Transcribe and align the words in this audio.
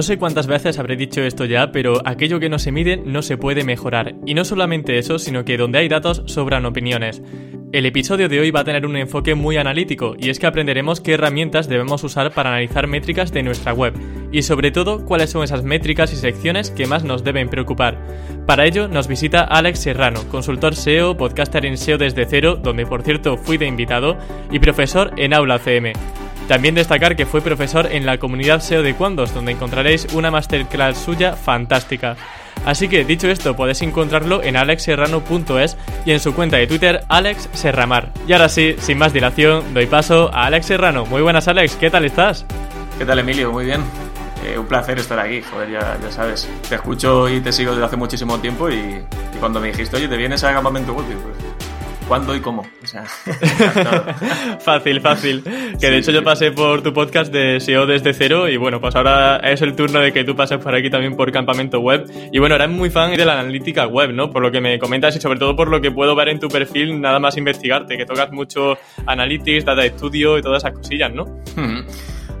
No 0.00 0.04
sé 0.04 0.16
cuántas 0.16 0.46
veces 0.46 0.78
habré 0.78 0.96
dicho 0.96 1.20
esto 1.20 1.44
ya, 1.44 1.72
pero 1.72 2.00
aquello 2.06 2.40
que 2.40 2.48
no 2.48 2.58
se 2.58 2.72
mide 2.72 2.96
no 2.96 3.20
se 3.20 3.36
puede 3.36 3.64
mejorar. 3.64 4.14
Y 4.24 4.32
no 4.32 4.46
solamente 4.46 4.96
eso, 4.96 5.18
sino 5.18 5.44
que 5.44 5.58
donde 5.58 5.78
hay 5.78 5.88
datos 5.88 6.22
sobran 6.24 6.64
opiniones. 6.64 7.22
El 7.72 7.84
episodio 7.84 8.30
de 8.30 8.40
hoy 8.40 8.50
va 8.50 8.60
a 8.60 8.64
tener 8.64 8.86
un 8.86 8.96
enfoque 8.96 9.34
muy 9.34 9.58
analítico, 9.58 10.16
y 10.18 10.30
es 10.30 10.38
que 10.38 10.46
aprenderemos 10.46 11.02
qué 11.02 11.12
herramientas 11.12 11.68
debemos 11.68 12.02
usar 12.02 12.32
para 12.32 12.48
analizar 12.48 12.86
métricas 12.86 13.30
de 13.30 13.42
nuestra 13.42 13.74
web, 13.74 13.92
y 14.32 14.40
sobre 14.40 14.70
todo 14.70 15.04
cuáles 15.04 15.28
son 15.28 15.44
esas 15.44 15.64
métricas 15.64 16.14
y 16.14 16.16
secciones 16.16 16.70
que 16.70 16.86
más 16.86 17.04
nos 17.04 17.22
deben 17.22 17.50
preocupar. 17.50 17.98
Para 18.46 18.64
ello 18.64 18.88
nos 18.88 19.06
visita 19.06 19.44
Alex 19.44 19.80
Serrano, 19.80 20.26
consultor 20.30 20.76
SEO, 20.76 21.18
podcaster 21.18 21.66
en 21.66 21.76
SEO 21.76 21.98
desde 21.98 22.24
cero, 22.24 22.56
donde 22.56 22.86
por 22.86 23.02
cierto 23.02 23.36
fui 23.36 23.58
de 23.58 23.66
invitado, 23.66 24.16
y 24.50 24.60
profesor 24.60 25.12
en 25.18 25.34
Aula 25.34 25.58
CM. 25.58 25.92
También 26.50 26.74
destacar 26.74 27.14
que 27.14 27.26
fue 27.26 27.42
profesor 27.42 27.86
en 27.92 28.04
la 28.04 28.18
comunidad 28.18 28.60
SEO 28.60 28.82
de 28.82 28.96
Cuandos, 28.96 29.32
donde 29.32 29.52
encontraréis 29.52 30.08
una 30.14 30.32
masterclass 30.32 30.98
suya 30.98 31.36
fantástica. 31.36 32.16
Así 32.64 32.88
que 32.88 33.04
dicho 33.04 33.28
esto, 33.28 33.54
podéis 33.54 33.82
encontrarlo 33.82 34.42
en 34.42 34.56
alexserrano.es 34.56 35.76
y 36.04 36.10
en 36.10 36.18
su 36.18 36.34
cuenta 36.34 36.56
de 36.56 36.66
Twitter, 36.66 37.04
Alex 37.08 37.48
Serramar. 37.52 38.10
Y 38.26 38.32
ahora 38.32 38.48
sí, 38.48 38.74
sin 38.80 38.98
más 38.98 39.12
dilación, 39.12 39.72
doy 39.74 39.86
paso 39.86 40.28
a 40.34 40.46
Alex 40.46 40.66
Serrano. 40.66 41.06
Muy 41.06 41.22
buenas, 41.22 41.46
Alex, 41.46 41.76
¿qué 41.76 41.88
tal 41.88 42.04
estás? 42.04 42.44
¿Qué 42.98 43.04
tal, 43.04 43.20
Emilio? 43.20 43.52
Muy 43.52 43.66
bien. 43.66 43.84
Eh, 44.44 44.58
un 44.58 44.66
placer 44.66 44.98
estar 44.98 45.20
aquí, 45.20 45.42
joder, 45.42 45.70
ya, 45.70 45.98
ya, 46.02 46.10
sabes. 46.10 46.48
Te 46.68 46.74
escucho 46.74 47.28
y 47.28 47.40
te 47.40 47.52
sigo 47.52 47.70
desde 47.74 47.84
hace 47.84 47.96
muchísimo 47.96 48.40
tiempo 48.40 48.68
y, 48.68 49.04
cuando 49.38 49.60
me 49.60 49.68
dijiste, 49.68 49.98
oye, 49.98 50.08
¿te 50.08 50.16
vienes 50.16 50.42
a 50.42 50.52
campamento 50.52 50.94
web? 50.94 51.06
Pues 51.06 51.69
cuándo 52.10 52.34
y 52.34 52.40
cómo. 52.40 52.66
O 52.82 52.86
sea, 52.88 53.04
fácil, 54.60 55.00
fácil. 55.00 55.44
Que 55.80 55.90
de 55.90 55.98
hecho 55.98 56.10
yo 56.10 56.24
pasé 56.24 56.50
por 56.50 56.82
tu 56.82 56.92
podcast 56.92 57.32
de 57.32 57.60
SEO 57.60 57.86
desde 57.86 58.12
cero 58.14 58.48
y 58.48 58.56
bueno, 58.56 58.80
pues 58.80 58.96
ahora 58.96 59.36
es 59.36 59.62
el 59.62 59.76
turno 59.76 60.00
de 60.00 60.12
que 60.12 60.24
tú 60.24 60.34
pases 60.34 60.58
por 60.58 60.74
aquí 60.74 60.90
también 60.90 61.14
por 61.14 61.30
Campamento 61.30 61.78
Web. 61.78 62.10
Y 62.32 62.40
bueno, 62.40 62.56
eres 62.56 62.68
muy 62.68 62.90
fan 62.90 63.12
de 63.12 63.24
la 63.24 63.38
analítica 63.38 63.86
web, 63.86 64.12
¿no? 64.12 64.28
Por 64.28 64.42
lo 64.42 64.50
que 64.50 64.60
me 64.60 64.76
comentas 64.80 65.14
y 65.14 65.20
sobre 65.20 65.38
todo 65.38 65.54
por 65.54 65.68
lo 65.68 65.80
que 65.80 65.92
puedo 65.92 66.16
ver 66.16 66.30
en 66.30 66.40
tu 66.40 66.48
perfil 66.48 67.00
nada 67.00 67.20
más 67.20 67.36
investigarte, 67.36 67.96
que 67.96 68.06
tocas 68.06 68.32
mucho 68.32 68.76
analytics, 69.06 69.64
data 69.64 69.86
studio 69.86 70.36
y 70.36 70.42
todas 70.42 70.64
esas 70.64 70.76
cosillas, 70.76 71.14
¿no? 71.14 71.26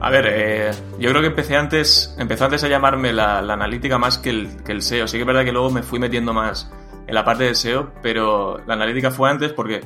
A 0.00 0.10
ver, 0.10 0.26
eh, 0.32 0.70
yo 0.98 1.10
creo 1.10 1.20
que 1.20 1.28
empecé 1.28 1.54
antes, 1.54 2.16
empezó 2.18 2.46
antes 2.46 2.64
a 2.64 2.68
llamarme 2.68 3.12
la, 3.12 3.38
analítica 3.38 3.98
más 3.98 4.18
que 4.18 4.30
el, 4.30 4.48
que 4.64 4.72
el 4.72 4.82
SEO. 4.82 5.06
Sí 5.06 5.16
que 5.16 5.20
es 5.20 5.26
verdad 5.28 5.44
que 5.44 5.52
luego 5.52 5.70
me 5.70 5.84
fui 5.84 6.00
metiendo 6.00 6.32
más 6.32 6.72
en 7.10 7.14
la 7.16 7.24
parte 7.24 7.42
de 7.42 7.56
SEO, 7.56 7.92
pero 8.00 8.62
la 8.68 8.74
analítica 8.74 9.10
fue 9.10 9.28
antes 9.28 9.52
porque 9.52 9.80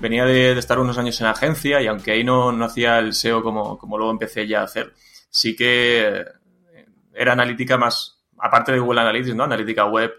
venía 0.00 0.24
de, 0.24 0.56
estar 0.56 0.78
unos 0.78 0.96
años 0.96 1.20
en 1.20 1.26
agencia 1.26 1.82
y 1.82 1.88
aunque 1.88 2.12
ahí 2.12 2.22
no, 2.22 2.52
no 2.52 2.64
hacía 2.66 3.00
el 3.00 3.14
SEO 3.14 3.42
como, 3.42 3.76
como 3.76 3.98
luego 3.98 4.12
empecé 4.12 4.46
ya 4.46 4.60
a 4.60 4.64
hacer, 4.64 4.94
sí 5.28 5.56
que 5.56 6.24
era 7.12 7.32
analítica 7.32 7.76
más, 7.76 8.20
aparte 8.38 8.70
de 8.70 8.78
Google 8.78 9.00
Analytics, 9.00 9.34
¿no? 9.34 9.42
Analítica 9.42 9.86
web, 9.86 10.14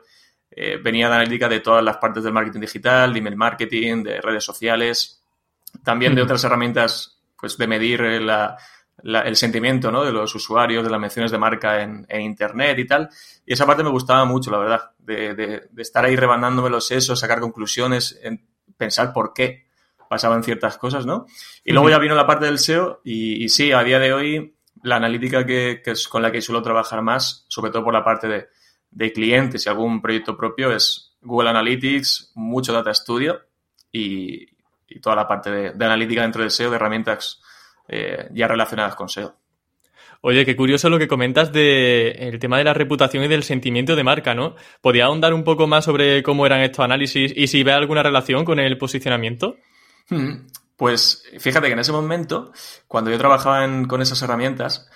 eh, 0.51 0.77
venía 0.83 1.07
de 1.07 1.15
analítica 1.15 1.47
de 1.47 1.61
todas 1.61 1.81
las 1.81 1.95
partes 1.95 2.25
del 2.25 2.33
marketing 2.33 2.59
digital, 2.59 3.13
de 3.13 3.19
email 3.19 3.37
marketing, 3.37 4.03
de 4.03 4.19
redes 4.19 4.43
sociales, 4.43 5.23
también 5.81 6.13
de 6.13 6.23
otras 6.23 6.43
herramientas 6.43 7.21
pues 7.39 7.57
de 7.57 7.67
medir 7.67 8.01
la, 8.01 8.57
el 9.03 9.35
sentimiento 9.35 9.91
¿no? 9.91 10.03
de 10.03 10.11
los 10.11 10.33
usuarios, 10.35 10.83
de 10.83 10.89
las 10.89 10.99
menciones 10.99 11.31
de 11.31 11.37
marca 11.37 11.81
en, 11.81 12.05
Internet 12.21 12.77
y 12.79 12.85
tal. 12.85 13.09
Y 13.45 13.53
esa 13.53 13.65
parte 13.65 13.83
me 13.83 13.89
gustaba 13.89 14.25
mucho, 14.25 14.51
la 14.51 14.57
verdad, 14.57 14.91
de, 14.99 15.35
de, 15.35 15.69
estar 15.77 16.05
ahí 16.05 16.15
rebanándome 16.15 16.69
los 16.69 16.87
sesos, 16.87 17.19
sacar 17.19 17.39
conclusiones, 17.39 18.19
en 18.23 18.45
pensar 18.77 19.13
por 19.13 19.33
qué 19.33 19.67
pasaban 20.09 20.43
ciertas 20.43 20.77
cosas, 20.77 21.05
¿no? 21.05 21.27
Y 21.63 21.71
luego 21.71 21.89
ya 21.89 21.99
vino 21.99 22.15
la 22.15 22.25
parte 22.25 22.45
del 22.45 22.57
SEO 22.57 23.01
y, 23.03 23.43
y 23.43 23.49
sí, 23.49 23.71
a 23.71 23.83
día 23.83 23.99
de 23.99 24.13
hoy 24.13 24.55
la 24.81 24.95
analítica 24.95 25.45
que, 25.45 25.81
que, 25.83 25.91
es 25.91 26.07
con 26.07 26.21
la 26.21 26.31
que 26.31 26.41
suelo 26.41 26.61
trabajar 26.61 27.01
más, 27.01 27.45
sobre 27.47 27.71
todo 27.71 27.83
por 27.83 27.93
la 27.93 28.03
parte 28.03 28.27
de, 28.27 28.47
de 28.91 29.11
clientes 29.13 29.65
y 29.65 29.69
algún 29.69 30.01
proyecto 30.01 30.35
propio, 30.35 30.71
es 30.71 31.15
Google 31.21 31.49
Analytics, 31.49 32.31
mucho 32.35 32.73
Data 32.73 32.93
Studio 32.93 33.41
y, 33.91 34.47
y 34.87 34.99
toda 34.99 35.15
la 35.15 35.27
parte 35.27 35.51
de, 35.51 35.71
de 35.71 35.85
analítica 35.85 36.23
dentro 36.23 36.41
del 36.41 36.51
SEO, 36.51 36.69
de 36.69 36.77
herramientas 36.77 37.41
eh, 37.89 38.29
ya 38.33 38.47
relacionadas 38.47 38.95
con 38.95 39.09
SEO. 39.09 39.35
Oye, 40.21 40.45
qué 40.45 40.55
curioso 40.55 40.89
lo 40.89 40.99
que 40.99 41.07
comentas 41.07 41.53
del 41.53 42.39
tema 42.39 42.57
de 42.57 42.65
la 42.65 42.73
reputación 42.73 43.23
y 43.23 43.29
del 43.29 43.43
sentimiento 43.43 43.95
de 43.95 44.03
marca, 44.03 44.35
¿no? 44.35 44.55
¿Podría 44.81 45.05
ahondar 45.05 45.33
un 45.33 45.45
poco 45.45 45.65
más 45.65 45.85
sobre 45.85 46.21
cómo 46.23 46.45
eran 46.45 46.59
estos 46.59 46.83
análisis 46.83 47.31
y 47.35 47.47
si 47.47 47.63
ve 47.63 47.71
alguna 47.71 48.03
relación 48.03 48.43
con 48.43 48.59
el 48.59 48.77
posicionamiento? 48.77 49.55
Hmm, 50.09 50.47
pues 50.75 51.23
fíjate 51.39 51.67
que 51.67 51.73
en 51.73 51.79
ese 51.79 51.93
momento, 51.93 52.51
cuando 52.87 53.11
yo 53.11 53.17
trabajaba 53.17 53.65
con 53.87 54.01
esas 54.01 54.21
herramientas, 54.21 54.89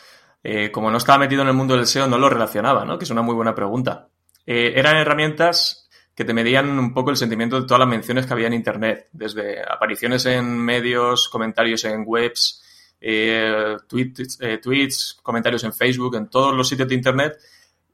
eh, 0.43 0.71
como 0.71 0.91
no 0.91 0.97
estaba 0.97 1.19
metido 1.19 1.41
en 1.41 1.47
el 1.47 1.53
mundo 1.53 1.75
del 1.75 1.87
SEO, 1.87 2.07
no 2.07 2.17
lo 2.17 2.29
relacionaba, 2.29 2.83
¿no? 2.83 2.97
Que 2.97 3.05
es 3.05 3.11
una 3.11 3.21
muy 3.21 3.33
buena 3.33 3.55
pregunta. 3.55 4.09
Eh, 4.45 4.73
eran 4.75 4.97
herramientas 4.97 5.89
que 6.13 6.25
te 6.25 6.33
medían 6.33 6.77
un 6.77 6.93
poco 6.93 7.11
el 7.11 7.17
sentimiento 7.17 7.59
de 7.59 7.65
todas 7.65 7.79
las 7.79 7.87
menciones 7.87 8.25
que 8.25 8.33
había 8.33 8.47
en 8.47 8.53
Internet, 8.53 9.07
desde 9.13 9.61
apariciones 9.61 10.25
en 10.25 10.57
medios, 10.57 11.29
comentarios 11.29 11.85
en 11.85 12.03
webs, 12.05 12.62
eh, 13.05 13.77
tweets, 13.85 14.39
eh, 14.39 14.59
tweets, 14.59 15.19
comentarios 15.21 15.63
en 15.65 15.73
Facebook, 15.73 16.15
en 16.15 16.29
todos 16.29 16.53
los 16.55 16.67
sitios 16.69 16.87
de 16.87 16.95
Internet 16.95 17.37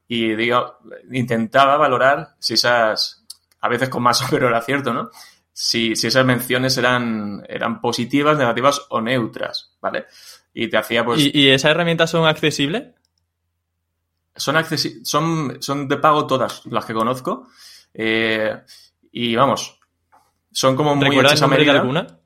y 0.07 0.35
digo, 0.35 0.77
intentaba 1.11 1.77
valorar 1.77 2.35
si 2.39 2.53
esas, 2.53 3.25
a 3.59 3.67
veces 3.67 3.89
con 3.89 4.03
más 4.03 4.21
o 4.31 4.33
menos 4.33 4.49
era 4.49 4.61
cierto, 4.61 4.93
¿no? 4.93 5.09
Si, 5.51 5.95
si 5.95 6.07
esas 6.07 6.25
menciones 6.25 6.77
eran, 6.77 7.43
eran 7.49 7.81
positivas, 7.81 8.37
negativas 8.37 8.85
o 8.89 9.01
neutras, 9.01 9.73
¿vale? 9.81 10.05
Y 10.53 10.69
te 10.69 10.77
hacía 10.77 11.03
pues... 11.03 11.21
¿Y, 11.21 11.31
y 11.33 11.49
esas 11.49 11.71
herramientas 11.71 12.11
son 12.11 12.25
accesibles? 12.25 12.93
Son, 14.35 14.55
accesi 14.55 15.03
son, 15.03 15.57
son 15.59 15.87
de 15.87 15.97
pago 15.97 16.25
todas 16.27 16.65
las 16.67 16.85
que 16.85 16.93
conozco. 16.93 17.47
Eh, 17.93 18.55
y 19.11 19.35
vamos, 19.35 19.79
son 20.51 20.75
como 20.75 20.95
muy 20.95 21.17
hechas 21.17 21.41
a 21.41 21.47
medida. 21.47 21.73
alguna? 21.73 22.18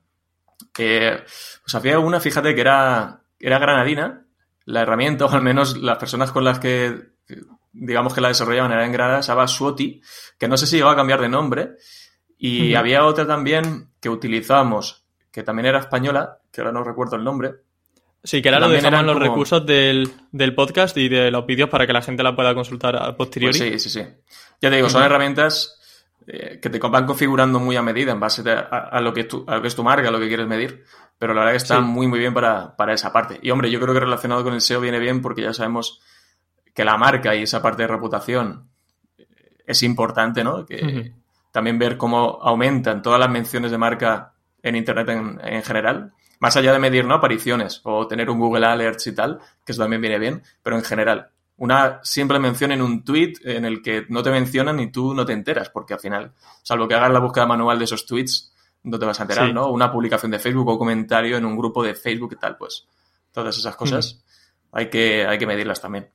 Que 0.74 1.22
pues 1.62 1.74
había 1.74 1.98
una, 1.98 2.20
fíjate, 2.20 2.54
que 2.54 2.60
era, 2.60 3.22
era 3.38 3.58
granadina, 3.58 4.26
la 4.66 4.82
herramienta, 4.82 5.24
o 5.26 5.30
al 5.30 5.42
menos 5.42 5.78
las 5.78 5.98
personas 5.98 6.32
con 6.32 6.44
las 6.44 6.58
que, 6.58 6.94
digamos 7.72 8.12
que 8.12 8.20
la 8.20 8.28
desarrollaban 8.28 8.72
eran 8.72 8.86
en 8.86 8.92
Granada, 8.92 9.22
se 9.22 9.28
llamaba 9.28 9.48
Swoti, 9.48 10.02
que 10.38 10.48
no 10.48 10.56
sé 10.56 10.66
si 10.66 10.78
iba 10.78 10.92
a 10.92 10.96
cambiar 10.96 11.20
de 11.20 11.28
nombre, 11.28 11.76
y 12.36 12.74
había 12.74 13.06
otra 13.06 13.26
también 13.26 13.92
que 14.00 14.10
utilizábamos, 14.10 15.06
que 15.30 15.42
también 15.42 15.66
era 15.66 15.78
española, 15.78 16.40
que 16.52 16.60
ahora 16.60 16.72
no 16.72 16.84
recuerdo 16.84 17.16
el 17.16 17.24
nombre. 17.24 17.54
Sí, 18.22 18.42
que 18.42 18.48
ahora 18.48 18.66
lo 18.66 18.72
dejamos 18.72 19.04
los 19.04 19.18
recursos 19.18 19.64
del, 19.64 20.10
podcast 20.54 20.96
y 20.96 21.08
de 21.08 21.30
los 21.30 21.46
vídeos 21.46 21.70
para 21.70 21.86
que 21.86 21.92
la 21.92 22.02
gente 22.02 22.22
la 22.22 22.34
pueda 22.34 22.54
consultar 22.54 22.96
a 22.96 23.16
posteriori. 23.16 23.58
Pues 23.58 23.82
sí, 23.82 23.90
sí, 23.90 24.00
sí. 24.00 24.06
Ya 24.60 24.70
te 24.70 24.76
digo, 24.76 24.88
son 24.88 25.02
herramientas 25.02 25.78
eh, 26.26 26.58
que 26.60 26.70
te 26.70 26.78
van 26.78 27.06
configurando 27.06 27.60
muy 27.60 27.76
a 27.76 27.82
medida 27.82 28.12
en 28.12 28.20
base 28.20 28.42
a, 28.48 29.00
lo 29.00 29.12
que 29.12 29.28
a 29.46 29.54
lo 29.56 29.62
que 29.62 29.68
es 29.68 29.74
tu 29.74 29.84
marca, 29.84 30.08
a 30.08 30.10
lo 30.10 30.20
que 30.20 30.28
quieres 30.28 30.46
medir 30.46 30.84
pero 31.18 31.32
la 31.32 31.40
verdad 31.40 31.52
que 31.52 31.58
está 31.58 31.80
muy, 31.80 32.06
muy 32.06 32.18
bien 32.18 32.34
para, 32.34 32.74
esa 32.92 33.12
parte. 33.12 33.38
Y 33.40 33.50
hombre, 33.50 33.70
yo 33.70 33.80
creo 33.80 33.94
que 33.94 34.00
relacionado 34.00 34.44
con 34.44 34.54
el 34.54 34.60
SEO 34.60 34.80
viene 34.80 34.98
bien 34.98 35.22
porque 35.22 35.42
ya 35.42 35.54
sabemos 35.54 36.00
que 36.74 36.84
la 36.84 36.96
marca 36.96 37.34
y 37.34 37.42
esa 37.42 37.62
parte 37.62 37.82
de 37.82 37.88
reputación 37.88 38.68
es 39.66 39.82
importante, 39.82 40.44
¿no? 40.44 40.66
Que 40.66 41.14
también 41.52 41.78
ver 41.78 41.96
cómo 41.96 42.40
aumentan 42.42 43.00
todas 43.00 43.20
las 43.20 43.30
menciones 43.30 43.70
de 43.70 43.78
marca 43.78 44.34
en 44.62 44.76
Internet 44.76 45.08
en, 45.08 45.62
general, 45.62 46.12
más 46.40 46.56
allá 46.56 46.72
de 46.72 46.78
medir, 46.78 47.04
¿no? 47.04 47.14
Apariciones 47.14 47.80
o 47.84 48.06
tener 48.06 48.28
un 48.28 48.38
Google 48.38 48.66
Alerts 48.66 49.06
y 49.06 49.14
tal, 49.14 49.38
que 49.64 49.72
eso 49.72 49.82
también 49.82 50.02
viene 50.02 50.18
bien, 50.18 50.42
pero 50.62 50.76
en 50.76 50.82
general. 50.82 51.30
Una 51.56 52.00
simple 52.02 52.38
mención 52.38 52.72
en 52.72 52.82
un 52.82 53.04
tweet 53.04 53.34
en 53.44 53.64
el 53.64 53.80
que 53.80 54.06
no 54.08 54.22
te 54.22 54.30
mencionan 54.30 54.80
y 54.80 54.90
tú 54.90 55.14
no 55.14 55.24
te 55.24 55.32
enteras, 55.32 55.70
porque 55.70 55.94
al 55.94 56.00
final, 56.00 56.32
salvo 56.62 56.88
que 56.88 56.94
hagas 56.94 57.12
la 57.12 57.20
búsqueda 57.20 57.46
manual 57.46 57.78
de 57.78 57.84
esos 57.84 58.06
tweets, 58.06 58.52
no 58.82 58.98
te 58.98 59.06
vas 59.06 59.18
a 59.20 59.22
enterar, 59.22 59.52
¿no? 59.54 59.70
Una 59.70 59.90
publicación 59.90 60.30
de 60.30 60.38
Facebook 60.38 60.68
o 60.68 60.78
comentario 60.78 61.36
en 61.36 61.44
un 61.44 61.56
grupo 61.56 61.82
de 61.82 61.94
Facebook 61.94 62.32
y 62.32 62.36
tal, 62.36 62.56
pues 62.56 62.86
todas 63.32 63.56
esas 63.56 63.76
cosas 63.76 64.24
hay, 64.72 64.90
que, 64.90 65.26
hay 65.26 65.38
que 65.38 65.46
medirlas 65.46 65.80
también. 65.80 66.08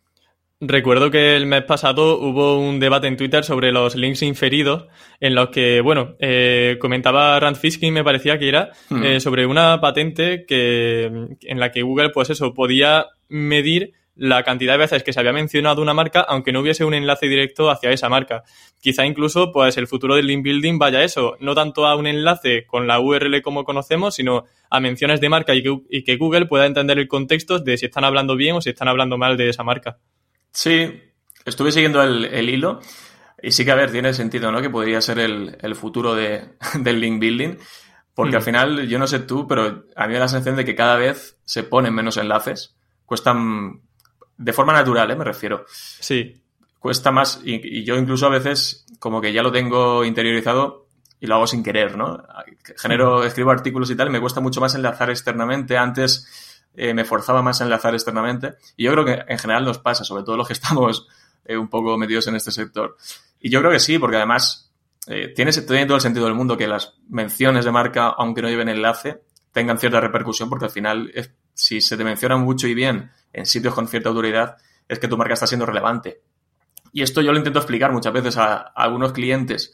Recuerdo 0.62 1.10
que 1.10 1.38
el 1.38 1.46
mes 1.46 1.64
pasado 1.64 2.20
hubo 2.20 2.60
un 2.60 2.82
debate 2.82 3.08
en 3.08 3.16
Twitter 3.16 3.46
sobre 3.46 3.72
los 3.72 3.96
links 3.96 4.22
inferidos, 4.24 4.88
en 5.22 5.34
los 5.34 5.50
que, 5.50 5.80
bueno, 5.80 6.18
eh, 6.20 6.78
comentaba 6.82 7.40
Rand 7.40 7.56
Fishkin, 7.56 7.94
me 7.94 8.04
parecía 8.04 8.38
que 8.38 8.50
era, 8.50 8.72
eh, 9.02 9.22
sobre 9.22 9.46
una 9.46 9.80
patente 9.80 10.46
que, 10.46 11.06
en 11.42 11.60
la 11.62 11.72
que 11.72 11.82
Google, 11.82 12.10
pues 12.10 12.30
eso, 12.30 12.54
podía 12.54 13.08
medir 13.30 13.94
la 14.20 14.44
cantidad 14.44 14.74
de 14.74 14.80
veces 14.80 15.02
que 15.02 15.14
se 15.14 15.20
había 15.20 15.32
mencionado 15.32 15.82
una 15.82 15.94
marca, 15.94 16.20
aunque 16.20 16.52
no 16.52 16.60
hubiese 16.60 16.84
un 16.84 16.94
enlace 16.94 17.28
directo 17.28 17.72
hacia 17.72 17.90
esa 17.92 18.10
marca. 18.10 18.44
Quizá 18.82 19.06
incluso, 19.06 19.54
pues, 19.54 19.78
el 19.78 19.88
futuro 19.88 20.16
del 20.16 20.28
link 20.28 20.44
building 20.44 20.78
vaya 20.78 21.00
a 21.00 21.04
eso, 21.04 21.38
no 21.40 21.56
tanto 21.56 21.88
a 21.88 21.96
un 21.96 22.06
enlace 22.06 22.66
con 22.68 22.86
la 22.86 23.00
URL 23.00 23.42
como 23.42 23.64
conocemos, 23.64 24.16
sino 24.16 24.44
a 24.70 24.80
menciones 24.82 25.22
de 25.22 25.30
marca 25.30 25.56
y 25.56 25.64
que, 26.04 26.18
Google 26.18 26.48
pueda 26.48 26.66
entender 26.66 27.00
el 27.00 27.08
contexto 27.08 27.60
de 27.60 27.78
si 27.78 27.86
están 27.86 28.04
hablando 28.04 28.36
bien 28.36 28.58
o 28.58 28.62
si 28.62 28.72
están 28.72 28.90
hablando 28.90 29.18
mal 29.18 29.38
de 29.38 29.50
esa 29.50 29.64
marca. 29.64 30.00
Sí, 30.52 31.02
estuve 31.46 31.72
siguiendo 31.72 32.04
el, 32.04 32.50
hilo 32.50 32.82
y 33.42 33.52
sí 33.52 33.64
que, 33.64 33.72
a 33.72 33.76
ver, 33.76 33.90
tiene 33.90 34.14
sentido, 34.14 34.52
¿no? 34.52 34.62
Que 34.62 34.70
podría 34.70 35.00
ser 35.00 35.20
el, 35.20 35.76
futuro 35.76 36.14
de, 36.14 36.44
del 36.82 37.00
link 37.00 37.22
building. 37.22 37.56
Porque 38.14 38.36
al 38.36 38.42
mm. 38.42 38.46
final, 38.46 38.88
yo 38.90 39.00
no 39.00 39.08
sé 39.08 39.20
tú, 39.20 39.48
pero 39.48 39.86
a 39.96 40.08
mí 40.08 40.10
me 40.10 40.16
da 40.16 40.26
la 40.26 40.28
sensación 40.28 40.58
de 40.58 40.66
que 40.66 40.76
cada 40.76 40.98
vez 40.98 41.40
se 41.46 41.64
ponen 41.64 41.94
menos 41.94 42.18
enlaces. 42.18 42.76
Cuestan, 43.06 43.82
de 44.40 44.54
forma 44.54 44.74
natural, 44.74 45.12
¿eh? 45.12 45.16
me 45.16 45.26
refiero. 45.26 45.66
Sí. 45.68 46.42
Cuesta 46.80 47.12
más, 47.12 47.42
y, 47.44 47.84
yo 47.84 47.98
incluso 47.98 48.26
a 48.26 48.30
veces 48.30 48.86
como 48.98 49.20
que 49.20 49.34
ya 49.34 49.44
lo 49.44 49.52
tengo 49.52 50.06
interiorizado 50.06 50.88
y 51.20 51.28
lo 51.28 51.36
hago 51.36 51.46
sin 51.46 51.62
querer, 51.62 51.98
¿no? 51.98 52.24
Genero, 52.78 53.26
escribo 53.26 53.52
artículos 53.52 53.92
y 53.92 53.98
tal, 53.98 54.08
y 54.08 54.12
me 54.12 54.22
cuesta 54.22 54.40
mucho 54.40 54.62
más 54.62 54.76
enlazar 54.76 55.10
externamente. 55.10 55.78
Antes 55.78 56.64
eh, 56.74 56.94
me 56.94 57.04
forzaba 57.04 57.42
más 57.42 57.60
a 57.60 57.66
enlazar 57.66 57.94
externamente. 57.94 58.56
Y 58.78 58.86
yo 58.86 58.94
creo 58.94 59.04
que 59.04 59.26
en 59.28 59.38
general 59.38 59.66
nos 59.66 59.80
pasa, 59.80 60.06
sobre 60.06 60.24
todo 60.24 60.38
los 60.38 60.48
que 60.48 60.54
estamos 60.60 61.06
eh, 61.44 61.58
un 61.58 61.68
poco 61.68 61.98
metidos 61.98 62.28
en 62.28 62.38
este 62.38 62.52
sector. 62.52 62.96
Y 63.42 63.50
yo 63.50 63.60
creo 63.60 63.74
que 63.74 63.82
sí, 63.82 64.00
porque 64.00 64.16
además 64.16 64.72
eh, 65.08 65.34
tiene, 65.36 65.52
todo 65.52 65.96
el 65.96 66.02
sentido 66.02 66.26
del 66.28 66.36
mundo 66.36 66.56
que 66.56 66.68
las 66.68 66.94
menciones 67.10 67.66
de 67.66 67.72
marca, 67.74 68.16
aunque 68.18 68.42
no 68.42 68.48
lleven 68.48 68.70
enlace, 68.70 69.22
tengan 69.52 69.78
cierta 69.78 70.00
repercusión, 70.00 70.48
porque 70.48 70.66
al 70.66 70.72
final, 70.72 71.12
si 71.54 71.82
se 71.82 71.98
te 71.98 72.06
menciona 72.06 72.38
mucho 72.38 72.68
y 72.68 72.74
bien 72.74 73.12
en 73.34 73.46
sitios 73.46 73.74
con 73.74 73.88
cierta 73.88 74.10
autoridad, 74.10 74.58
es 74.88 75.00
que 75.00 75.08
tu 75.08 75.18
marca 75.18 75.34
está 75.34 75.48
siendo 75.48 75.66
relevante. 75.66 76.22
Y 76.92 77.04
esto 77.04 77.22
yo 77.22 77.32
lo 77.32 77.38
intento 77.38 77.60
explicar 77.60 77.92
muchas 77.92 78.14
veces 78.14 78.38
a, 78.38 78.58
algunos 78.58 79.14
clientes 79.14 79.74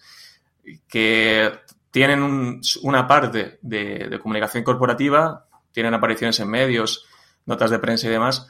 que 0.88 1.52
tienen 1.92 2.60
una 2.84 3.08
parte 3.08 3.60
de, 3.62 4.20
comunicación 4.22 4.64
corporativa, 4.64 5.46
tienen 5.72 5.94
apariciones 5.94 6.40
en 6.40 6.50
medios, 6.50 7.06
notas 7.46 7.72
de 7.72 7.80
prensa 7.80 8.08
y 8.08 8.10
demás, 8.10 8.48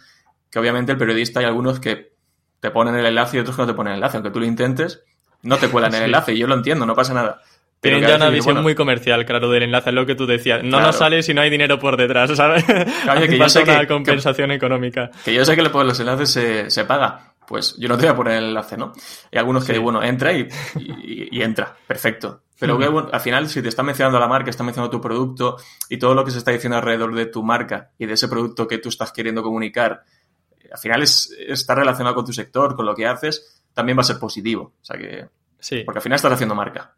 que 0.49 0.59
obviamente 0.59 0.91
el 0.91 0.97
periodista 0.97 1.41
hay 1.41 1.45
algunos 1.45 1.79
que 1.79 2.13
te 2.59 2.71
ponen 2.71 2.95
el 2.95 3.05
enlace 3.05 3.37
y 3.37 3.39
otros 3.41 3.55
que 3.55 3.61
no 3.61 3.67
te 3.67 3.73
ponen 3.73 3.91
el 3.91 3.97
enlace, 3.97 4.17
aunque 4.17 4.31
tú 4.31 4.39
lo 4.39 4.45
intentes, 4.45 5.03
no 5.43 5.57
te 5.57 5.69
cuelan 5.69 5.93
el 5.93 6.03
enlace, 6.03 6.35
yo 6.35 6.47
lo 6.47 6.55
entiendo, 6.55 6.85
no 6.85 6.95
pasa 6.95 7.13
nada. 7.13 7.41
Tienen 7.89 8.09
ya 8.09 8.15
una 8.15 8.29
visión 8.29 8.61
muy 8.61 8.75
comercial, 8.75 9.25
claro, 9.25 9.49
del 9.49 9.63
enlace, 9.63 9.89
es 9.89 9.95
lo 9.95 10.05
que 10.05 10.15
tú 10.15 10.25
decías. 10.25 10.63
No 10.63 10.79
nos 10.79 10.95
sale 10.95 11.23
si 11.23 11.33
no 11.33 11.41
hay 11.41 11.49
dinero 11.49 11.79
por 11.79 11.97
detrás, 11.97 12.35
¿sabes? 12.35 12.63
Claro, 12.63 13.21
que 13.21 13.37
yo 13.37 13.49
sé 13.49 13.63
una 13.63 13.87
compensación 13.87 14.51
económica. 14.51 15.11
Que 15.23 15.33
yo 15.33 15.45
sé 15.45 15.55
que 15.55 15.61
los 15.61 15.99
enlaces 15.99 16.29
se, 16.29 16.69
se 16.69 16.85
paga. 16.85 17.33
Pues 17.47 17.75
yo 17.77 17.87
no 17.87 17.95
te 17.95 18.05
voy 18.05 18.13
a 18.13 18.15
poner 18.15 18.37
el 18.37 18.45
enlace, 18.45 18.75
¿no? 18.75 18.91
Hay 19.31 19.37
algunos 19.37 19.65
que, 19.65 19.77
bueno, 19.77 20.01
entra 20.01 20.33
y, 20.33 20.47
y, 20.75 21.41
entra, 21.41 21.75
perfecto. 21.85 22.41
Pero 22.59 22.77
que, 22.77 22.87
bueno, 22.87 23.09
al 23.11 23.19
final, 23.19 23.47
si 23.49 23.61
te 23.61 23.69
está 23.69 23.83
mencionando 23.83 24.19
la 24.19 24.27
marca, 24.27 24.49
está 24.49 24.63
mencionando 24.63 24.89
tu 24.89 25.01
producto 25.01 25.57
y 25.89 25.97
todo 25.97 26.15
lo 26.15 26.23
que 26.25 26.31
se 26.31 26.39
está 26.39 26.51
diciendo 26.51 26.77
alrededor 26.77 27.13
de 27.13 27.27
tu 27.27 27.43
marca 27.43 27.91
y 27.99 28.05
de 28.05 28.13
ese 28.13 28.27
producto 28.27 28.67
que 28.67 28.79
tú 28.79 28.89
estás 28.89 29.11
queriendo 29.11 29.43
comunicar, 29.43 30.03
al 30.71 30.79
final 30.79 31.03
es, 31.03 31.35
está 31.47 31.75
relacionado 31.75 32.15
con 32.15 32.25
tu 32.25 32.33
sector, 32.33 32.75
con 32.75 32.85
lo 32.85 32.95
que 32.95 33.05
haces, 33.05 33.61
también 33.73 33.97
va 33.97 34.01
a 34.01 34.05
ser 34.05 34.17
positivo. 34.17 34.73
O 34.81 34.85
sea 34.85 34.97
que. 34.97 35.27
Sí. 35.59 35.83
Porque 35.83 35.99
al 35.99 36.03
final 36.03 36.15
estás 36.15 36.33
haciendo 36.33 36.55
marca. 36.55 36.95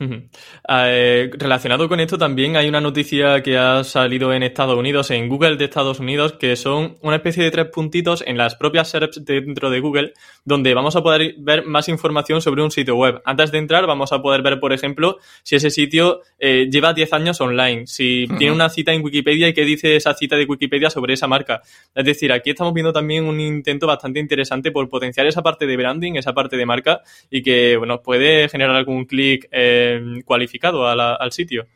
Eh, 0.00 1.30
relacionado 1.32 1.88
con 1.88 2.00
esto 2.00 2.18
también 2.18 2.56
hay 2.56 2.68
una 2.68 2.80
noticia 2.80 3.42
que 3.42 3.56
ha 3.56 3.84
salido 3.84 4.32
en 4.32 4.42
Estados 4.42 4.76
Unidos, 4.76 5.10
en 5.12 5.28
Google 5.28 5.56
de 5.56 5.66
Estados 5.66 6.00
Unidos, 6.00 6.32
que 6.32 6.56
son 6.56 6.96
una 7.00 7.16
especie 7.16 7.44
de 7.44 7.50
tres 7.50 7.66
puntitos 7.66 8.24
en 8.26 8.36
las 8.36 8.56
propias 8.56 8.88
SERPs 8.90 9.24
dentro 9.24 9.70
de 9.70 9.80
Google, 9.80 10.12
donde 10.44 10.74
vamos 10.74 10.96
a 10.96 11.02
poder 11.02 11.36
ver 11.38 11.64
más 11.64 11.88
información 11.88 12.40
sobre 12.40 12.62
un 12.62 12.72
sitio 12.72 12.96
web. 12.96 13.22
Antes 13.24 13.52
de 13.52 13.58
entrar 13.58 13.86
vamos 13.86 14.12
a 14.12 14.20
poder 14.20 14.42
ver, 14.42 14.58
por 14.58 14.72
ejemplo, 14.72 15.18
si 15.44 15.56
ese 15.56 15.70
sitio 15.70 16.22
eh, 16.38 16.68
lleva 16.70 16.92
10 16.92 17.12
años 17.12 17.40
online, 17.40 17.86
si 17.86 18.26
tiene 18.38 18.52
una 18.52 18.68
cita 18.70 18.92
en 18.92 19.04
Wikipedia 19.04 19.48
y 19.48 19.54
qué 19.54 19.64
dice 19.64 19.94
esa 19.94 20.14
cita 20.14 20.36
de 20.36 20.44
Wikipedia 20.44 20.90
sobre 20.90 21.14
esa 21.14 21.28
marca. 21.28 21.62
Es 21.94 22.04
decir, 22.04 22.32
aquí 22.32 22.50
estamos 22.50 22.74
viendo 22.74 22.92
también 22.92 23.26
un 23.26 23.40
intento 23.40 23.86
bastante 23.86 24.18
interesante 24.18 24.72
por 24.72 24.88
potenciar 24.88 25.26
esa 25.26 25.42
parte 25.42 25.66
de 25.66 25.76
branding, 25.76 26.14
esa 26.14 26.32
parte 26.32 26.56
de 26.56 26.66
marca 26.66 27.02
y 27.30 27.42
que, 27.42 27.76
bueno, 27.76 28.02
puede 28.02 28.48
generar 28.48 28.74
algún 28.74 29.04
clic. 29.04 29.48
Eh, 29.52 29.83
cualificado 30.24 30.86
al 30.86 31.32
sitio. 31.32 31.66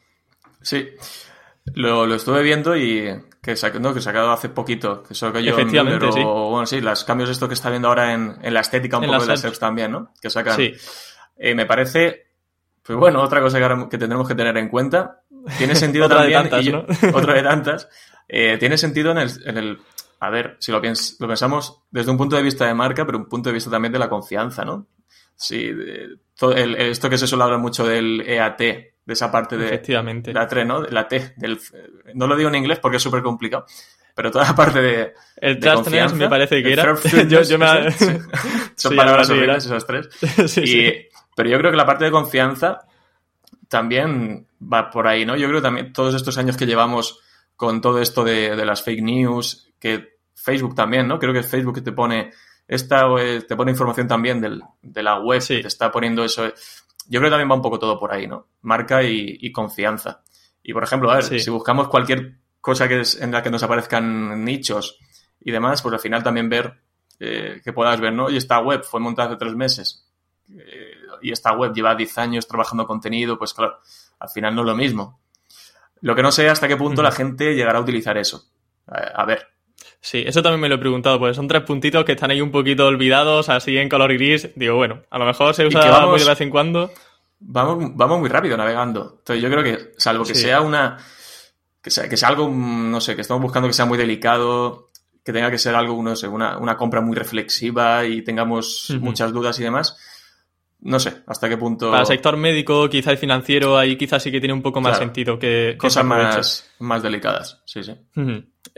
Sí, 0.61 0.89
lo, 1.75 2.15
estuve 2.15 2.43
viendo 2.43 2.77
y 2.77 3.09
que, 3.41 3.55
no, 3.81 3.95
que 3.95 4.01
sacado 4.01 4.31
hace 4.31 4.49
poquito, 4.49 5.03
que 5.03 5.15
solo 5.15 5.33
que 5.33 5.43
yo 5.43 5.53
Efectivamente, 5.53 6.13
sí. 6.13 6.23
bueno, 6.23 6.67
sí, 6.67 6.81
los 6.81 7.05
cambios 7.05 7.31
esto 7.31 7.49
que 7.49 7.55
está 7.55 7.71
viendo 7.71 7.89
ahora 7.89 8.13
en, 8.13 8.37
la 8.43 8.61
estética 8.61 8.99
un 8.99 9.07
poco 9.07 9.21
de 9.21 9.27
las 9.27 9.45
apps 9.45 9.59
también, 9.59 9.93
¿no? 9.93 10.13
Que 10.21 10.31
sacan. 10.31 10.57
Sí. 10.57 10.75
Eh, 11.37 11.55
me 11.55 11.67
parece, 11.67 12.27
pues 12.83 12.99
bueno, 12.99 13.23
otra 13.23 13.41
cosa 13.41 13.59
que, 13.89 13.99
tendremos 13.99 14.29
que 14.29 14.35
tener 14.35 14.57
en 14.57 14.69
cuenta. 14.69 15.23
Tiene 15.57 15.75
sentido 15.75 16.09
también. 16.09 16.45
De 16.45 16.51
tantas, 16.51 16.67
¿no? 16.67 16.85
otra 17.15 17.35
de 17.35 17.43
tantas. 17.43 17.89
Eh, 18.29 18.57
tiene 18.59 18.77
sentido 18.77 19.13
en 19.13 19.19
el, 19.19 19.79
a 20.21 20.31
ver, 20.31 20.57
si 20.59 20.73
lo, 20.73 20.81
lo 20.81 21.29
pensamos 21.29 21.83
desde 21.91 22.11
un 22.11 22.19
punto 22.19 22.37
de 22.37 22.43
vista 22.43 22.67
de 22.67 22.75
marca, 22.75 23.07
pero 23.07 23.19
un 23.19 23.29
punto 23.29 23.49
de 23.49 23.55
vista 23.55 23.71
también 23.71 23.93
de 23.93 23.99
la 23.99 24.09
confianza, 24.09 24.65
¿no? 24.65 24.87
Esto 26.41 27.11
que 27.11 27.19
se 27.19 27.27
suele 27.27 27.45
hablar 27.45 27.59
mucho 27.59 27.85
del 27.85 28.21
EAT, 28.21 28.59
de 28.59 28.93
esa 29.07 29.31
parte 29.31 29.57
de 29.57 29.67
Efectivamente. 29.67 30.33
la 30.33 30.47
T, 30.47 30.65
¿no? 30.65 30.83
La 30.83 31.09
T. 31.09 31.35
Del, 31.37 31.59
no 32.15 32.27
lo 32.27 32.37
digo 32.37 32.49
en 32.49 32.55
inglés 32.55 32.79
porque 32.79 32.99
es 32.99 33.03
súper 33.03 33.23
complicado, 33.23 33.67
pero 34.15 34.31
toda 34.31 34.45
la 34.45 34.55
parte 34.55 34.81
de. 34.81 35.15
El 35.37 35.59
trustness 35.59 36.13
me 36.15 36.29
parece 36.29 36.63
que 36.63 36.73
era. 36.73 36.97
Son 38.77 38.95
palabras 38.95 39.31
horribles 39.31 39.65
esas 39.65 39.87
tres. 39.87 40.09
Pero 41.39 41.51
yo 41.51 41.59
creo 41.59 41.71
que 41.71 41.77
la 41.77 41.87
parte 41.87 42.05
de 42.05 42.11
confianza 42.11 42.81
también 43.69 44.49
va 44.61 44.91
por 44.91 45.07
ahí, 45.07 45.25
¿no? 45.25 45.37
Yo 45.37 45.47
creo 45.47 45.61
que 45.61 45.67
también 45.67 45.93
todos 45.93 46.17
estos 46.17 46.37
años 46.37 46.57
que 46.57 46.67
llevamos 46.67 47.21
con 47.55 47.81
todo 47.81 48.01
esto 48.01 48.25
de, 48.25 48.57
de 48.57 48.65
las 48.65 48.83
fake 48.83 49.03
news, 49.03 49.71
que 49.79 50.19
Facebook 50.35 50.75
también, 50.75 51.07
¿no? 51.07 51.21
Creo 51.21 51.33
que 51.33 51.45
Facebook 51.45 51.77
que 51.77 51.83
te 51.83 51.93
pone 51.93 52.33
esta 52.69 53.07
eh, 53.19 53.41
te 53.49 53.57
pone 53.57 53.71
información 53.71 54.07
también 54.07 54.43
del, 54.43 54.63
de 54.83 55.03
la 55.03 55.19
web, 55.19 55.43
te 55.45 55.67
está 55.67 55.91
poniendo 55.91 56.23
eso. 56.23 56.45
Yo 57.09 57.19
creo 57.19 57.23
que 57.23 57.31
también 57.31 57.51
va 57.51 57.55
un 57.55 57.63
poco 57.63 57.79
todo 57.79 57.99
por 57.99 58.13
ahí, 58.13 58.27
¿no? 58.27 58.49
Marca 58.61 59.03
y, 59.03 59.51
confianza. 59.51 60.23
Y 60.63 60.75
por 60.75 60.85
ejemplo, 60.85 61.11
a 61.11 61.15
ver, 61.17 61.41
si 61.41 61.51
buscamos 61.51 61.89
cualquier 61.89 62.37
cosa 62.61 62.87
que 62.87 63.01
es, 63.01 63.19
en 63.21 63.33
la 63.33 63.43
que 63.43 63.51
nos 63.51 63.63
aparezcan 63.63 64.45
nichos 64.45 64.99
y 65.41 65.51
demás, 65.51 65.81
pues 65.81 65.95
al 65.95 66.01
final 66.01 66.23
también 66.23 66.51
ver 66.51 66.83
eh, 67.19 67.63
que 67.65 67.73
puedas 67.73 67.99
ver, 68.01 68.13
¿no? 68.13 68.29
Y 68.29 68.37
esta 68.37 68.59
web 68.59 68.85
fue 68.85 69.01
montada 69.01 69.31
hace 69.31 69.39
tres 69.39 69.55
meses 69.55 70.07
eh, 70.51 70.93
y 71.23 71.33
esta 71.33 71.53
web 71.55 71.73
lleva 71.73 71.95
10 71.95 72.19
años 72.19 72.47
trabajando 72.47 72.87
contenido, 72.87 73.39
pues 73.39 73.55
claro, 73.55 73.79
al 74.19 74.29
final 74.29 74.55
no 74.55 74.61
es 74.61 74.67
lo 74.67 74.77
mismo. 74.77 75.21
Lo 76.03 76.15
que 76.15 76.23
no 76.23 76.31
sé 76.31 76.51
hasta 76.51 76.69
qué 76.69 76.77
punto 76.77 77.03
la 77.03 77.13
gente 77.13 77.55
llegará 77.55 77.79
a 77.79 77.83
utilizar 77.83 78.19
eso. 78.19 78.45
a 78.87 79.25
ver, 79.25 79.49
Sí, 80.01 80.23
eso 80.25 80.43
también 80.43 80.61
me 80.61 80.69
lo 80.69 80.77
he 80.77 80.79
preguntado, 80.79 81.19
porque 81.19 81.35
son 81.35 81.49
tres 81.49 81.63
puntitos 81.63 82.05
que 82.05 82.13
están 82.13 82.31
ahí 82.31 82.41
un 82.41 82.51
poquito 82.51 82.87
olvidados, 82.87 83.49
así 83.49 83.77
en 83.77 83.89
color 83.89 84.13
gris. 84.15 84.51
Digo, 84.55 84.77
bueno, 84.77 85.03
a 85.11 85.19
lo 85.19 85.27
mejor 85.27 85.55
se 85.55 85.67
usa 85.67 86.07
muy 86.07 86.21
de 86.21 86.25
vez 86.25 86.41
en 86.41 86.51
cuando. 86.51 86.91
Vamos, 87.41 87.93
vamos 87.95 88.21
muy 88.21 88.29
rápido 88.29 88.57
navegando. 88.57 89.17
Entonces 89.19 89.43
yo 89.43 89.51
creo 89.51 89.63
que, 89.63 89.93
salvo 89.97 90.25
que 90.25 90.35
sea 90.35 90.61
una. 90.61 90.99
Que 91.83 91.91
sea, 91.91 92.09
que 92.09 92.17
sea 92.17 92.29
algo, 92.29 92.49
no 92.49 93.01
sé, 93.01 93.15
que 93.15 93.23
estamos 93.23 93.43
buscando 93.43 93.69
que 93.69 93.75
sea 93.75 93.87
muy 93.87 93.99
delicado, 93.99 94.91
que 95.25 95.33
tenga 95.33 95.51
que 95.51 95.59
ser 95.59 95.75
algo, 95.75 96.03
no 96.03 96.17
sé, 96.17 96.27
una, 96.27 96.59
una 96.59 96.77
compra 96.77 97.01
muy 97.01 97.17
reflexiva 97.17 98.05
y 98.05 98.23
tengamos 98.23 98.93
muchas 99.01 99.33
dudas 99.33 99.59
y 99.61 99.65
demás. 99.65 99.97
No 100.81 101.01
sé 101.01 101.23
hasta 101.27 101.49
qué 101.49 101.57
punto. 101.57 101.91
Para 101.91 102.03
el 102.03 102.07
sector 102.07 102.37
médico, 102.37 102.89
quizá 102.89 103.11
el 103.11 103.19
financiero, 103.19 103.77
ahí 103.77 103.97
quizás 103.97 104.23
sí 104.23 104.31
que 104.31 104.41
tiene 104.41 104.55
un 104.55 104.63
poco 104.63 104.81
más 104.81 104.99
sentido 104.99 105.39
que. 105.39 105.77
Cosas 105.77 106.05
más, 106.05 106.71
más 106.79 107.03
delicadas, 107.03 107.63
sí, 107.65 107.83
sí. 107.83 107.95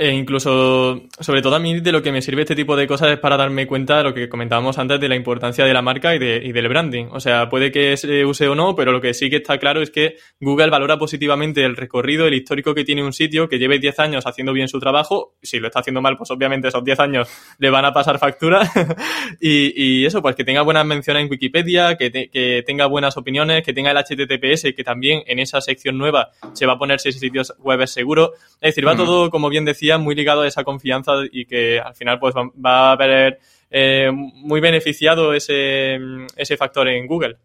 E 0.00 0.14
incluso, 0.14 1.02
sobre 1.20 1.42
todo 1.42 1.56
a 1.56 1.58
mí, 1.58 1.78
de 1.78 1.92
lo 1.92 2.02
que 2.02 2.10
me 2.10 2.22
sirve 2.22 2.40
este 2.40 2.56
tipo 2.56 2.74
de 2.74 2.86
cosas 2.86 3.12
es 3.12 3.18
para 3.18 3.36
darme 3.36 3.66
cuenta 3.66 3.98
de 3.98 4.04
lo 4.04 4.14
que 4.14 4.30
comentábamos 4.30 4.78
antes 4.78 4.98
de 4.98 5.10
la 5.10 5.14
importancia 5.14 5.66
de 5.66 5.74
la 5.74 5.82
marca 5.82 6.14
y, 6.14 6.18
de, 6.18 6.40
y 6.42 6.52
del 6.52 6.68
branding. 6.68 7.08
O 7.10 7.20
sea, 7.20 7.50
puede 7.50 7.70
que 7.70 7.98
se 7.98 8.24
use 8.24 8.48
o 8.48 8.54
no, 8.54 8.74
pero 8.74 8.92
lo 8.92 9.02
que 9.02 9.12
sí 9.12 9.28
que 9.28 9.36
está 9.36 9.58
claro 9.58 9.82
es 9.82 9.90
que 9.90 10.16
Google 10.40 10.70
valora 10.70 10.96
positivamente 10.96 11.66
el 11.66 11.76
recorrido, 11.76 12.26
el 12.26 12.32
histórico 12.32 12.74
que 12.74 12.82
tiene 12.82 13.04
un 13.04 13.12
sitio, 13.12 13.46
que 13.46 13.58
lleve 13.58 13.78
10 13.78 13.98
años 13.98 14.26
haciendo 14.26 14.54
bien 14.54 14.68
su 14.68 14.80
trabajo. 14.80 15.34
Si 15.42 15.60
lo 15.60 15.66
está 15.66 15.80
haciendo 15.80 16.00
mal, 16.00 16.16
pues 16.16 16.30
obviamente 16.30 16.68
esos 16.68 16.82
10 16.82 16.98
años 17.00 17.28
le 17.58 17.68
van 17.68 17.84
a 17.84 17.92
pasar 17.92 18.18
factura. 18.18 18.62
y, 19.38 20.00
y, 20.00 20.06
eso, 20.06 20.22
pues 20.22 20.34
que 20.34 20.44
tenga 20.44 20.62
buenas 20.62 20.86
menciones 20.86 21.24
en 21.24 21.30
Wikipedia, 21.30 21.98
que, 21.98 22.10
que 22.10 22.62
tenga 22.64 22.86
buenas 22.86 23.18
opiniones, 23.18 23.62
que 23.62 23.74
tenga 23.74 23.90
el 23.90 23.98
HTTPS, 23.98 24.72
que 24.74 24.82
también 24.82 25.22
en 25.26 25.40
esa 25.40 25.60
sección 25.60 25.98
nueva 25.98 26.30
se 26.54 26.64
va 26.64 26.72
a 26.72 26.78
poner 26.78 27.00
si 27.00 27.12
sitios 27.12 27.52
web 27.58 27.82
es 27.82 27.90
seguro. 27.90 28.32
Es 28.62 28.70
decir, 28.70 28.88
va 28.88 28.96
todo, 28.96 29.28
como 29.28 29.50
bien 29.50 29.66
decía, 29.66 29.89
muy 29.98 30.14
ligado 30.14 30.42
a 30.42 30.48
esa 30.48 30.64
confianza 30.64 31.12
y 31.30 31.46
que 31.46 31.80
al 31.80 31.94
final 31.94 32.18
pues 32.18 32.34
va, 32.34 32.90
a 32.90 32.92
haber 32.92 33.38
eh, 33.70 34.10
muy 34.12 34.60
beneficiado 34.60 35.34
ese, 35.34 35.98
ese 36.36 36.56
factor 36.56 36.88
en 36.88 37.06
Google. 37.06 37.36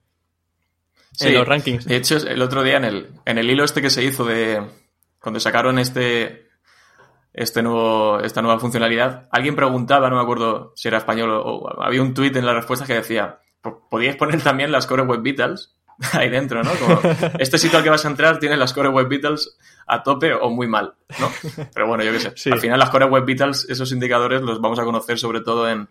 en 1.20 1.34
los 1.34 1.48
rankings. 1.48 1.86
De 1.86 1.96
hecho, 1.96 2.18
el 2.18 2.42
otro 2.42 2.64
día 2.64 2.78
en 2.78 2.86
el, 2.86 3.10
en 3.26 3.38
el 3.38 3.50
hilo 3.50 3.64
este 3.64 3.82
que 3.82 3.90
se 3.90 4.04
hizo 4.04 4.26
de 4.26 4.62
cuando 5.20 5.40
sacaron 5.40 5.80
este 5.80 6.46
este 7.36 7.62
nuevo, 7.62 8.20
esta 8.22 8.42
nueva 8.42 8.60
funcionalidad. 8.60 9.28
Alguien 9.32 9.56
preguntaba, 9.56 10.10
no 10.10 10.16
me 10.16 10.22
acuerdo 10.22 10.72
si 10.76 10.88
era 10.88 11.00
español 11.00 11.32
o, 11.32 11.84
había 11.84 12.02
un 12.02 12.14
tuit 12.14 12.36
en 12.36 12.46
la 12.46 12.54
respuesta 12.54 12.86
que 12.86 12.94
decía, 12.94 13.40
¿podíais 13.90 14.16
poner 14.16 14.42
también 14.42 14.72
las 14.72 14.88
Core 14.88 15.04
Web 15.04 15.22
Vitals 15.22 15.76
ahí 16.14 16.30
dentro, 16.30 16.64
¿no? 16.64 16.72
Como, 16.76 17.00
este 17.40 17.58
sitio 17.58 17.78
al 17.78 17.84
que 17.84 17.90
vas 17.90 18.06
a 18.06 18.10
entrar 18.10 18.40
tiene 18.40 18.56
las 18.56 18.74
Core 18.74 18.90
Web 18.90 19.10
Vitals 19.10 19.58
a 19.88 20.04
tope 20.04 20.34
o 20.34 20.50
muy 20.50 20.68
mal, 20.68 20.94
¿no? 21.20 21.30
Pero 21.74 21.88
bueno, 21.88 22.04
yo 22.04 22.12
qué 22.12 22.20
sé. 22.20 22.52
Al 22.52 22.60
final 22.60 22.80
las 22.80 22.90
Core 22.90 23.06
Web 23.06 23.26
Vitals, 23.26 23.70
esos 23.70 23.92
indicadores 23.92 24.42
los 24.42 24.60
vamos 24.60 24.80
a 24.80 24.84
conocer 24.84 25.20
sobre 25.20 25.42
todo 25.42 25.70
en, 25.70 25.88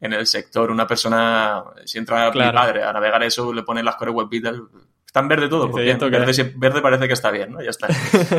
en 0.00 0.12
el 0.12 0.26
sector. 0.26 0.70
Una 0.70 0.86
persona, 0.86 1.62
si 1.84 1.98
entra 1.98 2.30
mi 2.30 2.40
padre 2.52 2.84
a 2.84 2.92
navegar 2.92 3.22
eso, 3.22 3.52
le 3.52 3.62
pone 3.62 3.82
las 3.82 3.96
Core 3.96 4.12
Web 4.12 4.28
Vitals, 4.28 4.62
está 5.04 5.20
en 5.20 5.28
verde 5.28 5.48
todo, 5.48 5.70
porque 5.70 5.94
verde, 5.94 6.52
verde, 6.56 6.80
parece 6.80 7.06
que 7.06 7.14
está 7.14 7.30
bien, 7.30 7.52
¿no? 7.52 7.62
Ya 7.62 7.70
está. 7.70 7.88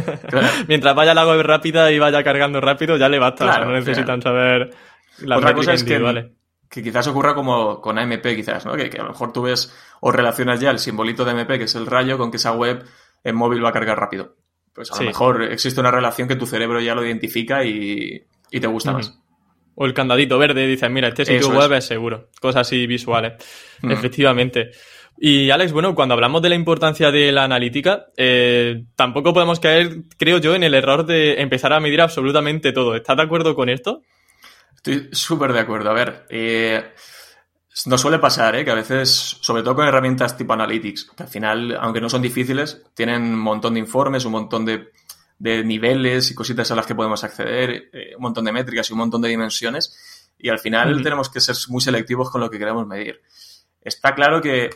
Mientras 0.68 0.96
vaya 0.96 1.14
la 1.14 1.26
web 1.26 1.42
rápida 1.42 1.92
y 1.92 2.00
vaya 2.00 2.24
cargando 2.24 2.60
rápido, 2.62 2.98
ya 2.98 3.10
le 3.10 3.20
basta, 3.20 3.60
no 3.60 3.72
necesitan 3.72 4.22
saber 4.22 4.72
la 5.20 5.38
Otra 5.38 5.54
cosa 5.54 5.74
es 5.74 5.84
que, 5.84 6.32
que 6.70 6.84
quizás 6.84 7.08
ocurra 7.08 7.34
como 7.34 7.80
con 7.80 7.98
AMP, 7.98 8.24
quizás, 8.36 8.66
¿no? 8.66 8.76
Que, 8.76 8.90
a 9.00 9.04
lo 9.04 9.10
mejor 9.10 9.32
tú 9.32 9.44
ves 9.44 9.74
o 10.02 10.12
relacionas 10.12 10.60
ya 10.60 10.72
el 10.72 10.80
simbolito 10.80 11.24
de 11.24 11.32
AMP, 11.32 11.48
que 11.48 11.64
es 11.64 11.76
el 11.76 11.86
rayo, 11.86 12.18
con 12.18 12.32
que 12.32 12.38
esa 12.38 12.52
web 12.52 12.86
en 13.24 13.36
móvil 13.36 13.64
va 13.64 13.70
a 13.70 13.74
cargar 13.74 13.98
rápido. 14.00 14.36
Pues 14.76 14.92
a 14.92 15.00
lo 15.00 15.06
mejor 15.06 15.42
existe 15.44 15.80
una 15.80 15.90
relación 15.90 16.28
que 16.28 16.36
tu 16.36 16.46
cerebro 16.46 16.82
ya 16.82 16.94
lo 16.94 17.06
identifica 17.06 17.64
y, 17.64 18.26
te 18.52 18.68
gusta 18.68 18.92
más. 18.92 19.18
O 19.74 19.86
el 19.86 19.94
candadito 19.94 20.38
verde, 20.38 20.68
dice, 20.68 20.90
mira, 20.90 21.08
este 21.08 21.26
sitio 21.26 21.50
web 21.50 21.72
es. 21.74 21.86
seguro. 21.86 22.30
Cosas 22.42 22.68
así 22.68 22.86
visuales. 22.86 23.34
Efectivamente. 23.82 24.72
Y 25.18 25.50
Alex, 25.50 25.72
bueno, 25.72 25.96
cuando 25.96 26.14
hablamos 26.14 26.42
de 26.42 26.50
la 26.50 26.56
importancia 26.56 27.10
de 27.10 27.32
la 27.32 27.46
analítica, 27.46 28.08
eh, 28.18 28.84
tampoco 28.98 29.34
podemos 29.34 29.62
caer, 29.62 30.04
creo 30.18 30.40
yo, 30.40 30.56
en 30.56 30.64
el 30.64 30.74
error 30.74 31.06
de 31.06 31.42
empezar 31.42 31.72
a 31.72 31.80
medir 31.80 32.02
absolutamente 32.02 32.74
todo. 32.74 32.96
¿Estás 32.96 33.16
de 33.16 33.24
acuerdo 33.24 33.56
con 33.56 33.70
esto? 33.70 34.02
Estoy 34.76 35.08
súper 35.14 35.54
de 35.54 35.60
acuerdo. 35.62 35.90
A 35.90 35.94
ver, 35.94 36.26
eh, 36.30 36.84
nos 37.86 38.02
suele 38.02 38.20
pasar, 38.20 38.56
¿eh? 38.56 38.64
que 38.64 38.72
a 38.72 38.76
veces, 38.76 39.10
sobre 39.42 39.62
todo 39.62 39.76
con 39.76 39.88
herramientas 39.88 40.38
tipo 40.38 40.54
Analytics, 40.54 41.12
que 41.16 41.24
al 41.24 41.30
final, 41.30 41.78
aunque 41.80 42.02
no 42.02 42.10
son 42.10 42.22
difíciles, 42.22 42.82
tienen 42.94 43.22
un 43.24 43.40
montón 43.40 43.74
de 43.74 43.82
informes, 43.82 44.26
un 44.26 44.32
montón 44.32 44.66
de, 44.66 44.92
niveles 45.38 46.32
y 46.32 46.36
cositas 46.36 46.72
a 46.72 46.76
las 46.76 46.86
que 46.86 46.96
podemos 46.96 47.24
acceder, 47.24 47.90
un 48.16 48.22
montón 48.22 48.46
de 48.46 48.54
métricas 48.54 48.90
y 48.90 48.94
un 48.94 49.00
montón 49.00 49.22
de 49.22 49.30
dimensiones. 49.30 50.32
Y 50.40 50.50
al 50.50 50.60
final 50.60 51.02
tenemos 51.04 51.30
que 51.30 51.42
ser 51.42 51.56
muy 51.68 51.82
selectivos 51.82 52.30
con 52.30 52.42
lo 52.42 52.50
que 52.50 52.58
queremos 52.58 52.88
medir. 52.88 53.22
Está 53.82 54.16
claro 54.16 54.42
que 54.42 54.70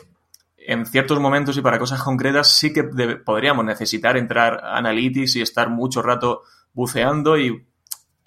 en 0.56 0.86
ciertos 0.86 1.18
momentos 1.18 1.56
y 1.56 1.62
para 1.62 1.78
cosas 1.78 2.02
concretas 2.02 2.52
sí 2.52 2.72
que 2.72 2.84
podríamos 2.84 3.64
necesitar 3.64 4.16
entrar 4.16 4.60
a 4.62 4.76
Analytics 4.78 5.36
y 5.36 5.42
estar 5.42 5.70
mucho 5.70 6.02
rato 6.02 6.42
buceando 6.72 7.38
y, 7.38 7.66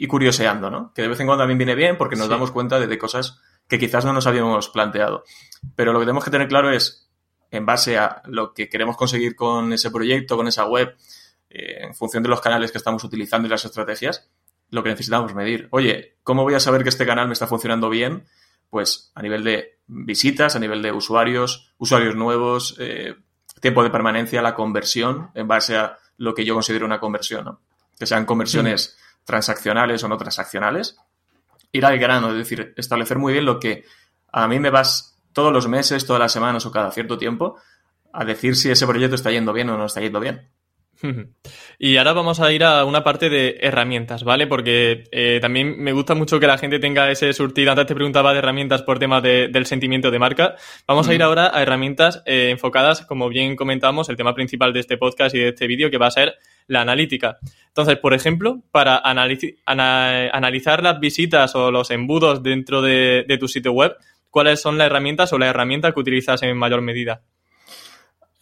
curioseando, 0.07 0.69
¿no? 0.69 0.91
Que 0.93 1.03
de 1.03 1.07
vez 1.07 1.19
en 1.21 1.27
cuando 1.27 1.43
también 1.43 1.57
viene 1.57 1.75
bien 1.75 1.97
porque 1.97 2.17
nos 2.17 2.27
damos 2.27 2.51
cuenta 2.51 2.79
de, 2.79 2.97
cosas 2.97 3.39
que 3.73 3.79
quizás 3.79 4.05
no 4.05 4.13
nos 4.13 4.27
habíamos 4.27 4.69
planteado. 4.69 5.23
Pero 5.75 5.93
lo 5.93 5.99
que 5.99 6.05
tenemos 6.05 6.23
que 6.23 6.29
tener 6.29 6.47
claro 6.47 6.71
es, 6.71 7.09
en 7.49 7.65
base 7.65 7.97
a 7.97 8.21
lo 8.25 8.53
que 8.53 8.69
queremos 8.69 8.95
conseguir 8.95 9.35
con 9.35 9.73
ese 9.73 9.89
proyecto, 9.89 10.37
con 10.37 10.47
esa 10.47 10.65
web, 10.65 10.95
eh, 11.49 11.77
en 11.79 11.95
función 11.95 12.21
de 12.21 12.29
los 12.29 12.39
canales 12.39 12.71
que 12.71 12.77
estamos 12.77 13.03
utilizando 13.03 13.47
y 13.47 13.49
las 13.49 13.65
estrategias, 13.65 14.29
lo 14.69 14.83
que 14.83 14.89
necesitamos 14.89 15.33
medir. 15.33 15.69
Oye, 15.71 16.17
¿cómo 16.21 16.43
voy 16.43 16.53
a 16.53 16.59
saber 16.59 16.83
que 16.83 16.89
este 16.89 17.07
canal 17.07 17.25
me 17.25 17.33
está 17.33 17.47
funcionando 17.47 17.89
bien? 17.89 18.25
Pues 18.69 19.11
a 19.15 19.23
nivel 19.23 19.43
de 19.43 19.79
visitas, 19.87 20.55
a 20.55 20.59
nivel 20.59 20.83
de 20.83 20.91
usuarios, 20.91 21.73
usuarios 21.79 22.15
nuevos, 22.15 22.75
eh, 22.77 23.15
tiempo 23.59 23.81
de 23.83 23.89
permanencia, 23.89 24.43
la 24.43 24.53
conversión 24.53 25.31
en 25.33 25.47
base 25.47 25.77
a 25.77 25.97
lo 26.17 26.35
que 26.35 26.45
yo 26.45 26.53
considero 26.53 26.85
una 26.85 26.99
conversión, 26.99 27.45
¿no? 27.45 27.61
que 27.97 28.05
sean 28.05 28.27
conversiones 28.27 28.99
transaccionales 29.23 30.03
o 30.03 30.07
no 30.07 30.17
transaccionales. 30.17 30.95
Ir 31.73 31.85
al 31.85 31.99
grano, 31.99 32.29
es 32.31 32.37
decir, 32.37 32.73
establecer 32.77 33.17
muy 33.17 33.33
bien 33.33 33.45
lo 33.45 33.59
que 33.59 33.83
a 34.31 34.47
mí 34.47 34.59
me 34.59 34.69
vas 34.69 35.19
todos 35.33 35.51
los 35.51 35.67
meses, 35.67 36.05
todas 36.05 36.21
las 36.21 36.31
semanas 36.31 36.65
o 36.65 36.71
cada 36.71 36.91
cierto 36.91 37.17
tiempo 37.17 37.57
a 38.13 38.23
decir 38.23 38.55
si 38.55 38.71
ese 38.71 38.87
proyecto 38.87 39.15
está 39.15 39.31
yendo 39.31 39.51
bien 39.51 39.69
o 39.69 39.77
no 39.77 39.85
está 39.85 39.99
yendo 39.99 40.19
bien. 40.19 40.49
Y 41.79 41.97
ahora 41.97 42.13
vamos 42.13 42.39
a 42.39 42.51
ir 42.53 42.63
a 42.63 42.85
una 42.85 43.03
parte 43.03 43.29
de 43.29 43.57
herramientas, 43.59 44.23
¿vale? 44.23 44.47
Porque 44.47 45.03
eh, 45.11 45.39
también 45.41 45.77
me 45.79 45.91
gusta 45.91 46.15
mucho 46.15 46.39
que 46.39 46.47
la 46.47 46.57
gente 46.57 46.79
tenga 46.79 47.11
ese 47.11 47.33
surtido. 47.33 47.71
Antes 47.71 47.87
te 47.87 47.95
preguntaba 47.95 48.31
de 48.31 48.39
herramientas 48.39 48.83
por 48.83 48.99
tema 48.99 49.19
del 49.19 49.65
sentimiento 49.65 50.11
de 50.11 50.19
marca. 50.19 50.55
Vamos 50.87 51.07
a 51.09 51.13
ir 51.13 51.21
ahora 51.21 51.51
a 51.53 51.61
herramientas 51.61 52.23
eh, 52.25 52.51
enfocadas, 52.51 53.05
como 53.05 53.27
bien 53.27 53.55
comentamos, 53.55 54.07
el 54.09 54.15
tema 54.15 54.33
principal 54.33 54.71
de 54.71 54.79
este 54.79 54.97
podcast 54.97 55.35
y 55.35 55.39
de 55.39 55.49
este 55.49 55.67
vídeo, 55.67 55.91
que 55.91 55.97
va 55.97 56.07
a 56.07 56.11
ser 56.11 56.35
la 56.67 56.81
analítica. 56.81 57.37
Entonces, 57.67 57.97
por 57.97 58.13
ejemplo, 58.13 58.61
para 58.71 58.97
analizar 58.97 60.83
las 60.83 60.99
visitas 60.99 61.55
o 61.55 61.71
los 61.71 61.91
embudos 61.91 62.43
dentro 62.43 62.81
de 62.81 63.37
tu 63.39 63.47
sitio 63.47 63.71
web, 63.71 63.95
¿cuáles 64.29 64.61
son 64.61 64.77
las 64.77 64.87
herramientas 64.87 65.31
o 65.33 65.37
la 65.37 65.47
herramienta 65.47 65.91
que 65.91 65.99
utilizas 65.99 66.41
en 66.43 66.57
mayor 66.57 66.81
medida? 66.81 67.21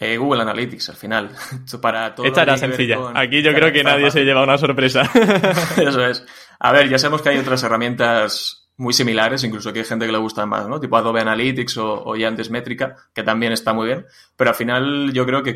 Eh, 0.02 0.18
Google 0.18 0.42
Analytics 0.42 0.90
al 0.90 0.96
final. 0.96 1.30
Para 1.82 2.16
todo 2.16 2.26
Esta 2.26 2.42
era 2.42 2.58
sencilla. 2.58 2.98
Aquí 3.14 3.44
yo 3.44 3.54
creo 3.54 3.72
que 3.72 3.84
nadie 3.84 4.10
se 4.10 4.24
lleva 4.24 4.42
una 4.42 4.58
sorpresa. 4.58 5.04
Eso 5.78 6.04
es. 6.04 6.26
A 6.60 6.72
ver, 6.72 6.90
ya 6.90 6.98
sabemos 6.98 7.22
que 7.22 7.30
hay 7.30 7.38
otras 7.38 7.62
herramientas 7.62 8.68
muy 8.78 8.94
similares, 8.94 9.44
incluso 9.44 9.72
que 9.72 9.80
hay 9.80 9.86
gente 9.86 10.08
que 10.08 10.12
le 10.12 10.18
gusta 10.18 10.44
más, 10.48 10.68
¿no? 10.68 10.80
Tipo 10.80 10.98
Adobe 10.98 11.22
Analytics 11.22 11.78
o, 11.78 12.04
o 12.04 12.16
ya 12.16 12.30
antes 12.30 12.50
Métrica, 12.50 12.96
que 13.14 13.22
también 13.22 13.52
está 13.52 13.74
muy 13.74 13.86
bien. 13.86 14.08
Pero 14.36 14.50
al 14.50 14.56
final 14.56 15.14
yo 15.14 15.24
creo 15.24 15.44
que, 15.44 15.54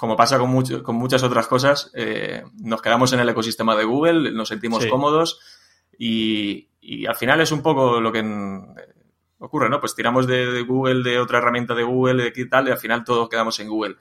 como 0.00 0.16
pasa 0.16 0.38
con, 0.38 0.48
mucho, 0.48 0.82
con 0.82 0.96
muchas 0.96 1.22
otras 1.22 1.46
cosas, 1.46 1.90
eh, 1.94 2.42
nos 2.62 2.80
quedamos 2.80 3.12
en 3.12 3.20
el 3.20 3.28
ecosistema 3.28 3.76
de 3.76 3.84
Google, 3.84 4.32
nos 4.32 4.48
sentimos 4.48 4.86
cómodos 4.86 5.40
y, 5.98 6.70
y, 6.80 7.04
al 7.04 7.16
final 7.16 7.42
es 7.42 7.52
un 7.52 7.60
poco 7.60 8.00
lo 8.00 8.10
que 8.10 8.20
ocurre, 9.40 9.68
¿no? 9.68 9.78
Pues 9.78 9.94
tiramos 9.94 10.26
de, 10.26 10.62
Google, 10.62 11.02
de 11.02 11.18
otra 11.18 11.36
herramienta 11.36 11.74
de 11.74 11.82
Google, 11.82 12.24
de 12.24 12.32
qué 12.32 12.46
tal, 12.46 12.68
y 12.68 12.70
al 12.70 12.78
final 12.78 13.04
todos 13.04 13.28
quedamos 13.28 13.60
en 13.60 13.68
Google. 13.68 13.96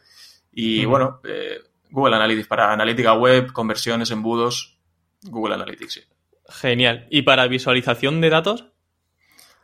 Y 0.53 0.85
bueno, 0.85 1.19
eh, 1.25 1.59
Google 1.91 2.15
Analytics 2.15 2.47
para 2.47 2.71
analítica 2.71 3.13
web, 3.15 3.51
conversiones, 3.51 4.09
embudos, 4.11 4.79
Google 5.23 5.55
Analytics, 5.55 5.93
sí. 5.93 6.01
Genial. 6.47 7.07
¿Y 7.09 7.23
para 7.23 7.45
visualización 7.47 8.21
de 8.21 8.29
datos? 8.29 8.68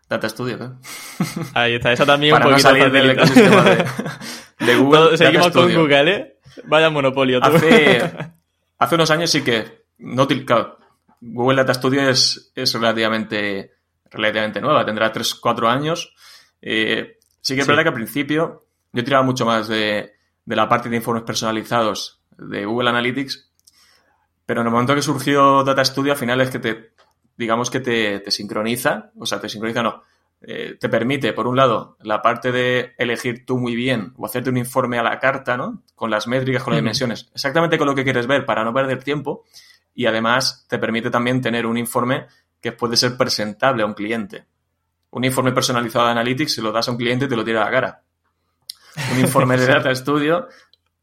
Data 0.09 0.29
Studio, 0.29 0.57
¿eh? 0.63 0.69
Ahí 1.53 1.75
está, 1.75 1.91
eso 1.91 2.05
también 2.05 2.33
un 2.33 2.41
poquito 2.41 2.57
no 2.57 2.59
salir 2.59 2.91
del 2.91 3.09
ecosistema 3.11 3.63
de, 3.63 4.75
Google. 4.77 5.17
seguimos 5.17 5.51
con 5.51 5.73
Google, 5.73 6.11
¿eh? 6.11 6.39
Vaya 6.65 6.89
monopolio. 6.89 7.43
Hace, 7.43 8.11
hace 8.77 8.95
unos 8.95 9.11
años 9.11 9.29
sí 9.29 9.43
que, 9.43 9.85
no, 9.97 10.27
claro, 10.27 10.77
Google 11.19 11.57
Data 11.57 11.73
Studio 11.73 12.07
es, 12.09 12.51
es 12.55 12.73
relativamente 12.73 13.75
relativamente 14.15 14.61
nueva, 14.61 14.85
tendrá 14.85 15.11
3-4 15.11 15.67
años. 15.69 16.13
Eh, 16.61 17.19
sí 17.41 17.55
que 17.55 17.61
es 17.61 17.67
verdad 17.67 17.83
que 17.83 17.89
al 17.89 17.95
principio 17.95 18.67
yo 18.91 19.03
tiraba 19.03 19.23
mucho 19.23 19.45
más 19.45 19.67
de, 19.67 20.13
la 20.45 20.69
parte 20.69 20.89
de 20.89 20.95
informes 20.95 21.23
personalizados 21.23 22.21
de 22.37 22.65
Google 22.65 22.89
Analytics, 22.89 23.51
pero 24.45 24.61
en 24.61 24.67
el 24.67 24.73
momento 24.73 24.95
que 24.95 25.01
surgió 25.01 25.63
Data 25.63 25.83
Studio, 25.83 26.13
al 26.13 26.17
final 26.17 26.41
es 26.41 26.49
que 26.49 26.59
te, 26.59 26.94
digamos 27.37 27.69
que 27.69 27.79
te, 27.79 28.31
sincroniza, 28.31 29.11
o 29.17 29.25
sea, 29.25 29.39
te 29.39 29.49
sincroniza 29.49 29.83
no, 29.83 30.03
eh, 30.41 30.77
te 30.79 30.89
permite, 30.89 31.33
por 31.33 31.47
un 31.47 31.55
lado, 31.55 31.97
la 32.01 32.21
parte 32.21 32.51
de 32.51 32.93
elegir 32.97 33.45
tú 33.45 33.57
muy 33.57 33.75
bien 33.75 34.13
o 34.17 34.25
hacerte 34.25 34.49
un 34.49 34.57
informe 34.57 34.99
a 34.99 35.03
la 35.03 35.19
carta, 35.19 35.57
¿no? 35.57 35.83
Con 35.95 36.09
las 36.09 36.27
métricas, 36.27 36.63
con 36.63 36.73
las 36.73 36.81
dimensiones, 36.81 37.29
exactamente 37.33 37.77
con 37.77 37.87
lo 37.87 37.95
que 37.95 38.03
quieres 38.03 38.27
ver 38.27 38.45
para 38.45 38.63
no 38.63 38.73
perder 38.73 39.03
tiempo. 39.03 39.45
Y 39.93 40.07
además 40.07 40.65
te 40.67 40.77
permite 40.77 41.09
también 41.09 41.41
tener 41.41 41.65
un 41.65 41.77
informe 41.77 42.27
que 42.61 42.73
puede 42.73 42.97
ser 42.97 43.15
presentable 43.15 43.83
a 43.83 43.85
un 43.85 43.93
cliente. 43.93 44.45
Un 45.11 45.23
informe 45.23 45.53
personalizado 45.53 46.05
de 46.05 46.11
Analytics, 46.11 46.55
si 46.55 46.61
lo 46.61 46.71
das 46.73 46.89
a 46.89 46.91
un 46.91 46.97
cliente, 46.97 47.27
te 47.27 47.35
lo 47.35 47.45
tira 47.45 47.61
a 47.61 47.65
la 47.65 47.71
cara. 47.71 48.03
Un 49.13 49.19
informe 49.19 49.57
de 49.57 49.65
Data 49.67 49.95
Studio, 49.95 50.47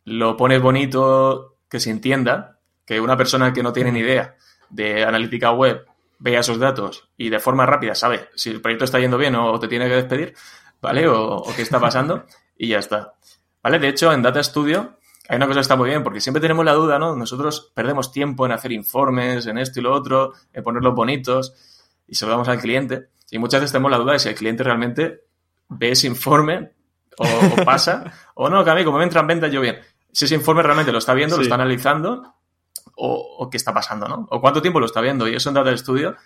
lo 0.05 0.37
pones 0.37 0.61
bonito, 0.61 1.57
que 1.69 1.81
se 1.81 1.91
entienda, 1.91 2.59
que 2.85 3.01
una 3.01 3.17
persona 3.17 3.53
que 3.53 3.63
no 3.63 3.73
tiene 3.73 3.93
ni 3.93 4.01
idea 4.01 4.37
de 4.69 5.05
analítica 5.05 5.53
web 5.53 5.87
vea 6.23 6.41
esos 6.41 6.59
datos 6.59 7.11
y 7.17 7.31
de 7.31 7.41
forma 7.41 7.67
rápida 7.67 7.95
sabe 7.97 8.29
si 8.37 8.51
el 8.51 8.61
proyecto 8.61 8.85
está 8.85 9.01
yendo 9.01 9.19
bien 9.19 9.35
o 9.35 9.59
te 9.59 9.67
tiene 9.67 9.89
que 9.89 9.97
despedir, 9.97 10.35
¿vale? 10.81 11.09
O, 11.09 11.39
o 11.39 11.55
qué 11.55 11.63
está 11.63 11.81
pasando 11.81 12.25
y 12.57 12.69
ya 12.69 12.79
está. 12.79 13.15
¿Vale? 13.63 13.79
De 13.79 13.89
hecho, 13.89 14.13
en 14.13 14.23
Data 14.23 14.43
Studio 14.43 14.99
hay 15.29 15.37
una 15.37 15.47
cosa 15.47 15.59
que 15.59 15.63
está 15.63 15.77
muy 15.77 15.89
bien, 15.89 16.03
porque 16.03 16.21
siempre 16.21 16.41
tenemos 16.41 16.65
la 16.65 16.73
duda, 16.73 16.99
¿no? 16.99 17.17
Nosotros 17.17 17.73
perdemos 17.75 18.13
tiempo 18.13 18.45
en 18.45 18.53
hacer 18.53 18.73
informes, 18.73 19.47
en 19.47 19.59
esto 19.59 19.81
y 19.81 19.83
lo 19.83 19.93
otro, 19.93 20.33
en 20.53 20.63
ponerlos 20.63 20.95
bonitos, 20.95 21.55
y 22.07 22.15
se 22.15 22.27
lo 22.27 22.33
damos 22.33 22.49
al 22.49 22.61
cliente. 22.61 23.09
Y 23.31 23.39
muchas 23.39 23.61
veces 23.61 23.73
tenemos 23.73 23.91
la 23.91 23.99
duda 23.99 24.13
de 24.13 24.19
si 24.19 24.29
el 24.29 24.35
cliente 24.35 24.63
realmente 24.63 25.23
ve 25.69 25.93
ese 25.93 26.07
informe 26.07 26.73
o, 27.19 27.65
pasa, 27.65 28.13
o 28.35 28.49
no, 28.49 28.65
que 28.65 28.71
a 28.71 28.75
mí 28.75 28.85
como 28.85 28.99
me 28.99 29.05
entra 29.05 29.21
en 29.21 29.27
venta 29.27 29.49
yo 29.49 29.61
bien. 29.61 29.79
Si 30.13 30.27
ese 30.27 30.35
informe 30.35 30.63
realmente 30.63 30.93
lo 30.93 30.99
está 30.99 31.15
viendo, 31.15 31.37
lo 31.37 31.43
está 31.43 31.55
analizando, 31.55 32.35
o, 32.97 33.49
qué 33.51 33.57
está 33.57 33.73
pasando, 33.73 34.09
¿no? 34.09 34.27
O 34.31 34.41
cuánto 34.41 34.63
tiempo 34.63 34.81
lo 34.81 34.87
está 34.87 35.01
viendo. 35.01 35.29
Y 35.29 35.35
eso 35.35 35.49
en 35.51 35.55
Data 35.55 35.77
Studio 35.77 36.17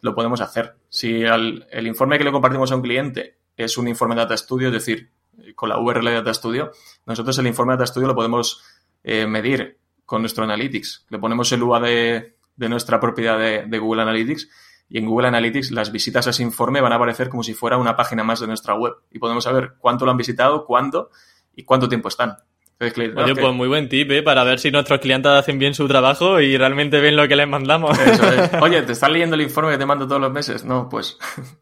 lo 0.00 0.14
podemos 0.14 0.40
hacer. 0.40 0.76
Si 0.88 1.22
el 1.22 1.86
informe 1.86 2.18
que 2.18 2.24
le 2.24 2.32
compartimos 2.32 2.72
a 2.72 2.76
un 2.76 2.82
cliente 2.82 3.38
es 3.56 3.78
un 3.78 3.88
informe 3.88 4.14
de 4.14 4.22
Data 4.22 4.36
Studio, 4.36 4.68
es 4.68 4.74
decir, 4.74 5.10
con 5.54 5.68
la 5.68 5.78
URL 5.78 6.04
de 6.04 6.14
Data 6.14 6.34
Studio, 6.34 6.72
nosotros 7.06 7.38
el 7.38 7.46
informe 7.46 7.72
de 7.72 7.78
Data 7.78 7.86
Studio 7.86 8.08
lo 8.08 8.14
podemos 8.14 8.62
eh, 9.02 9.26
medir 9.26 9.78
con 10.04 10.22
nuestro 10.22 10.44
Analytics. 10.44 11.06
Le 11.08 11.18
ponemos 11.18 11.50
el 11.52 11.62
UA 11.62 11.80
de, 11.80 12.36
de 12.56 12.68
nuestra 12.68 13.00
propiedad 13.00 13.38
de, 13.38 13.78
Google 13.78 14.02
Analytics. 14.02 14.48
Y 14.88 14.98
en 14.98 15.06
Google 15.06 15.28
Analytics 15.28 15.72
las 15.72 15.90
visitas 15.90 16.26
a 16.26 16.30
ese 16.30 16.42
informe 16.42 16.80
van 16.80 16.92
a 16.92 16.96
aparecer 16.96 17.28
como 17.28 17.42
si 17.42 17.54
fuera 17.54 17.76
una 17.76 17.96
página 17.96 18.24
más 18.24 18.40
de 18.40 18.46
nuestra 18.46 18.74
web. 18.74 18.94
Y 19.10 19.18
podemos 19.18 19.44
saber 19.44 19.74
cuánto 19.78 20.04
lo 20.04 20.12
han 20.12 20.16
visitado, 20.16 20.64
cuándo 20.64 21.10
y 21.54 21.64
cuánto 21.64 21.88
tiempo 21.88 22.08
están. 22.08 22.36
Oye, 22.78 23.34
pues 23.34 23.54
muy 23.54 23.68
buen 23.68 23.88
tip, 23.88 24.10
¿eh? 24.10 24.22
Para 24.22 24.44
ver 24.44 24.58
si 24.58 24.70
nuestros 24.70 25.00
clientes 25.00 25.32
hacen 25.32 25.58
bien 25.58 25.72
su 25.72 25.88
trabajo 25.88 26.40
y 26.40 26.58
realmente 26.58 27.00
ven 27.00 27.16
lo 27.16 27.26
que 27.26 27.34
les 27.34 27.48
mandamos. 27.48 27.98
Oye, 28.60 28.82
¿te 28.82 28.92
estás 28.92 29.10
leyendo 29.10 29.34
el 29.34 29.42
informe 29.42 29.72
que 29.72 29.78
te 29.78 29.86
mando 29.86 30.06
todos 30.06 30.20
los 30.20 30.30
meses? 30.30 30.62
No, 30.62 30.86
pues... 30.86 31.16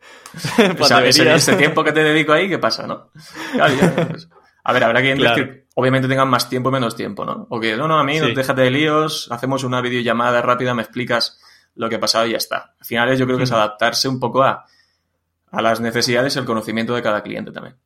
pues 0.76 0.90
ese, 0.90 1.54
tiempo 1.54 1.84
que 1.84 1.92
te 1.92 2.02
dedico 2.02 2.32
ahí, 2.32 2.48
¿qué 2.48 2.58
pasa, 2.58 2.86
no? 2.86 3.10
Pues, 3.54 4.28
a 4.66 4.72
ver, 4.72 4.84
habrá 4.84 5.02
que 5.02 5.14
que 5.14 5.66
obviamente 5.74 6.08
tengan 6.08 6.28
más 6.28 6.48
tiempo 6.48 6.70
y 6.70 6.72
menos 6.72 6.96
tiempo, 6.96 7.24
¿no? 7.24 7.46
O 7.50 7.60
que, 7.60 7.76
no, 7.76 7.86
no, 7.86 7.98
a 7.98 8.04
mí, 8.04 8.18
déjate 8.18 8.62
de 8.62 8.70
líos, 8.70 9.28
hacemos 9.30 9.62
una 9.62 9.82
videollamada 9.82 10.40
rápida, 10.40 10.74
me 10.74 10.82
explicas 10.82 11.38
lo 11.74 11.88
que 11.90 11.96
ha 11.96 12.00
pasado 12.00 12.26
y 12.26 12.30
ya 12.30 12.38
está. 12.38 12.74
Al 12.80 12.86
final 12.86 13.16
yo 13.16 13.26
creo 13.26 13.36
que 13.36 13.44
es 13.44 13.52
adaptarse 13.52 14.08
un 14.08 14.18
poco 14.18 14.42
a, 14.42 14.64
a 15.50 15.62
las 15.62 15.80
necesidades 15.80 16.34
y 16.34 16.38
el 16.38 16.44
conocimiento 16.44 16.94
de 16.94 17.02
cada 17.02 17.22
cliente 17.22 17.52
también. 17.52 17.76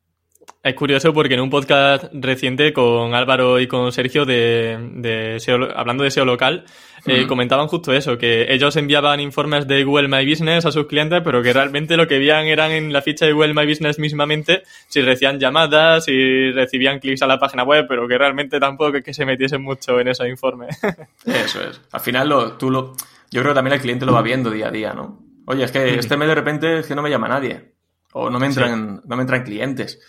Es 0.60 0.74
curioso 0.74 1.14
porque 1.14 1.34
en 1.34 1.40
un 1.40 1.50
podcast 1.50 2.06
reciente 2.12 2.72
con 2.72 3.14
Álvaro 3.14 3.60
y 3.60 3.68
con 3.68 3.92
Sergio 3.92 4.24
de, 4.24 4.76
de 4.94 5.70
hablando 5.76 6.02
de 6.02 6.10
SEO 6.10 6.24
local, 6.24 6.64
eh, 7.06 7.28
comentaban 7.28 7.68
justo 7.68 7.92
eso, 7.92 8.18
que 8.18 8.52
ellos 8.52 8.74
enviaban 8.74 9.20
informes 9.20 9.68
de 9.68 9.84
Google 9.84 10.08
My 10.08 10.28
Business 10.28 10.66
a 10.66 10.72
sus 10.72 10.86
clientes, 10.86 11.22
pero 11.24 11.44
que 11.44 11.52
realmente 11.52 11.96
lo 11.96 12.08
que 12.08 12.18
veían 12.18 12.46
eran 12.46 12.72
en 12.72 12.92
la 12.92 13.02
ficha 13.02 13.24
de 13.24 13.32
Google 13.32 13.54
My 13.54 13.66
Business 13.66 14.00
mismamente 14.00 14.64
si 14.88 15.00
recibían 15.00 15.38
llamadas, 15.38 16.06
si 16.06 16.50
recibían 16.50 16.98
clics 16.98 17.22
a 17.22 17.28
la 17.28 17.38
página 17.38 17.62
web, 17.62 17.86
pero 17.88 18.08
que 18.08 18.18
realmente 18.18 18.58
tampoco 18.58 18.92
que, 18.92 19.02
que 19.04 19.14
se 19.14 19.24
metiesen 19.24 19.62
mucho 19.62 20.00
en 20.00 20.08
esos 20.08 20.26
informes. 20.26 20.76
eso 21.24 21.62
es. 21.62 21.80
Al 21.92 22.00
final 22.00 22.28
lo, 22.28 22.52
tú 22.54 22.68
lo, 22.68 22.94
yo 23.30 23.42
creo 23.42 23.52
que 23.52 23.58
también 23.58 23.74
el 23.74 23.80
cliente 23.80 24.04
lo 24.04 24.12
va 24.12 24.22
viendo 24.22 24.50
día 24.50 24.68
a 24.68 24.70
día, 24.72 24.92
¿no? 24.92 25.20
Oye, 25.46 25.62
es 25.62 25.70
que 25.70 25.94
este 25.94 26.16
mes 26.16 26.28
de 26.28 26.34
repente 26.34 26.80
es 26.80 26.86
que 26.86 26.96
no 26.96 27.02
me 27.02 27.10
llama 27.10 27.28
nadie. 27.28 27.77
O 28.20 28.30
no 28.30 28.38
me 28.38 28.46
entran, 28.46 29.02
no 29.04 29.16
me 29.16 29.22
entran 29.22 29.44
clientes 29.44 30.00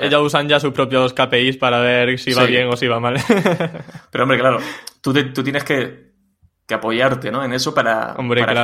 ellos 0.00 0.22
usan 0.22 0.48
ya 0.48 0.60
sus 0.60 0.72
propios 0.72 1.12
KPIs 1.12 1.56
para 1.56 1.80
ver 1.80 2.18
si 2.18 2.32
va 2.32 2.44
bien 2.44 2.68
o 2.68 2.76
si 2.76 2.86
va 2.86 3.00
mal. 3.00 3.16
Pero 4.10 4.24
hombre, 4.24 4.38
claro, 4.38 4.58
tú, 5.00 5.12
tú 5.32 5.42
tienes 5.42 5.64
que, 5.64 6.06
apoyarte 6.72 7.30
¿no? 7.30 7.44
en 7.44 7.52
eso 7.52 7.74
para, 7.74 8.14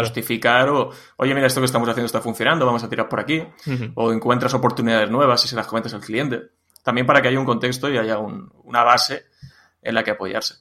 justificar 0.00 0.68
o, 0.68 0.90
oye, 1.16 1.34
mira, 1.34 1.46
esto 1.46 1.60
que 1.60 1.66
estamos 1.66 1.88
haciendo 1.88 2.06
está 2.06 2.20
funcionando, 2.20 2.66
vamos 2.66 2.84
a 2.84 2.88
tirar 2.88 3.08
por 3.08 3.20
aquí. 3.20 3.42
O 3.94 4.12
encuentras 4.12 4.54
oportunidades 4.54 5.10
nuevas 5.10 5.44
y 5.44 5.48
se 5.48 5.56
las 5.56 5.66
comentas 5.66 5.94
al 5.94 6.00
cliente. 6.00 6.42
También 6.84 7.06
para 7.06 7.20
que 7.22 7.28
haya 7.28 7.38
un 7.38 7.46
contexto 7.46 7.90
y 7.90 7.98
haya 7.98 8.18
una 8.18 8.84
base 8.84 9.26
en 9.82 9.94
la 9.94 10.04
que 10.04 10.12
apoyarse. 10.12 10.56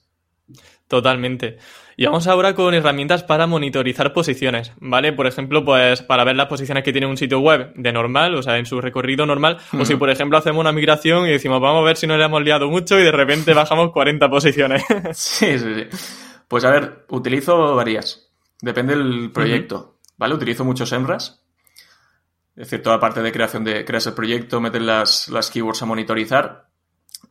Totalmente. 0.88 1.58
Y 2.02 2.06
vamos 2.06 2.26
ahora 2.26 2.56
con 2.56 2.74
herramientas 2.74 3.22
para 3.22 3.46
monitorizar 3.46 4.12
posiciones, 4.12 4.72
¿vale? 4.80 5.14
Por 5.14 5.28
ejemplo, 5.28 5.64
pues 5.64 6.02
para 6.02 6.24
ver 6.24 6.36
las 6.36 6.48
posiciones 6.48 6.84
que 6.84 6.92
tiene 6.92 7.06
un 7.06 7.16
sitio 7.16 7.42
web 7.42 7.74
de 7.76 7.94
normal, 7.94 8.34
o 8.34 8.42
sea, 8.42 8.58
en 8.58 8.66
su 8.66 8.82
recorrido 8.82 9.28
normal, 9.28 9.60
o 9.80 9.86
si 9.86 9.96
por 9.98 10.10
ejemplo 10.10 10.36
hacemos 10.36 10.62
una 10.62 10.72
migración 10.72 11.28
y 11.28 11.30
decimos, 11.30 11.62
vamos 11.62 11.84
a 11.84 11.86
ver 11.86 11.98
si 11.98 12.08
no 12.08 12.18
le 12.18 12.26
hemos 12.26 12.42
liado 12.42 12.68
mucho 12.72 13.00
y 13.00 13.04
de 13.04 13.12
repente 13.12 13.54
bajamos 13.54 13.92
40 13.92 14.32
posiciones. 14.32 14.84
sí, 15.14 15.60
sí, 15.60 15.76
sí. 15.76 15.98
Pues 16.48 16.66
a 16.66 16.72
ver, 16.72 17.06
utilizo 17.10 17.76
varias. 17.76 18.32
Depende 18.60 18.96
del 18.96 19.30
proyecto, 19.32 20.00
¿vale? 20.18 20.34
Utilizo 20.34 20.66
muchos 20.66 20.92
hembras. 20.94 21.46
Es 22.56 22.68
decir, 22.68 22.82
toda 22.82 23.00
parte 23.00 23.22
de 23.22 23.32
creación 23.32 23.64
de 23.64 23.86
creas 23.86 24.08
el 24.08 24.14
proyecto, 24.14 24.60
meter 24.60 24.82
las, 24.82 25.30
las 25.30 25.52
keywords 25.52 25.84
a 25.84 25.86
monitorizar. 25.86 26.66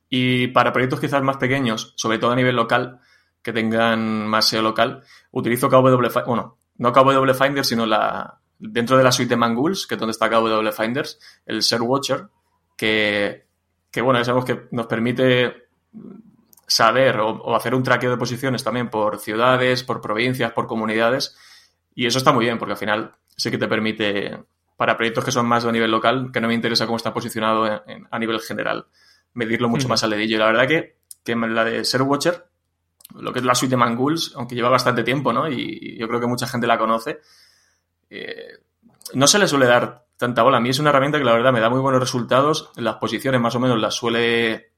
Y 0.08 0.46
para 0.46 0.72
proyectos 0.72 1.00
quizás 1.00 1.24
más 1.24 1.38
pequeños, 1.38 1.92
sobre 1.96 2.18
todo 2.18 2.30
a 2.30 2.36
nivel 2.36 2.54
local, 2.54 3.00
que 3.42 3.52
tengan 3.52 4.26
más 4.26 4.48
SEO 4.48 4.62
local, 4.62 5.02
utilizo 5.30 5.68
KW 5.68 6.08
bueno, 6.26 6.58
no 6.76 6.92
KW 6.92 7.32
Finder, 7.34 7.64
sino 7.64 7.86
la, 7.86 8.40
dentro 8.58 8.96
de 8.96 9.04
la 9.04 9.12
suite 9.12 9.30
de 9.30 9.36
Mangools, 9.36 9.86
que 9.86 9.94
es 9.94 10.00
donde 10.00 10.12
está 10.12 10.28
KW 10.28 10.70
Finders, 10.70 11.18
el 11.46 11.60
Share 11.60 11.82
Watcher, 11.82 12.28
que, 12.76 13.46
que 13.90 14.00
bueno, 14.02 14.20
ya 14.20 14.24
sabemos 14.24 14.44
que 14.44 14.68
nos 14.70 14.86
permite 14.86 15.68
saber 16.66 17.18
o, 17.18 17.56
hacer 17.56 17.74
un 17.74 17.82
traqueo 17.82 18.10
de 18.10 18.16
posiciones 18.16 18.62
también 18.62 18.90
por 18.90 19.18
ciudades, 19.18 19.82
por 19.82 20.00
provincias, 20.00 20.52
por 20.52 20.66
comunidades. 20.66 21.36
Y 21.94 22.06
eso 22.06 22.18
está 22.18 22.32
muy 22.32 22.44
bien, 22.44 22.58
porque 22.58 22.72
al 22.72 22.78
final 22.78 23.14
sí 23.36 23.50
que 23.50 23.58
te 23.58 23.66
permite, 23.66 24.38
para 24.76 24.96
proyectos 24.96 25.24
que 25.24 25.32
son 25.32 25.46
más 25.46 25.64
a 25.64 25.72
nivel 25.72 25.90
local, 25.90 26.30
que 26.32 26.40
no 26.40 26.48
me 26.48 26.54
interesa 26.54 26.86
cómo 26.86 26.96
está 26.96 27.12
posicionado 27.12 27.82
a 28.10 28.18
nivel 28.18 28.40
general, 28.40 28.86
medirlo 29.34 29.68
mucho 29.68 29.88
más 29.88 30.04
al 30.04 30.10
dedillo. 30.10 30.36
Y 30.36 30.38
la 30.38 30.46
verdad 30.46 30.68
que, 30.68 30.96
que 31.24 31.34
la 31.34 31.64
de 31.64 31.82
Share 31.82 32.02
Watcher 32.02 32.49
lo 33.14 33.32
que 33.32 33.40
es 33.40 33.44
la 33.44 33.54
suite 33.54 33.70
de 33.70 33.76
Mangools, 33.76 34.34
aunque 34.36 34.54
lleva 34.54 34.68
bastante 34.68 35.02
tiempo, 35.02 35.32
¿no? 35.32 35.48
Y 35.48 35.98
yo 35.98 36.08
creo 36.08 36.20
que 36.20 36.26
mucha 36.26 36.46
gente 36.46 36.66
la 36.66 36.78
conoce. 36.78 37.20
Eh, 38.08 38.58
no 39.14 39.26
se 39.26 39.38
le 39.38 39.48
suele 39.48 39.66
dar 39.66 40.06
tanta 40.16 40.42
bola. 40.42 40.58
A 40.58 40.60
mí 40.60 40.68
es 40.68 40.78
una 40.78 40.90
herramienta 40.90 41.18
que 41.18 41.24
la 41.24 41.32
verdad 41.32 41.52
me 41.52 41.60
da 41.60 41.70
muy 41.70 41.80
buenos 41.80 42.00
resultados. 42.00 42.70
Las 42.76 42.96
posiciones 42.96 43.40
más 43.40 43.54
o 43.54 43.60
menos 43.60 43.80
las 43.80 43.94
suele, 43.94 44.72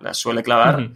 las 0.00 0.16
suele 0.16 0.42
clavar, 0.42 0.90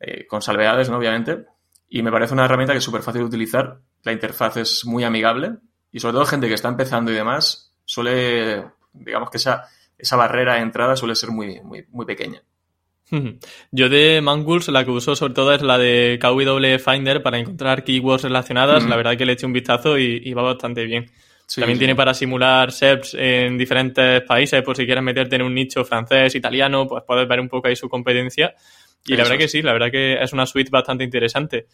eh, 0.00 0.26
con 0.26 0.42
salvedades, 0.42 0.90
¿no? 0.90 0.98
Obviamente. 0.98 1.46
Y 1.88 2.02
me 2.02 2.10
parece 2.10 2.34
una 2.34 2.44
herramienta 2.44 2.72
que 2.72 2.78
es 2.78 2.84
súper 2.84 3.02
fácil 3.02 3.22
de 3.22 3.26
utilizar. 3.26 3.80
La 4.02 4.12
interfaz 4.12 4.56
es 4.58 4.84
muy 4.84 5.04
amigable. 5.04 5.56
Y 5.90 6.00
sobre 6.00 6.14
todo 6.14 6.26
gente 6.26 6.48
que 6.48 6.54
está 6.54 6.68
empezando 6.68 7.10
y 7.10 7.14
demás, 7.14 7.72
suele, 7.84 8.64
digamos 8.92 9.30
que 9.30 9.36
esa, 9.36 9.68
esa 9.96 10.16
barrera 10.16 10.54
de 10.54 10.60
entrada 10.60 10.96
suele 10.96 11.14
ser 11.14 11.30
muy, 11.30 11.60
muy, 11.62 11.86
muy 11.90 12.04
pequeña. 12.04 12.42
Yo 13.70 13.88
de 13.88 14.20
Mangools 14.22 14.68
la 14.68 14.84
que 14.84 14.90
uso 14.90 15.14
sobre 15.16 15.34
todo 15.34 15.52
es 15.52 15.62
la 15.62 15.78
de 15.78 16.18
KW 16.20 16.78
Finder 16.78 17.22
para 17.22 17.38
encontrar 17.38 17.84
keywords 17.84 18.24
relacionadas. 18.24 18.84
La 18.84 18.96
verdad 18.96 19.16
que 19.16 19.26
le 19.26 19.32
eché 19.32 19.46
un 19.46 19.52
vistazo 19.52 19.98
y, 19.98 20.32
va 20.32 20.42
bastante 20.42 20.84
bien. 20.84 21.10
También 21.54 21.78
tiene 21.78 21.94
para 21.94 22.14
simular 22.14 22.72
SERPs 22.72 23.14
en 23.18 23.58
diferentes 23.58 24.22
países, 24.22 24.62
por 24.62 24.76
si 24.76 24.86
quieres 24.86 25.04
meterte 25.04 25.36
en 25.36 25.42
un 25.42 25.54
nicho 25.54 25.84
francés, 25.84 26.34
italiano, 26.34 26.86
pues 26.86 27.04
puedes 27.06 27.28
ver 27.28 27.38
un 27.38 27.48
poco 27.48 27.68
ahí 27.68 27.76
su 27.76 27.88
competencia. 27.88 28.54
Y 29.04 29.14
la 29.14 29.24
verdad 29.24 29.36
que 29.36 29.48
sí, 29.48 29.60
la 29.60 29.74
verdad 29.74 29.90
que 29.90 30.14
es 30.14 30.32
una 30.32 30.46
suite 30.46 30.70
bastante 30.70 31.04
interesante. 31.04 31.66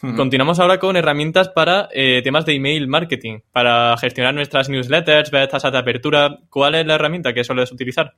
Continuamos 0.00 0.60
ahora 0.60 0.78
con 0.78 0.96
herramientas 0.96 1.48
para 1.48 1.88
eh, 1.92 2.22
temas 2.22 2.46
de 2.46 2.54
email 2.54 2.86
marketing, 2.86 3.40
para 3.50 3.96
gestionar 3.96 4.32
nuestras 4.32 4.68
newsletters, 4.68 5.30
ver 5.32 5.48
tasas 5.48 5.72
de 5.72 5.78
apertura. 5.78 6.38
¿Cuál 6.48 6.76
es 6.76 6.86
la 6.86 6.94
herramienta 6.94 7.34
que 7.34 7.42
sueles 7.42 7.72
utilizar? 7.72 8.14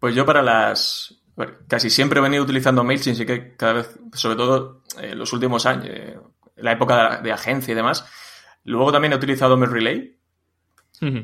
Pues 0.00 0.14
yo 0.14 0.24
para 0.24 0.42
las 0.42 1.17
casi 1.66 1.90
siempre 1.90 2.18
he 2.18 2.22
venido 2.22 2.42
utilizando 2.42 2.84
MailChimp, 2.84 3.16
sí 3.16 3.26
que 3.26 3.56
cada 3.56 3.74
vez, 3.74 3.98
sobre 4.12 4.36
todo 4.36 4.82
en 4.98 5.10
eh, 5.10 5.14
los 5.14 5.32
últimos 5.32 5.66
años, 5.66 5.86
eh, 5.88 6.18
en 6.56 6.64
la 6.64 6.72
época 6.72 7.20
de 7.22 7.32
agencia 7.32 7.72
y 7.72 7.74
demás. 7.74 8.06
Luego 8.64 8.92
también 8.92 9.12
he 9.12 9.16
utilizado 9.16 9.56
MailRelay, 9.56 10.16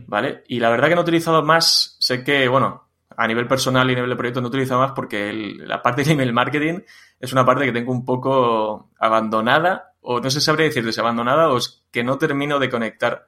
¿vale? 0.07 0.45
Y 0.49 0.61
la 0.61 0.71
verdad 0.71 0.89
que 0.89 0.95
no 0.95 1.01
he 1.01 1.05
utilizado 1.05 1.43
más, 1.43 1.97
sé 1.99 2.23
que, 2.23 2.47
bueno, 2.49 2.85
a 3.17 3.27
nivel 3.27 3.47
personal 3.47 3.89
y 3.89 3.93
a 3.93 3.97
nivel 3.97 4.11
de 4.11 4.17
proyecto 4.17 4.41
no 4.41 4.47
he 4.47 4.51
utilizado 4.51 4.81
más 4.81 4.93
porque 4.93 5.33
la 5.33 5.83
parte 5.83 6.05
de 6.05 6.13
email 6.13 6.33
marketing 6.33 6.81
es 7.19 7.33
una 7.33 7.45
parte 7.45 7.65
que 7.65 7.73
tengo 7.73 7.93
un 7.93 8.05
poco 8.05 8.91
abandonada, 8.99 9.95
o 10.01 10.21
no 10.21 10.31
sé 10.31 10.41
si 10.41 10.47
sabría 10.47 10.67
decirte 10.67 10.93
si 10.93 11.01
abandonada 11.01 11.49
o 11.49 11.57
es 11.57 11.85
que 11.91 12.05
no 12.05 12.19
termino 12.19 12.59
de 12.59 12.71
conectar 12.71 13.27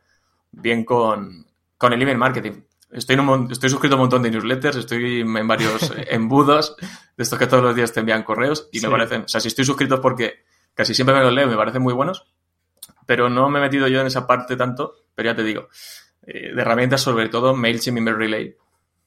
bien 0.53 0.85
con, 0.85 1.46
con 1.77 1.92
el 1.92 2.03
email 2.03 2.18
marketing. 2.18 2.62
Estoy, 2.90 3.18
estoy 3.51 3.68
suscrito 3.68 3.94
a 3.94 3.99
un 3.99 4.03
montón 4.03 4.22
de 4.22 4.31
newsletters, 4.31 4.77
estoy 4.77 5.20
en 5.20 5.49
varios 5.49 5.92
embudos 6.09 6.77
de 7.16 7.22
estos 7.22 7.38
que 7.38 7.46
todos 7.46 7.62
los 7.62 7.75
días 7.75 7.92
te 7.92 8.01
envían 8.01 8.22
correos 8.22 8.68
y 8.72 8.81
me 8.81 8.88
parecen, 8.88 9.22
o 9.22 9.29
sea, 9.29 9.40
si 9.40 9.49
estoy 9.49 9.64
suscrito 9.64 9.96
es 9.96 10.01
porque 10.01 10.44
casi 10.72 10.94
siempre 10.94 11.14
me 11.14 11.22
los 11.22 11.33
leo, 11.33 11.49
me 11.49 11.57
parecen 11.57 11.83
muy 11.83 11.92
buenos, 11.92 12.27
pero 13.05 13.29
no 13.29 13.49
me 13.49 13.59
he 13.59 13.62
metido 13.62 13.88
yo 13.88 14.01
en 14.01 14.07
esa 14.07 14.27
parte 14.27 14.57
tanto, 14.57 14.94
pero 15.14 15.31
ya 15.31 15.37
te 15.37 15.42
digo, 15.42 15.68
eh, 16.27 16.53
de 16.55 16.62
herramientas 16.62 17.01
sobre 17.01 17.29
todo 17.29 17.55
MailChimp 17.55 17.99
y 17.99 18.01
MailRelay 18.01 18.57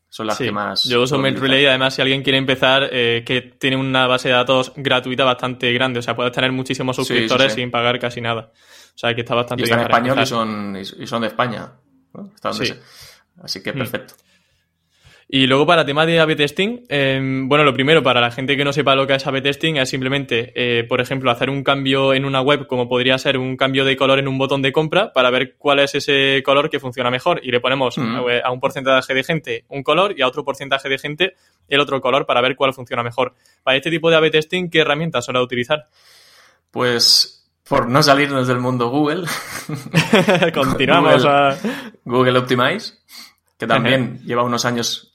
son 0.10 0.28
las 0.28 0.38
que 0.38 0.52
más... 0.52 0.84
Yo 0.84 1.02
uso 1.02 1.18
MailRelay, 1.18 1.68
además 1.68 1.94
si 1.94 2.02
alguien 2.02 2.22
quiere 2.22 2.38
empezar, 2.38 2.90
eh, 2.92 3.24
que 3.26 3.42
tiene 3.42 3.78
una 3.78 4.08
base 4.08 4.28
de 4.28 4.34
datos 4.34 4.74
gratuita 4.76 5.24
bastante 5.24 5.72
grande, 5.72 6.00
o 6.00 6.02
sea, 6.02 6.16
puedes 6.16 6.34
tener 6.34 6.52
muchísimos 6.52 6.98
suscriptores 6.98 7.54
sin 7.54 7.72
pagar 7.72 7.98
casi 8.00 8.20
nada. 8.20 8.52
O 8.54 8.98
sea, 9.00 9.16
que 9.16 9.22
está 9.22 9.36
bastante 9.36 9.66
y 9.66 9.72
en 9.72 9.80
español 9.80 10.20
y 10.20 10.26
son, 10.26 10.76
y 10.76 11.08
son 11.08 11.22
de 11.22 11.28
España. 11.28 11.72
¿no? 12.14 12.32
Está 12.36 12.50
donde 12.50 12.78
Así 13.42 13.62
que 13.64 13.74
hmm. 13.74 13.78
perfecto. 13.78 14.16
Y 15.32 15.46
luego 15.46 15.68
para 15.68 15.86
tema 15.86 16.08
de 16.08 16.20
A-B 16.20 16.36
testing, 16.36 16.86
em, 16.90 17.48
bueno, 17.48 17.64
lo 17.64 17.72
primero, 17.72 18.02
para 18.02 18.20
la 18.20 18.32
gente 18.32 18.58
que 18.58 18.66
no 18.66 18.74
sepa 18.74 18.96
lo 18.96 19.06
que 19.06 19.14
es 19.14 19.28
A-B 19.28 19.44
testing, 19.44 19.76
es 19.76 19.88
simplemente, 19.88 20.52
eh, 20.56 20.86
por 20.86 21.02
ejemplo, 21.02 21.30
hacer 21.30 21.52
un 21.52 21.64
cambio 21.64 22.16
en 22.16 22.26
una 22.26 22.42
web, 22.42 22.66
como 22.66 22.90
podría 22.90 23.16
ser 23.20 23.38
un 23.38 23.56
cambio 23.56 23.86
de 23.86 23.96
color 23.96 24.18
en 24.18 24.28
un 24.28 24.40
botón 24.40 24.64
de 24.64 24.72
compra, 24.72 25.14
para 25.14 25.30
ver 25.30 25.56
cuál 25.60 25.82
es 25.82 25.94
ese 25.94 26.42
color 26.44 26.72
que 26.72 26.80
funciona 26.80 27.12
mejor. 27.12 27.42
Y 27.44 27.52
le 27.52 27.60
ponemos 27.60 27.96
hmm. 28.00 28.18
a 28.44 28.52
un 28.52 28.60
porcentaje 28.60 29.14
de 29.14 29.24
gente 29.24 29.66
un 29.68 29.84
color 29.84 30.16
y 30.18 30.24
a 30.24 30.28
otro 30.28 30.44
porcentaje 30.44 30.90
de 30.90 30.98
gente 30.98 31.36
el 31.68 31.80
otro 31.80 32.02
color 32.02 32.26
para 32.26 32.42
ver 32.42 32.56
cuál 32.56 32.74
funciona 32.74 33.04
mejor. 33.04 33.36
Para 33.62 33.78
este 33.78 33.92
tipo 33.92 34.10
de 34.10 34.16
A-B 34.16 34.32
testing, 34.32 34.68
¿qué 34.68 34.80
herramientas 34.80 35.26
suele 35.26 35.42
utilizar? 35.42 35.86
Pues 36.72 37.48
por 37.70 37.88
no 37.88 38.02
salirnos 38.02 38.48
del 38.48 38.58
mundo 38.58 38.90
Google. 38.90 39.28
Continuamos 40.56 41.24
a... 41.24 41.56
Google 42.04 42.40
Optimize 42.40 42.96
que 43.60 43.68
también 43.68 44.20
lleva 44.26 44.42
unos 44.42 44.66
años. 44.66 45.12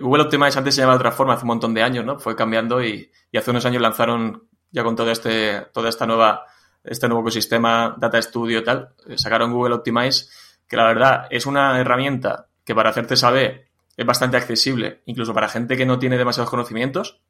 Google 0.00 0.22
Optimize 0.22 0.56
antes 0.56 0.74
se 0.74 0.80
llamaba 0.80 0.96
de 0.96 1.02
otra 1.02 1.12
forma, 1.12 1.34
hace 1.34 1.42
un 1.42 1.48
montón 1.48 1.74
de 1.74 1.82
años, 1.82 2.04
¿no? 2.04 2.18
Fue 2.18 2.34
cambiando 2.34 2.82
y, 2.82 3.10
hace 3.36 3.50
unos 3.50 3.66
años 3.66 3.82
lanzaron 3.82 4.44
ya 4.70 4.82
con 4.82 4.96
todo 4.96 5.10
este, 5.10 5.66
toda 5.72 5.90
esta 5.90 6.06
nueva 6.06 6.46
este 6.84 7.08
nuevo 7.08 7.22
ecosistema, 7.22 7.96
Data 7.98 8.20
Studio 8.20 8.58
y 8.58 8.64
tal, 8.64 8.90
eh, 9.06 9.16
sacaron 9.16 9.52
Google 9.52 9.74
Optimize, 9.74 10.28
que 10.68 10.76
la 10.76 10.84
verdad 10.84 11.26
es 11.30 11.46
una 11.46 11.80
herramienta 11.80 12.48
que 12.62 12.74
para 12.74 12.90
hacerte 12.90 13.16
saber 13.16 13.68
es 13.96 14.06
bastante 14.06 14.36
accesible, 14.36 15.00
incluso 15.06 15.32
para 15.32 15.48
gente 15.48 15.76
que 15.76 15.86
no 15.86 15.98
tiene 15.98 16.18
demasiados 16.18 16.50
conocimientos, 16.50 17.20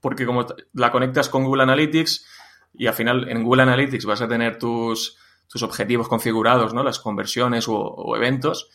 porque 0.00 0.24
como 0.24 0.46
la 0.72 0.92
conectas 0.92 1.28
con 1.28 1.44
Google 1.44 1.64
Analytics 1.64 2.26
y 2.74 2.86
al 2.86 2.94
final 2.94 3.28
en 3.28 3.42
Google 3.42 3.62
Analytics 3.62 4.04
vas 4.04 4.22
a 4.22 4.28
tener 4.28 4.58
tus, 4.58 5.18
tus 5.48 5.62
objetivos 5.62 6.08
configurados, 6.08 6.74
¿no? 6.74 6.82
Las 6.82 6.98
conversiones 6.98 7.66
o, 7.68 8.14
eventos, 8.16 8.68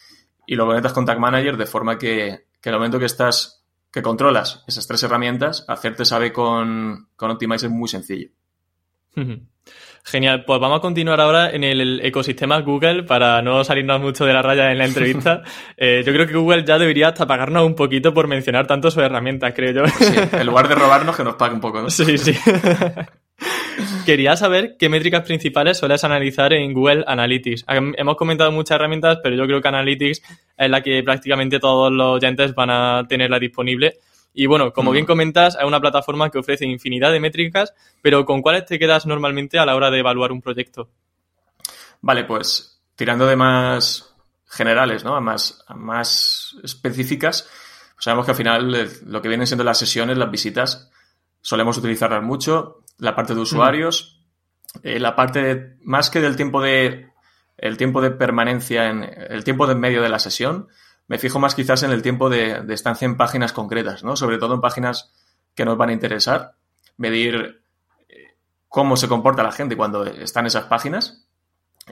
y 0.52 0.56
lo 0.56 0.66
conectas 0.66 0.92
con 0.92 1.06
Tag 1.06 1.18
Manager 1.18 1.56
de 1.56 1.66
forma 1.66 1.98
que, 1.98 2.48
que 2.60 2.70
el 2.70 2.76
momento 2.76 3.00
que 3.00 3.06
estás, 3.06 3.64
que 3.90 4.02
controlas 4.02 4.66
esas 4.68 4.86
tres 4.86 5.02
herramientas, 5.02 5.64
hacerte 5.70 6.04
sabe 6.04 6.34
con, 6.34 7.08
con 7.16 7.32
Optimize 7.32 7.68
es 7.68 7.72
muy 7.72 7.88
sencillo. 7.88 8.32
Genial, 10.04 10.44
pues 10.44 10.60
vamos 10.60 10.80
a 10.80 10.82
continuar 10.82 11.22
ahora 11.22 11.52
en 11.52 11.64
el 11.64 12.02
ecosistema 12.04 12.60
Google 12.60 13.04
para 13.04 13.42
no 13.42 13.64
salirnos 13.64 14.02
mucho 14.02 14.26
de 14.26 14.34
la 14.34 14.42
raya 14.42 14.74
en 14.74 14.80
la 14.80 14.86
entrevista. 14.86 15.42
Eh, 15.78 16.04
yo 16.06 16.12
creo 16.12 16.28
que 16.28 16.36
Google 16.36 16.66
ya 16.66 16.78
debería 16.78 17.08
hasta 17.08 17.26
pagarnos 17.26 17.66
un 17.66 17.74
poquito 17.74 18.14
por 18.14 18.28
mencionar 18.28 18.68
tanto 18.68 18.92
sus 18.92 19.02
herramientas, 19.02 19.54
creo 19.56 19.72
yo. 19.72 19.88
Sí, 19.88 20.14
en 20.34 20.46
lugar 20.46 20.68
de 20.68 20.76
robarnos, 20.76 21.16
que 21.16 21.24
nos 21.24 21.36
pague 21.36 21.56
un 21.56 21.62
poco, 21.62 21.82
¿no? 21.82 21.90
Sí, 21.90 22.18
sí. 22.18 22.34
Quería 24.06 24.36
saber 24.36 24.76
qué 24.78 24.90
métricas 24.90 25.24
principales 25.24 25.78
sueles 25.78 26.04
analizar 26.04 26.54
en 26.54 26.74
Google 26.74 27.04
Analytics. 27.08 27.66
Hemos 27.68 28.16
comentado 28.16 28.52
muchas 28.52 28.76
herramientas, 28.76 29.20
pero 29.22 29.36
yo 29.36 29.46
creo 29.46 29.62
que 29.62 29.68
Analytics 29.68 30.22
es 30.58 30.70
la 30.70 30.82
que 30.82 31.04
prácticamente 31.04 31.60
todos 31.60 31.92
los 31.92 32.16
oyentes 32.16 32.54
van 32.56 32.70
a 32.70 33.06
tenerla 33.08 33.40
disponible. 33.40 34.00
Y 34.34 34.46
bueno, 34.46 34.72
como 34.72 34.92
bien 34.92 35.06
comentas, 35.06 35.58
es 35.60 35.64
una 35.64 35.82
plataforma 35.82 36.30
que 36.30 36.40
ofrece 36.40 36.66
infinidad 36.66 37.12
de 37.12 37.20
métricas, 37.20 37.74
pero 38.02 38.26
¿con 38.26 38.42
cuáles 38.42 38.66
te 38.66 38.80
quedas 38.80 39.06
normalmente 39.06 39.60
a 39.60 39.66
la 39.66 39.76
hora 39.76 39.92
de 39.92 40.00
evaluar 40.00 40.32
un 40.32 40.42
proyecto? 40.42 40.90
Vale, 42.02 42.24
pues 42.24 42.82
tirando 42.96 43.26
de 43.28 43.36
más 43.36 44.16
generales, 44.48 45.04
¿no? 45.04 45.16
A 45.16 45.22
más, 45.22 45.64
más 45.76 46.56
específicas, 46.64 47.50
pues 47.96 48.06
sabemos 48.06 48.26
que 48.26 48.32
al 48.32 48.38
final 48.38 48.76
eh, 48.76 48.88
lo 49.06 49.22
que 49.22 49.28
vienen 49.28 49.48
siendo 49.48 49.64
las 49.64 49.80
sesiones, 49.80 50.18
las 50.18 50.32
visitas, 50.32 50.92
solemos 51.42 51.78
utilizarlas 51.78 52.24
mucho. 52.24 52.81
La 53.02 53.16
parte 53.16 53.34
de 53.34 53.42
usuarios, 53.42 54.22
eh, 54.84 55.00
la 55.00 55.16
parte 55.16 55.78
más 55.82 56.12
que 56.12 56.22
del 56.22 56.36
tiempo 56.36 56.62
de 56.62 57.10
el 57.58 57.76
tiempo 57.76 58.00
de 58.00 58.12
permanencia 58.12 58.90
en 58.90 59.04
el 59.04 59.44
tiempo 59.44 59.66
de 59.66 59.74
medio 59.74 60.04
de 60.04 60.10
la 60.10 60.20
sesión, 60.20 60.68
me 61.08 61.18
fijo 61.18 61.40
más 61.40 61.56
quizás 61.56 61.82
en 61.82 61.90
el 61.90 62.04
tiempo 62.04 62.30
de, 62.30 62.64
estancia 62.70 63.08
en 63.08 63.18
páginas 63.18 63.54
concretas, 63.54 64.04
¿no? 64.04 64.16
Sobre 64.16 64.38
todo 64.38 64.54
en 64.54 64.62
páginas 64.62 65.12
que 65.56 65.66
nos 65.66 65.78
van 65.78 65.90
a 65.90 65.94
interesar, 65.94 66.54
medir 66.98 67.64
eh, 68.08 68.38
cómo 68.70 68.96
se 68.96 69.08
comporta 69.08 69.42
la 69.42 69.52
gente 69.52 69.76
cuando 69.76 70.06
está 70.06 70.42
en 70.42 70.46
esas 70.46 70.66
páginas. 70.66 71.28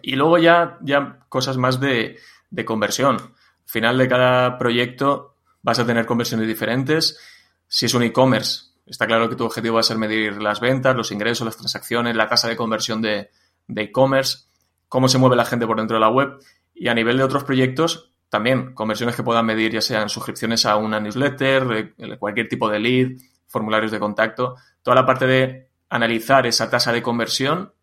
Y 0.04 0.16
luego 0.16 0.38
ya, 0.38 0.78
ya 0.82 1.26
cosas 1.28 1.58
más 1.58 1.80
de, 1.80 2.20
de 2.52 2.66
conversión. 2.66 3.16
Al 3.16 3.34
final 3.66 3.98
de 3.98 4.08
cada 4.08 4.60
proyecto 4.60 5.36
vas 5.64 5.80
a 5.80 5.88
tener 5.88 6.06
conversiones 6.06 6.48
diferentes. 6.48 7.20
Si 7.68 7.88
es 7.88 7.94
un 7.96 8.04
e-commerce, 8.04 8.69
está 8.90 9.08
claro 9.08 9.30
que 9.30 9.36
tu 9.36 9.46
objetivo 9.46 9.76
va 9.76 9.82
a 9.82 9.84
ser 9.84 9.98
medir 9.98 10.42
las 10.42 10.60
ventas, 10.60 10.96
los 10.96 11.12
ingresos, 11.12 11.46
las 11.46 11.58
transacciones, 11.58 12.16
la 12.16 12.28
tasa 12.28 12.48
de 12.48 12.56
conversión 12.56 13.02
de 13.02 13.30
e-commerce, 13.68 14.50
cómo 14.88 15.08
se 15.08 15.18
mueve 15.18 15.36
la 15.36 15.46
gente 15.46 15.68
por 15.68 15.78
dentro 15.78 15.96
de 15.96 16.02
la 16.02 16.10
web. 16.10 16.40
Y 16.74 16.88
a 16.88 16.94
nivel 16.94 17.18
de 17.18 17.24
otros 17.24 17.44
proyectos, 17.44 18.12
también 18.30 18.74
conversiones 18.74 19.16
que 19.16 19.24
puedan 19.24 19.46
medir, 19.46 19.72
ya 19.72 19.82
sean 19.82 20.10
suscripciones 20.10 20.66
a 20.66 20.76
una 20.76 21.00
newsletter, 21.00 21.94
eh, 21.98 22.18
cualquier 22.18 22.48
tipo 22.48 22.70
de 22.70 22.80
lead, 22.80 23.10
formularios 23.48 23.92
de 23.92 24.00
contacto, 24.00 24.56
toda 24.84 24.96
la 24.96 25.06
parte 25.06 25.26
de 25.26 25.70
analizar 25.90 26.46
esa 26.46 26.70
tasa 26.70 26.92
de 26.92 27.02
conversión 27.02 27.74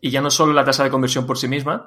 y 0.00 0.10
ya 0.10 0.20
no 0.20 0.30
solo 0.30 0.52
la 0.52 0.64
tasa 0.64 0.82
de 0.82 0.90
conversión 0.90 1.26
por 1.26 1.38
sí 1.38 1.46
misma, 1.46 1.86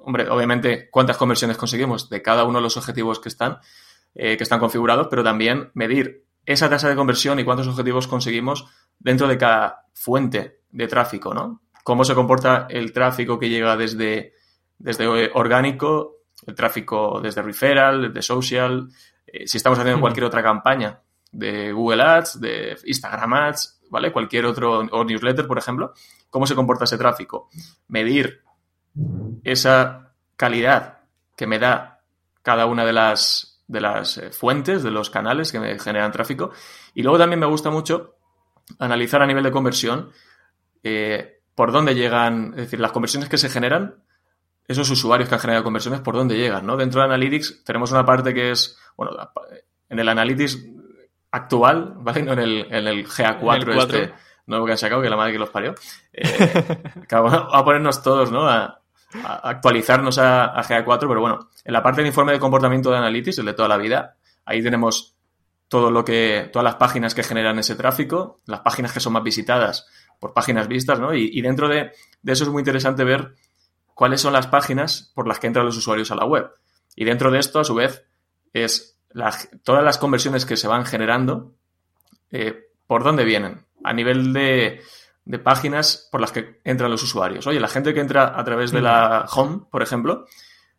hombre, 0.00 0.28
obviamente 0.28 0.90
cuántas 0.90 1.16
conversiones 1.16 1.56
conseguimos 1.56 2.10
de 2.10 2.20
cada 2.20 2.44
uno 2.44 2.58
de 2.58 2.62
los 2.62 2.76
objetivos 2.76 3.20
que 3.20 3.28
están, 3.28 3.58
eh, 4.14 4.36
que 4.36 4.42
están 4.42 4.58
configurados, 4.58 5.06
pero 5.08 5.22
también 5.22 5.70
medir 5.74 6.26
esa 6.44 6.68
tasa 6.68 6.88
de 6.88 6.96
conversión 6.96 7.38
y 7.38 7.44
cuántos 7.44 7.68
objetivos 7.68 8.06
conseguimos 8.06 8.66
dentro 8.98 9.28
de 9.28 9.38
cada 9.38 9.86
fuente 9.94 10.60
de 10.70 10.88
tráfico, 10.88 11.34
¿no? 11.34 11.62
Cómo 11.84 12.04
se 12.04 12.14
comporta 12.14 12.66
el 12.70 12.92
tráfico 12.92 13.38
que 13.38 13.48
llega 13.48 13.76
desde, 13.76 14.34
desde 14.78 15.30
orgánico 15.34 16.22
el 16.46 16.54
tráfico 16.54 17.20
desde 17.20 17.42
referral, 17.42 18.02
desde 18.02 18.22
social, 18.22 18.88
eh, 19.26 19.46
si 19.46 19.56
estamos 19.56 19.78
haciendo 19.78 20.00
cualquier 20.00 20.24
otra 20.24 20.42
campaña 20.42 21.00
de 21.30 21.72
Google 21.72 22.02
Ads, 22.02 22.40
de 22.40 22.76
Instagram 22.84 23.32
Ads, 23.34 23.80
¿vale? 23.90 24.12
Cualquier 24.12 24.46
otro, 24.46 24.80
o 24.80 25.04
newsletter, 25.04 25.46
por 25.46 25.58
ejemplo, 25.58 25.92
¿cómo 26.30 26.46
se 26.46 26.54
comporta 26.54 26.84
ese 26.84 26.98
tráfico? 26.98 27.48
Medir 27.88 28.42
esa 29.44 30.12
calidad 30.36 30.98
que 31.36 31.46
me 31.46 31.58
da 31.58 32.00
cada 32.42 32.66
una 32.66 32.84
de 32.84 32.92
las, 32.92 33.51
de 33.72 33.80
las 33.80 34.18
eh, 34.18 34.30
fuentes, 34.30 34.82
de 34.82 34.90
los 34.90 35.08
canales 35.08 35.50
que 35.50 35.58
me 35.58 35.78
generan 35.78 36.12
tráfico. 36.12 36.50
Y 36.94 37.02
luego 37.02 37.18
también 37.18 37.40
me 37.40 37.46
gusta 37.46 37.70
mucho 37.70 38.16
analizar 38.78 39.22
a 39.22 39.26
nivel 39.26 39.42
de 39.42 39.50
conversión 39.50 40.10
eh, 40.82 41.40
por 41.54 41.72
dónde 41.72 41.94
llegan, 41.94 42.50
es 42.50 42.56
decir, 42.56 42.80
las 42.80 42.92
conversiones 42.92 43.28
que 43.28 43.38
se 43.38 43.48
generan 43.48 43.96
esos 44.68 44.88
usuarios 44.90 45.28
que 45.28 45.34
han 45.34 45.40
generado 45.40 45.64
conversiones, 45.64 46.00
por 46.00 46.14
dónde 46.14 46.36
llegan, 46.36 46.66
¿no? 46.66 46.76
Dentro 46.76 47.00
de 47.00 47.06
Analytics 47.06 47.64
tenemos 47.64 47.90
una 47.90 48.04
parte 48.04 48.32
que 48.32 48.52
es, 48.52 48.78
bueno, 48.96 49.10
en 49.88 49.98
el 49.98 50.08
Analytics 50.08 50.66
actual, 51.30 51.94
¿vale? 51.96 52.22
No 52.22 52.34
en 52.34 52.38
el, 52.38 52.66
en 52.70 52.86
el 52.86 53.06
GA4 53.06 53.82
este 53.82 54.14
nuevo 54.46 54.66
que 54.66 54.72
han 54.72 54.78
sacado, 54.78 55.02
que 55.02 55.10
la 55.10 55.16
madre 55.16 55.32
que 55.32 55.38
los 55.38 55.50
parió. 55.50 55.74
Eh, 56.12 56.84
vamos 57.10 57.46
a 57.50 57.64
ponernos 57.64 58.02
todos, 58.02 58.30
¿no? 58.30 58.46
A, 58.46 58.81
actualizarnos 59.24 60.18
a, 60.18 60.54
GA4, 60.62 61.00
pero 61.00 61.20
bueno, 61.20 61.50
en 61.64 61.72
la 61.72 61.82
parte 61.82 62.00
del 62.00 62.08
informe 62.08 62.32
de 62.32 62.40
comportamiento 62.40 62.90
de 62.90 62.98
Analytics, 62.98 63.38
el 63.38 63.46
de 63.46 63.54
toda 63.54 63.68
la 63.68 63.76
vida, 63.76 64.16
ahí 64.44 64.62
tenemos 64.62 65.16
todo 65.68 65.90
lo 65.90 66.04
que, 66.04 66.50
todas 66.52 66.64
las 66.64 66.76
páginas 66.76 67.14
que 67.14 67.22
generan 67.22 67.58
ese 67.58 67.74
tráfico, 67.74 68.40
las 68.46 68.60
páginas 68.60 68.92
que 68.92 69.00
son 69.00 69.14
más 69.14 69.22
visitadas 69.22 69.86
por 70.18 70.34
páginas 70.34 70.68
vistas, 70.68 71.00
¿no? 71.00 71.14
Y, 71.14 71.40
dentro 71.40 71.68
de, 71.68 71.92
de, 72.22 72.32
eso 72.32 72.44
es 72.44 72.50
muy 72.50 72.60
interesante 72.60 73.04
ver 73.04 73.34
cuáles 73.94 74.20
son 74.20 74.32
las 74.32 74.46
páginas 74.46 75.10
por 75.14 75.26
las 75.26 75.38
que 75.38 75.46
entran 75.46 75.66
los 75.66 75.76
usuarios 75.76 76.10
a 76.10 76.14
la 76.14 76.24
web. 76.24 76.50
Y 76.94 77.04
dentro 77.04 77.30
de 77.30 77.38
esto, 77.38 77.60
a 77.60 77.64
su 77.64 77.74
vez, 77.74 78.04
es 78.52 78.98
todas 79.64 79.84
las 79.84 79.98
conversiones 79.98 80.44
que 80.46 80.56
se 80.56 80.68
van 80.68 80.84
generando, 80.84 81.54
eh, 82.30 82.68
¿por 82.86 83.04
dónde 83.04 83.24
vienen? 83.24 83.66
A 83.84 83.92
nivel 83.92 84.32
de, 84.32 84.80
páginas 85.42 86.08
por 86.10 86.20
las 86.20 86.32
que 86.32 86.60
entran 86.64 86.90
los 86.90 87.02
usuarios. 87.02 87.46
Oye, 87.46 87.60
la 87.60 87.68
gente 87.68 87.94
que 87.94 88.00
entra 88.00 88.38
a 88.38 88.44
través 88.44 88.72
de 88.72 88.80
la 88.80 89.26
home, 89.32 89.62
por 89.70 89.82
ejemplo, 89.82 90.26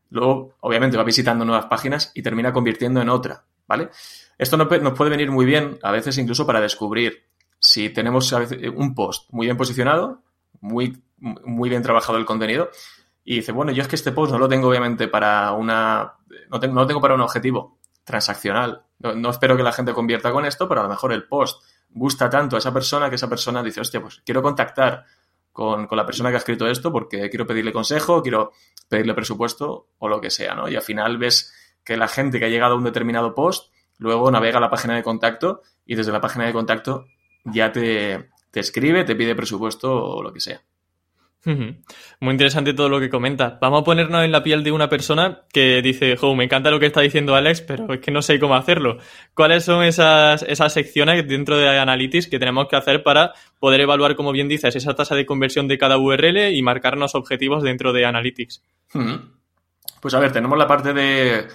luego 0.09 0.55
obviamente 0.59 0.97
va 0.97 1.03
visitando 1.03 1.45
nuevas 1.45 1.65
páginas 1.65 2.11
y 2.13 2.21
termina 2.21 2.51
convirtiendo 2.51 3.01
en 3.01 3.09
otra, 3.09 3.45
¿vale? 3.67 3.89
Esto 4.37 4.57
nos 4.57 4.67
puede 4.67 5.09
venir 5.09 5.31
muy 5.31 5.45
bien, 5.45 5.79
a 5.81 5.91
veces 5.91 6.17
incluso 6.17 6.45
para 6.45 6.59
descubrir 6.59 7.25
si 7.59 7.89
tenemos 7.89 8.31
un 8.75 8.93
post 8.93 9.29
muy 9.31 9.47
bien 9.47 9.57
posicionado, 9.57 10.21
muy, 10.59 11.01
muy 11.17 11.69
bien 11.69 11.81
trabajado 11.81 12.17
el 12.17 12.25
contenido, 12.25 12.69
y 13.23 13.37
dice, 13.37 13.53
bueno, 13.53 13.71
yo 13.71 13.81
es 13.81 13.87
que 13.87 13.95
este 13.95 14.11
post 14.11 14.33
no 14.33 14.37
lo 14.37 14.49
tengo 14.49 14.67
obviamente 14.67 15.07
para 15.07 15.53
una, 15.53 16.15
no, 16.49 16.59
tengo, 16.59 16.73
no 16.73 16.81
lo 16.81 16.87
tengo 16.87 17.01
para 17.01 17.15
un 17.15 17.21
objetivo 17.21 17.77
transaccional. 18.03 18.83
No, 18.99 19.29
espero 19.29 19.55
que 19.57 19.63
la 19.63 19.71
gente 19.71 19.93
convierta 19.93 20.31
con 20.31 20.45
esto, 20.45 20.67
pero 20.67 20.81
a 20.81 20.83
lo 20.83 20.89
mejor 20.89 21.13
el 21.13 21.23
post 21.23 21.63
gusta 21.93 22.29
tanto 22.29 22.55
a 22.55 22.59
esa 22.59 22.73
persona 22.73 23.09
que 23.09 23.15
esa 23.15 23.29
persona 23.29 23.63
dice, 23.63 23.81
hostia, 23.81 24.01
pues 24.01 24.21
quiero 24.25 24.41
contactar 24.41 25.05
con, 25.51 25.87
con, 25.87 25.97
la 25.97 26.05
persona 26.05 26.29
que 26.29 26.35
ha 26.35 26.39
escrito 26.39 26.67
esto 26.67 26.91
porque 26.91 27.29
quiero 27.29 27.45
pedirle 27.45 27.71
consejo, 27.71 28.21
quiero 28.21 28.51
pedirle 28.89 29.13
presupuesto 29.13 29.89
o 29.97 30.07
lo 30.07 30.19
que 30.19 30.29
sea, 30.29 30.55
¿no? 30.55 30.67
Y 30.67 30.75
al 30.75 30.81
final 30.81 31.17
ves 31.17 31.53
que 31.83 31.97
la 31.97 32.07
gente 32.07 32.39
que 32.39 32.45
ha 32.45 32.49
llegado 32.49 32.73
a 32.73 32.77
un 32.77 32.83
determinado 32.83 33.35
post 33.35 33.71
luego 33.97 34.29
navega 34.31 34.57
a 34.57 34.61
la 34.61 34.69
página 34.69 34.95
de 34.95 35.03
contacto 35.03 35.61
y 35.85 35.95
desde 35.95 36.11
la 36.11 36.21
página 36.21 36.45
de 36.45 36.53
contacto 36.53 37.05
ya 37.45 37.71
te, 37.71 38.29
te 38.51 38.59
escribe, 38.59 39.03
te 39.03 39.15
pide 39.15 39.35
presupuesto 39.35 39.93
o 39.93 40.23
lo 40.23 40.33
que 40.33 40.39
sea. 40.39 40.61
Muy 41.45 42.31
interesante 42.31 42.73
todo 42.73 42.87
lo 42.87 43.01
que 43.01 43.09
comenta. 43.09 43.57
Vamos 43.61 43.81
a 43.81 43.83
ponernos 43.83 44.23
en 44.23 44.31
la 44.31 44.43
piel 44.43 44.63
de 44.63 44.71
una 44.71 44.87
persona 44.87 45.41
que 45.51 45.81
dice, 45.81 46.15
jo, 46.15 46.35
me 46.35 46.45
encanta 46.45 46.71
lo 46.71 46.79
que 46.79 46.85
está 46.85 47.01
diciendo 47.01 47.35
Alex, 47.35 47.61
pero 47.61 47.93
es 47.93 47.99
que 47.99 48.11
no 48.11 48.21
sé 48.21 48.39
cómo 48.39 48.55
hacerlo. 48.55 48.97
¿Cuáles 49.33 49.65
son 49.65 49.83
esas, 49.83 50.43
esas 50.43 50.71
secciones 50.71 51.27
dentro 51.27 51.57
de 51.57 51.77
Analytics 51.77 52.27
que 52.27 52.39
tenemos 52.39 52.67
que 52.69 52.77
hacer 52.77 53.03
para 53.03 53.33
poder 53.59 53.81
evaluar, 53.81 54.15
como 54.15 54.31
bien 54.31 54.47
dices, 54.47 54.75
esa 54.75 54.95
tasa 54.95 55.15
de 55.15 55.25
conversión 55.25 55.67
de 55.67 55.77
cada 55.77 55.97
URL 55.97 56.53
y 56.53 56.61
marcarnos 56.61 57.13
objetivos 57.13 57.61
dentro 57.61 57.91
de 57.91 58.05
Analytics? 58.05 58.63
Pues 60.01 60.13
a 60.13 60.19
ver, 60.19 60.31
tenemos 60.31 60.57
la 60.57 60.67
parte 60.67 60.93
de, 60.93 61.47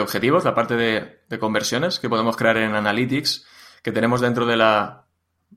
objetivos, 0.00 0.44
la 0.44 0.54
parte 0.54 0.76
de, 0.76 1.20
de 1.28 1.38
conversiones 1.38 1.98
que 1.98 2.08
podemos 2.08 2.36
crear 2.36 2.56
en 2.56 2.74
Analytics, 2.74 3.46
que 3.82 3.92
tenemos 3.92 4.22
dentro 4.22 4.46
de 4.46 4.56
la, 4.56 5.04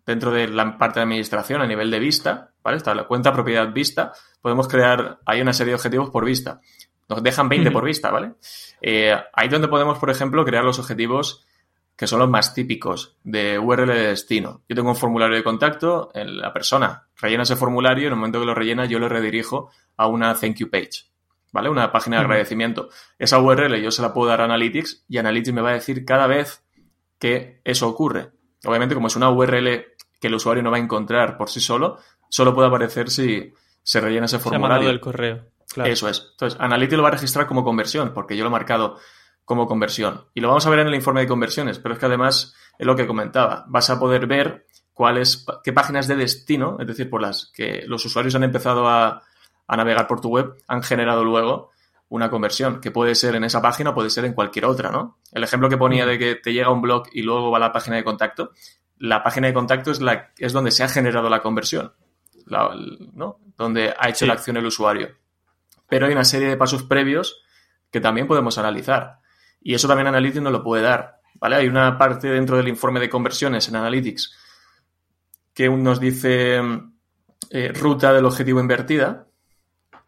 dentro 0.05 0.31
de 0.31 0.49
la 0.49 0.77
parte 0.77 0.99
de 0.99 1.03
administración 1.03 1.61
a 1.61 1.67
nivel 1.67 1.89
de 1.91 1.99
vista, 1.99 2.48
¿vale? 2.63 2.77
Está 2.77 2.93
la 2.95 3.05
cuenta 3.05 3.33
propiedad 3.33 3.71
vista, 3.71 4.13
podemos 4.41 4.67
crear, 4.67 5.19
hay 5.25 5.41
una 5.41 5.53
serie 5.53 5.71
de 5.71 5.75
objetivos 5.75 6.09
por 6.09 6.25
vista. 6.25 6.61
Nos 7.07 7.23
dejan 7.23 7.49
20 7.49 7.71
por 7.71 7.83
vista, 7.83 8.11
¿vale? 8.11 8.33
Eh, 8.81 9.15
ahí 9.33 9.47
donde 9.49 9.67
podemos, 9.67 9.97
por 9.97 10.09
ejemplo, 10.09 10.45
crear 10.45 10.63
los 10.63 10.77
objetivos 10.77 11.45
que 11.99 12.07
son 12.07 12.19
los 12.19 12.29
más 12.29 12.53
típicos 12.53 13.17
de 13.25 13.59
URL 13.59 13.87
de 13.87 14.07
destino. 14.07 14.61
Yo 14.69 14.75
tengo 14.77 14.89
un 14.89 14.95
formulario 14.95 15.35
de 15.35 15.43
contacto, 15.43 16.09
la 16.13 16.53
persona 16.53 17.07
rellena 17.17 17.43
ese 17.43 17.57
formulario 17.57 18.03
y 18.03 18.05
en 18.05 18.13
el 18.13 18.17
momento 18.17 18.39
que 18.39 18.45
lo 18.45 18.55
rellena 18.55 18.85
yo 18.85 18.99
lo 18.99 19.09
redirijo 19.09 19.69
a 19.97 20.07
una 20.07 20.33
thank 20.33 20.55
you 20.55 20.69
page, 20.69 21.07
¿vale? 21.51 21.67
Una 21.67 21.91
página 21.91 22.15
de 22.15 22.23
agradecimiento. 22.23 22.87
Esa 23.17 23.39
URL 23.39 23.81
yo 23.81 23.91
se 23.91 24.01
la 24.01 24.13
puedo 24.13 24.29
dar 24.29 24.39
a 24.39 24.45
Analytics 24.45 25.03
y 25.09 25.17
Analytics 25.17 25.53
me 25.53 25.61
va 25.61 25.71
a 25.71 25.73
decir 25.73 26.05
cada 26.05 26.25
vez 26.25 26.63
que 27.19 27.59
eso 27.65 27.89
ocurre. 27.89 28.29
Obviamente, 28.63 28.95
como 28.95 29.07
es 29.07 29.17
una 29.17 29.29
URL 29.29 29.87
que 30.21 30.27
el 30.27 30.35
usuario 30.35 30.63
no 30.63 30.71
va 30.71 30.77
a 30.77 30.81
encontrar 30.81 31.37
por 31.37 31.49
sí 31.49 31.59
solo, 31.59 31.97
solo 32.29 32.53
puede 32.53 32.67
aparecer 32.69 33.09
si 33.09 33.53
se 33.83 33.99
rellena 33.99 34.27
ese 34.27 34.39
formulario. 34.39 34.87
del 34.87 34.99
correo. 34.99 35.45
Eso 35.83 36.09
es. 36.09 36.29
Entonces, 36.31 36.59
Analytics 36.59 36.97
lo 36.97 37.03
va 37.03 37.09
a 37.09 37.13
registrar 37.13 37.47
como 37.47 37.63
conversión, 37.63 38.13
porque 38.13 38.35
yo 38.35 38.43
lo 38.43 38.49
he 38.49 38.51
marcado 38.51 38.97
como 39.45 39.67
conversión. 39.67 40.25
Y 40.33 40.41
lo 40.41 40.47
vamos 40.47 40.65
a 40.65 40.69
ver 40.69 40.79
en 40.79 40.87
el 40.87 40.95
informe 40.95 41.21
de 41.21 41.27
conversiones, 41.27 41.79
pero 41.79 41.93
es 41.93 41.99
que 41.99 42.05
además 42.05 42.55
es 42.77 42.85
lo 42.85 42.95
que 42.95 43.07
comentaba. 43.07 43.65
Vas 43.67 43.89
a 43.89 43.99
poder 43.99 44.27
ver 44.27 44.67
cuáles, 44.93 45.45
qué 45.63 45.73
páginas 45.73 46.07
de 46.07 46.15
destino, 46.15 46.77
es 46.79 46.87
decir, 46.87 47.09
por 47.09 47.21
las 47.21 47.51
que 47.53 47.83
los 47.87 48.05
usuarios 48.05 48.35
han 48.35 48.43
empezado 48.43 48.87
a, 48.87 49.21
a 49.67 49.77
navegar 49.77 50.07
por 50.07 50.21
tu 50.21 50.29
web, 50.29 50.55
han 50.67 50.83
generado 50.83 51.23
luego 51.23 51.71
una 52.09 52.29
conversión, 52.29 52.81
que 52.81 52.91
puede 52.91 53.13
ser 53.13 53.35
en 53.35 53.43
esa 53.43 53.61
página 53.61 53.91
o 53.91 53.93
puede 53.93 54.09
ser 54.09 54.25
en 54.25 54.33
cualquier 54.33 54.65
otra, 54.65 54.89
¿no? 54.91 55.19
El 55.31 55.43
ejemplo 55.43 55.69
que 55.69 55.77
ponía 55.77 56.07
de 56.07 56.17
que 56.17 56.35
te 56.35 56.53
llega 56.53 56.71
un 56.71 56.81
blog 56.81 57.07
y 57.13 57.21
luego 57.21 57.51
va 57.51 57.57
a 57.57 57.61
la 57.61 57.71
página 57.71 57.97
de 57.97 58.03
contacto, 58.03 58.51
la 58.97 59.23
página 59.23 59.47
de 59.47 59.53
contacto 59.53 59.91
es, 59.91 60.01
la, 60.01 60.31
es 60.37 60.51
donde 60.51 60.71
se 60.71 60.83
ha 60.83 60.89
generado 60.89 61.29
la 61.29 61.41
conversión, 61.41 61.93
¿no? 62.49 63.39
Donde 63.57 63.93
ha 63.97 64.09
hecho 64.09 64.25
la 64.25 64.33
acción 64.33 64.57
el 64.57 64.65
usuario. 64.65 65.15
Pero 65.87 66.05
hay 66.05 66.13
una 66.13 66.23
serie 66.23 66.47
de 66.47 66.57
pasos 66.57 66.83
previos 66.83 67.41
que 67.91 68.01
también 68.01 68.27
podemos 68.27 68.57
analizar. 68.57 69.19
Y 69.61 69.73
eso 69.73 69.87
también 69.87 70.07
Analytics 70.07 70.41
nos 70.41 70.53
lo 70.53 70.63
puede 70.63 70.83
dar, 70.83 71.19
¿vale? 71.35 71.57
Hay 71.57 71.67
una 71.67 71.97
parte 71.97 72.29
dentro 72.29 72.57
del 72.57 72.67
informe 72.67 72.99
de 72.99 73.09
conversiones 73.09 73.67
en 73.67 73.75
Analytics 73.75 74.35
que 75.53 75.69
nos 75.69 75.99
dice 75.99 76.61
eh, 77.49 77.73
ruta 77.73 78.13
del 78.13 78.25
objetivo 78.25 78.59
invertida, 78.59 79.27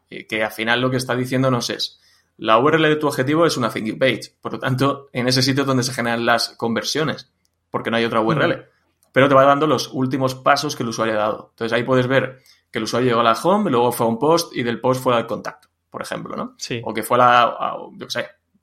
que 0.08 0.44
al 0.44 0.52
final 0.52 0.82
lo 0.82 0.90
que 0.90 0.98
está 0.98 1.16
diciéndonos 1.16 1.70
es, 1.70 2.02
la 2.38 2.58
URL 2.58 2.84
de 2.84 2.96
tu 2.96 3.08
objetivo 3.08 3.46
es 3.46 3.56
una 3.58 3.70
thank 3.70 3.86
you 3.86 3.98
page, 3.98 4.36
por 4.42 4.54
lo 4.54 4.60
tanto, 4.60 5.10
en 5.14 5.28
ese 5.28 5.42
sitio 5.42 5.62
es 5.62 5.68
donde 5.68 5.84
se 5.84 5.94
generan 5.94 6.26
las 6.26 6.50
conversiones, 6.50 7.30
porque 7.70 7.92
no 7.92 7.98
hay 7.98 8.06
otra 8.06 8.22
URL. 8.22 8.66
Pero 9.12 9.28
te 9.28 9.36
va 9.36 9.44
dando 9.44 9.68
los 9.68 9.90
últimos 9.94 10.36
pasos 10.36 10.76
que 10.76 10.84
el 10.84 10.90
usuario 10.90 11.16
ha 11.16 11.18
dado. 11.18 11.48
Entonces 11.52 11.74
ahí 11.74 11.84
puedes 11.84 12.08
ver 12.08 12.42
que 12.72 12.80
el 12.80 12.84
usuario 12.84 13.10
llegó 13.10 13.22
a 13.22 13.24
la 13.24 13.34
home, 13.34 13.70
luego 13.70 13.92
fue 13.92 14.06
a 14.06 14.10
un 14.10 14.18
post 14.18 14.56
y 14.56 14.64
del 14.64 14.80
post 14.80 15.04
fue 15.04 15.16
al 15.16 15.28
contacto, 15.28 15.68
por 15.90 16.02
ejemplo, 16.02 16.36
¿no? 16.36 16.56
Sí. 16.58 16.82
O 16.84 16.94
que 16.94 17.04
fue 17.04 17.18
a 17.18 17.20
la, 17.20 17.42
a, 17.44 17.78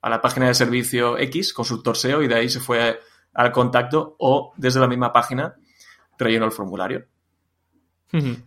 a 0.01 0.09
la 0.09 0.21
página 0.21 0.47
de 0.47 0.53
servicio 0.53 1.17
X, 1.17 1.53
consultor 1.53 1.95
SEO, 1.95 2.23
y 2.23 2.27
de 2.27 2.35
ahí 2.35 2.49
se 2.49 2.59
fue 2.59 2.99
al 3.33 3.51
contacto 3.51 4.15
o 4.19 4.53
desde 4.57 4.79
la 4.79 4.87
misma 4.87 5.13
página 5.13 5.55
rellenó 6.17 6.45
el 6.45 6.51
formulario. 6.51 7.05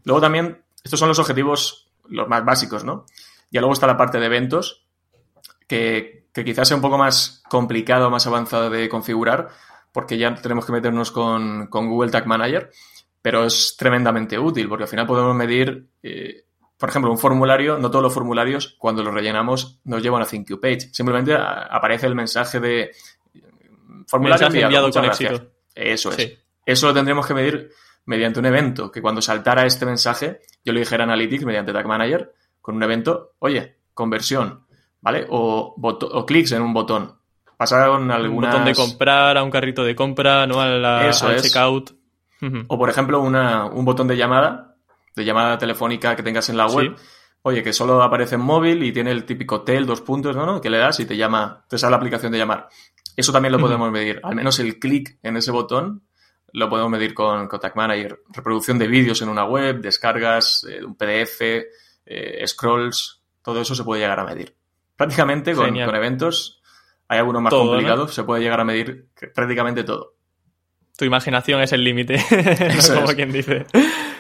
Luego 0.04 0.20
también, 0.20 0.64
estos 0.82 0.98
son 0.98 1.08
los 1.08 1.20
objetivos 1.20 1.88
los 2.08 2.28
más 2.28 2.44
básicos, 2.44 2.84
¿no? 2.84 3.06
Ya 3.50 3.60
luego 3.60 3.74
está 3.74 3.86
la 3.86 3.96
parte 3.96 4.18
de 4.18 4.26
eventos, 4.26 4.86
que, 5.66 6.26
quizás 6.32 6.68
sea 6.68 6.76
un 6.76 6.82
poco 6.82 6.98
más 6.98 7.42
complicado, 7.48 8.10
más 8.10 8.26
avanzado 8.26 8.70
de 8.70 8.88
configurar, 8.88 9.50
porque 9.92 10.16
ya 10.16 10.34
tenemos 10.34 10.64
que 10.64 10.72
meternos 10.72 11.10
con, 11.10 11.68
Google 11.70 12.10
Tag 12.10 12.26
Manager, 12.26 12.70
pero 13.20 13.44
es 13.44 13.76
tremendamente 13.76 14.38
útil, 14.38 14.68
porque 14.68 14.84
al 14.84 14.88
final 14.88 15.06
podemos 15.06 15.36
medir, 15.36 15.88
eh, 16.02 16.44
por 16.76 16.88
ejemplo, 16.88 17.10
un 17.10 17.18
formulario, 17.18 17.78
no 17.78 17.90
todos 17.90 18.02
los 18.02 18.14
formularios, 18.14 18.74
cuando 18.78 19.02
los 19.02 19.14
rellenamos, 19.14 19.80
nos 19.84 20.02
llevan 20.02 20.22
a 20.22 20.26
Thank 20.26 20.48
You 20.48 20.60
Page. 20.60 20.88
Simplemente 20.92 21.34
aparece 21.34 22.06
el 22.06 22.14
mensaje 22.14 22.58
de 22.58 22.90
formulario 24.08 24.46
enviado, 24.48 24.90
con 24.90 25.04
éxito. 25.04 25.52
Eso 25.74 26.10
es. 26.12 26.38
Eso 26.64 26.86
lo 26.86 26.94
tendremos 26.94 27.26
que 27.26 27.34
medir 27.34 27.70
mediante 28.06 28.40
un 28.40 28.46
evento, 28.46 28.90
que 28.90 29.02
cuando 29.02 29.22
saltara 29.22 29.66
este 29.66 29.86
mensaje, 29.86 30.40
yo 30.64 30.72
le 30.72 30.80
dijera 30.80 31.04
a 31.04 31.06
Analytics 31.06 31.44
mediante 31.44 31.72
Tag 31.72 31.86
Manager, 31.86 32.32
con 32.60 32.76
un 32.76 32.82
evento, 32.82 33.34
oye, 33.40 33.78
conversión, 33.94 34.66
¿vale? 35.00 35.26
O, 35.28 35.74
o 35.76 36.26
clics 36.26 36.52
en 36.52 36.62
un 36.62 36.72
botón. 36.72 37.21
Pasaron 37.62 38.10
algunas... 38.10 38.52
Un 38.52 38.58
botón 38.58 38.64
de 38.64 38.74
comprar 38.74 39.38
a 39.38 39.44
un 39.44 39.50
carrito 39.52 39.84
de 39.84 39.94
compra, 39.94 40.48
¿no? 40.48 40.60
A 40.60 40.66
la, 40.66 41.08
Eso 41.08 41.28
al 41.28 41.40
checkout. 41.40 41.92
O, 42.66 42.76
por 42.76 42.90
ejemplo, 42.90 43.20
una, 43.20 43.66
un 43.66 43.84
botón 43.84 44.08
de 44.08 44.16
llamada, 44.16 44.74
de 45.14 45.24
llamada 45.24 45.58
telefónica 45.58 46.16
que 46.16 46.24
tengas 46.24 46.48
en 46.48 46.56
la 46.56 46.66
web. 46.66 46.96
Oye, 47.42 47.62
que 47.62 47.72
solo 47.72 48.02
aparece 48.02 48.34
en 48.34 48.40
móvil 48.40 48.82
y 48.82 48.90
tiene 48.90 49.12
el 49.12 49.24
típico 49.24 49.62
tel, 49.62 49.86
dos 49.86 50.00
puntos, 50.00 50.34
¿no? 50.34 50.60
Que 50.60 50.70
le 50.70 50.78
das 50.78 50.98
y 50.98 51.06
te 51.06 51.16
llama, 51.16 51.64
te 51.68 51.78
sale 51.78 51.92
la 51.92 51.98
aplicación 51.98 52.32
de 52.32 52.38
llamar. 52.38 52.68
Eso 53.16 53.30
también 53.30 53.52
lo 53.52 53.60
podemos 53.60 53.92
medir. 53.92 54.18
Al 54.24 54.34
menos 54.34 54.58
el 54.58 54.80
clic 54.80 55.20
en 55.22 55.36
ese 55.36 55.52
botón 55.52 56.02
lo 56.52 56.68
podemos 56.68 56.90
medir 56.90 57.14
con 57.14 57.46
Contact 57.46 57.76
Manager. 57.76 58.22
Reproducción 58.30 58.76
de 58.76 58.88
vídeos 58.88 59.22
en 59.22 59.28
una 59.28 59.44
web, 59.44 59.80
descargas, 59.80 60.66
eh, 60.68 60.84
un 60.84 60.96
PDF, 60.96 61.42
eh, 62.06 62.44
scrolls, 62.44 63.22
todo 63.40 63.60
eso 63.60 63.76
se 63.76 63.84
puede 63.84 64.02
llegar 64.02 64.18
a 64.18 64.24
medir. 64.24 64.56
Prácticamente 64.96 65.54
con, 65.54 65.76
eventos, 65.76 66.61
hay 67.12 67.18
algunos 67.18 67.42
más 67.42 67.52
complicados, 67.52 68.14
se 68.14 68.24
puede 68.24 68.42
llegar 68.42 68.60
a 68.60 68.64
medir 68.64 69.08
prácticamente 69.34 69.84
todo. 69.84 70.14
Tu 70.96 71.04
imaginación 71.04 71.60
es 71.62 71.72
el 71.72 71.84
límite, 71.84 72.22
como 72.94 73.08
quien 73.08 73.32
dice. 73.32 73.64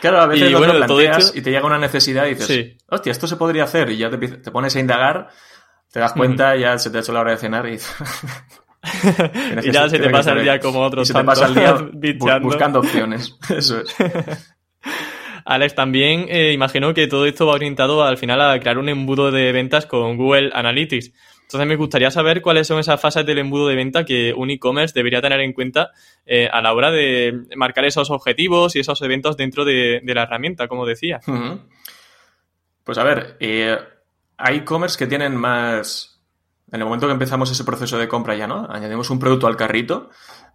Claro, 0.00 0.20
a 0.20 0.26
veces 0.26 0.50
y, 0.50 0.52
lo 0.52 0.60
planteas 0.60 1.32
y 1.34 1.42
te 1.42 1.50
llega 1.50 1.66
una 1.66 1.78
necesidad 1.78 2.26
y 2.26 2.34
dices, 2.34 2.76
hostia, 2.88 3.12
esto 3.12 3.26
se 3.26 3.36
podría 3.36 3.64
hacer, 3.64 3.90
y 3.90 3.98
ya 3.98 4.10
te, 4.10 4.50
pones 4.50 4.74
a 4.76 4.80
indagar, 4.80 5.28
te 5.90 6.00
das 6.00 6.12
cuenta, 6.12 6.56
ya 6.56 6.78
se 6.78 6.90
te 6.90 6.98
ha 6.98 7.00
hecho 7.00 7.12
la 7.12 7.20
hora 7.20 7.32
de 7.32 7.36
cenar 7.36 7.66
y 7.68 7.78
y 9.62 9.70
ya 9.72 9.88
se 9.88 9.98
te 9.98 10.10
pasa 10.10 10.32
el 10.32 10.42
día 10.42 10.58
como 10.58 10.80
otros. 10.80 11.06
se 11.08 11.14
te 11.14 11.24
pasa 11.24 11.46
el 11.46 11.54
día 11.54 12.38
buscando 12.40 12.80
opciones. 12.80 13.36
Eso 13.48 13.80
es. 13.80 13.96
Alex, 15.44 15.74
también 15.74 16.26
eh, 16.28 16.52
imagino 16.52 16.94
que 16.94 17.06
todo 17.06 17.26
esto 17.26 17.46
va 17.46 17.54
orientado 17.54 18.04
al 18.04 18.16
final 18.16 18.40
a 18.40 18.58
crear 18.60 18.78
un 18.78 18.88
embudo 18.88 19.30
de 19.30 19.52
ventas 19.52 19.86
con 19.86 20.16
Google 20.16 20.50
Analytics. 20.52 21.12
Entonces 21.52 21.68
me 21.68 21.76
gustaría 21.76 22.10
saber 22.10 22.40
cuáles 22.40 22.66
son 22.66 22.78
esas 22.78 22.98
fases 22.98 23.26
del 23.26 23.36
embudo 23.36 23.68
de 23.68 23.76
venta 23.76 24.06
que 24.06 24.32
un 24.32 24.48
e-commerce 24.48 24.94
debería 24.94 25.20
tener 25.20 25.38
en 25.40 25.52
cuenta 25.52 25.90
eh, 26.24 26.48
a 26.50 26.62
la 26.62 26.72
hora 26.72 26.90
de 26.90 27.44
marcar 27.56 27.84
esos 27.84 28.10
objetivos 28.10 28.74
y 28.74 28.80
esos 28.80 29.02
eventos 29.02 29.36
dentro 29.36 29.66
de, 29.66 30.00
la 30.02 30.22
herramienta, 30.22 30.66
como 30.66 30.86
decía. 30.86 31.20
Pues 32.84 32.96
a 32.96 33.04
ver, 33.04 33.36
eh, 33.38 33.76
hay 34.38 34.56
e-commerce 34.56 34.96
que 34.96 35.06
tienen 35.06 35.36
más, 35.36 36.22
en 36.70 36.80
el 36.80 36.86
momento 36.86 37.06
que 37.06 37.12
empezamos 37.12 37.50
ese 37.50 37.64
proceso 37.64 37.98
de 37.98 38.08
compra 38.08 38.34
ya, 38.34 38.46
¿no? 38.46 38.66
Añadimos 38.70 39.10
un 39.10 39.18
producto 39.18 39.46
al 39.46 39.58
carrito, 39.58 40.08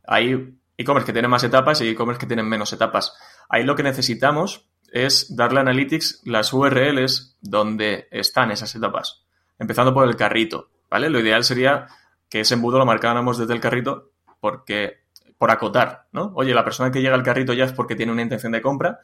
hay 0.07 0.57
e-commerce 0.77 1.05
que 1.05 1.13
tienen 1.13 1.29
más 1.29 1.43
etapas 1.43 1.79
y 1.81 1.89
e-commerce 1.89 2.19
que 2.19 2.25
tienen 2.25 2.49
menos 2.49 2.73
etapas. 2.73 3.13
Ahí 3.49 3.63
lo 3.63 3.75
que 3.75 3.83
necesitamos 3.83 4.67
es 4.91 5.35
darle 5.35 5.59
a 5.59 5.61
Analytics 5.61 6.21
las 6.25 6.51
URLs 6.53 7.37
donde 7.39 8.07
están 8.09 8.49
esas 8.49 8.73
etapas, 8.73 9.27
empezando 9.59 9.93
por 9.93 10.07
el 10.07 10.15
carrito, 10.15 10.71
¿vale? 10.89 11.09
Lo 11.09 11.19
ideal 11.19 11.43
sería 11.43 11.87
que 12.29 12.41
ese 12.41 12.55
embudo 12.55 12.77
lo 12.77 12.85
marcáramos 12.85 13.37
desde 13.37 13.53
el 13.53 13.59
carrito 13.59 14.11
porque 14.39 15.05
por 15.37 15.51
acotar, 15.51 16.07
¿no? 16.11 16.31
Oye, 16.35 16.53
la 16.53 16.63
persona 16.63 16.91
que 16.91 17.01
llega 17.01 17.15
al 17.15 17.23
carrito 17.23 17.53
ya 17.53 17.65
es 17.65 17.73
porque 17.73 17.95
tiene 17.95 18.11
una 18.11 18.23
intención 18.23 18.51
de 18.51 18.61
compra. 18.61 18.99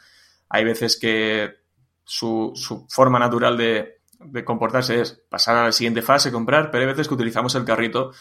Hay 0.50 0.64
veces 0.64 0.98
que 0.98 1.58
su, 2.04 2.52
su 2.56 2.88
forma 2.90 3.20
natural 3.20 3.58
de, 3.58 4.02
de 4.20 4.44
comportarse 4.44 5.02
es 5.02 5.12
pasar 5.30 5.58
a 5.58 5.66
la 5.66 5.72
siguiente 5.72 6.02
fase, 6.02 6.32
comprar, 6.32 6.72
pero 6.72 6.82
hay 6.82 6.88
veces 6.88 7.08
que 7.08 7.14
utilizamos 7.14 7.54
el 7.56 7.66
carrito 7.66 8.12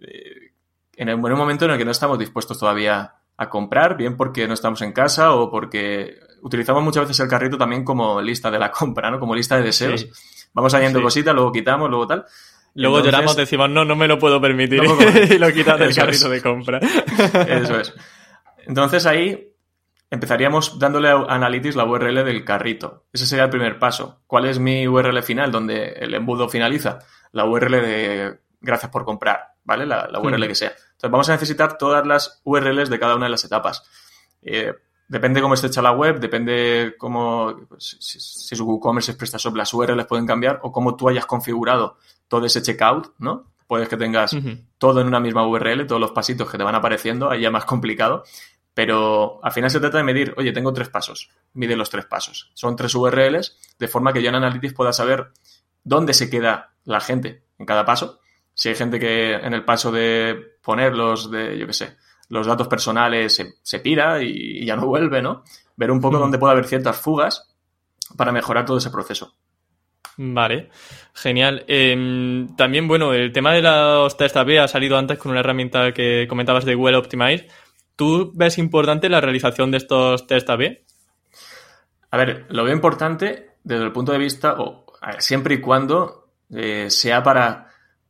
eh, 0.00 0.52
en 0.96 1.08
el 1.08 1.16
buen 1.16 1.34
momento 1.34 1.64
en 1.64 1.72
el 1.72 1.78
que 1.78 1.84
no 1.84 1.90
estamos 1.90 2.18
dispuestos 2.18 2.58
todavía 2.58 3.14
a 3.36 3.48
comprar, 3.48 3.96
bien 3.96 4.16
porque 4.16 4.46
no 4.46 4.54
estamos 4.54 4.80
en 4.82 4.92
casa 4.92 5.34
o 5.34 5.50
porque 5.50 6.18
utilizamos 6.42 6.82
muchas 6.82 7.04
veces 7.04 7.20
el 7.20 7.28
carrito 7.28 7.58
también 7.58 7.84
como 7.84 8.20
lista 8.20 8.50
de 8.50 8.58
la 8.58 8.70
compra, 8.70 9.10
¿no? 9.10 9.18
Como 9.18 9.34
lista 9.34 9.56
de 9.56 9.62
deseos. 9.62 10.06
Vamos 10.52 10.72
añadiendo 10.74 11.02
cositas, 11.02 11.34
luego 11.34 11.50
quitamos, 11.50 11.90
luego 11.90 12.06
tal. 12.06 12.26
Luego 12.74 13.00
lloramos, 13.00 13.36
decimos, 13.36 13.70
no, 13.70 13.84
no 13.84 13.94
me 13.94 14.08
lo 14.08 14.18
puedo 14.18 14.40
permitir. 14.40 14.82
y 15.30 15.38
lo 15.38 15.52
quitas 15.52 15.78
del 15.78 15.94
carrito 15.94 16.28
de 16.28 16.42
compra. 16.42 16.78
Eso 17.48 17.78
es. 17.78 17.94
Entonces 18.66 19.06
ahí 19.06 19.52
empezaríamos 20.10 20.78
dándole 20.78 21.08
a 21.08 21.24
Analytics 21.28 21.76
la 21.76 21.84
URL 21.84 22.24
del 22.24 22.44
carrito. 22.44 23.04
Ese 23.12 23.26
sería 23.26 23.44
el 23.44 23.50
primer 23.50 23.78
paso. 23.78 24.22
¿Cuál 24.26 24.46
es 24.46 24.58
mi 24.58 24.88
URL 24.88 25.22
final 25.22 25.52
donde 25.52 25.92
el 25.92 26.14
embudo 26.14 26.48
finaliza? 26.48 26.98
La 27.32 27.44
URL 27.44 27.82
de 27.82 28.38
gracias 28.60 28.90
por 28.90 29.04
comprar, 29.04 29.54
¿vale? 29.64 29.86
La, 29.86 30.08
URL 30.20 30.46
que 30.48 30.54
sea. 30.54 30.70
Entonces 30.70 31.10
vamos 31.10 31.28
a 31.28 31.32
necesitar 31.32 31.78
todas 31.78 32.06
las 32.06 32.40
URLs 32.44 32.90
de 32.90 32.98
cada 32.98 33.14
una 33.14 33.26
de 33.26 33.30
las 33.30 33.44
etapas. 33.44 33.84
Eh, 34.42 34.72
depende 35.06 35.40
cómo 35.40 35.54
esté 35.54 35.66
hecha 35.68 35.82
la 35.82 35.92
web, 35.92 36.18
depende 36.18 36.94
cómo, 36.98 37.66
pues, 37.68 37.96
si, 38.00 38.18
su 38.56 38.64
WooCommerce 38.64 39.12
es 39.12 39.16
PrestaShop, 39.16 39.54
las 39.54 39.72
URLs 39.72 40.06
pueden 40.06 40.26
cambiar 40.26 40.60
o 40.62 40.72
cómo 40.72 40.96
tú 40.96 41.08
hayas 41.08 41.26
configurado 41.26 41.98
todo 42.34 42.46
ese 42.46 42.62
checkout, 42.62 43.14
¿no? 43.18 43.52
Puedes 43.68 43.88
que 43.88 43.96
tengas 43.96 44.36
todo 44.76 45.00
en 45.00 45.06
una 45.06 45.20
misma 45.20 45.46
URL, 45.46 45.86
todos 45.86 46.00
los 46.00 46.10
pasitos 46.10 46.50
que 46.50 46.58
te 46.58 46.64
van 46.64 46.74
apareciendo, 46.74 47.30
ahí 47.30 47.42
ya 47.42 47.50
más 47.50 47.64
complicado. 47.64 48.24
Pero 48.74 49.38
al 49.44 49.52
final 49.52 49.70
se 49.70 49.78
trata 49.78 49.98
de 49.98 50.04
medir, 50.04 50.34
oye, 50.36 50.52
tengo 50.52 50.72
tres 50.72 50.88
pasos, 50.88 51.30
mide 51.52 51.76
los 51.76 51.90
tres 51.90 52.06
pasos. 52.06 52.50
Son 52.54 52.74
tres 52.74 52.92
URLs, 52.94 53.56
de 53.78 53.88
forma 53.88 54.12
que 54.12 54.20
yo 54.20 54.30
en 54.30 54.34
Analytics 54.34 54.74
pueda 54.74 54.92
saber 54.92 55.28
dónde 55.84 56.12
se 56.12 56.28
queda 56.28 56.72
la 56.84 57.00
gente 57.00 57.44
en 57.58 57.66
cada 57.66 57.84
paso. 57.84 58.18
Si 58.52 58.68
hay 58.68 58.74
gente 58.74 58.98
que 58.98 59.34
en 59.34 59.54
el 59.54 59.64
paso 59.64 59.92
de 59.92 60.58
ponerlos, 60.60 61.30
de, 61.30 61.56
yo 61.56 61.68
qué 61.68 61.72
sé, 61.72 61.96
los 62.28 62.46
datos 62.48 62.66
personales 62.66 63.34
se, 63.34 63.54
se 63.62 63.78
pira 63.78 64.20
y, 64.22 64.66
ya 64.66 64.74
no 64.74 64.86
vuelve, 64.86 65.22
¿no? 65.22 65.44
Ver 65.76 65.92
un 65.92 66.00
poco 66.00 66.18
dónde 66.18 66.38
puede 66.38 66.52
haber 66.52 66.66
ciertas 66.66 66.96
fugas 66.96 67.54
para 68.16 68.32
mejorar 68.32 68.64
todo 68.64 68.78
ese 68.78 68.90
proceso. 68.90 69.36
Vale, 70.16 70.70
genial. 71.12 71.64
Em, 71.66 72.54
también, 72.56 72.86
bueno, 72.86 73.12
el 73.12 73.32
tema 73.32 73.52
de 73.52 73.62
los 73.62 74.16
test 74.16 74.36
AB 74.36 74.60
ha 74.60 74.68
salido 74.68 74.96
antes 74.96 75.18
con 75.18 75.32
una 75.32 75.40
herramienta 75.40 75.92
que 75.92 76.26
comentabas 76.28 76.64
de 76.64 76.76
Well 76.76 76.94
Optimize. 76.94 77.48
¿Tú 77.96 78.32
ves 78.34 78.58
importante 78.58 79.08
la 79.08 79.20
realización 79.20 79.70
de 79.70 79.78
estos 79.78 80.26
test 80.26 80.48
AB? 80.50 80.78
A 82.10 82.16
ver, 82.16 82.46
lo 82.48 82.64
veo 82.64 82.74
importante 82.74 83.56
desde 83.64 83.84
el 83.84 83.92
punto 83.92 84.12
de 84.12 84.18
vista, 84.18 84.54
o 84.58 84.86
siempre 85.18 85.56
y 85.56 85.60
cuando 85.60 86.28
eh, 86.50 86.86
sea 86.88 87.22
para 87.22 87.68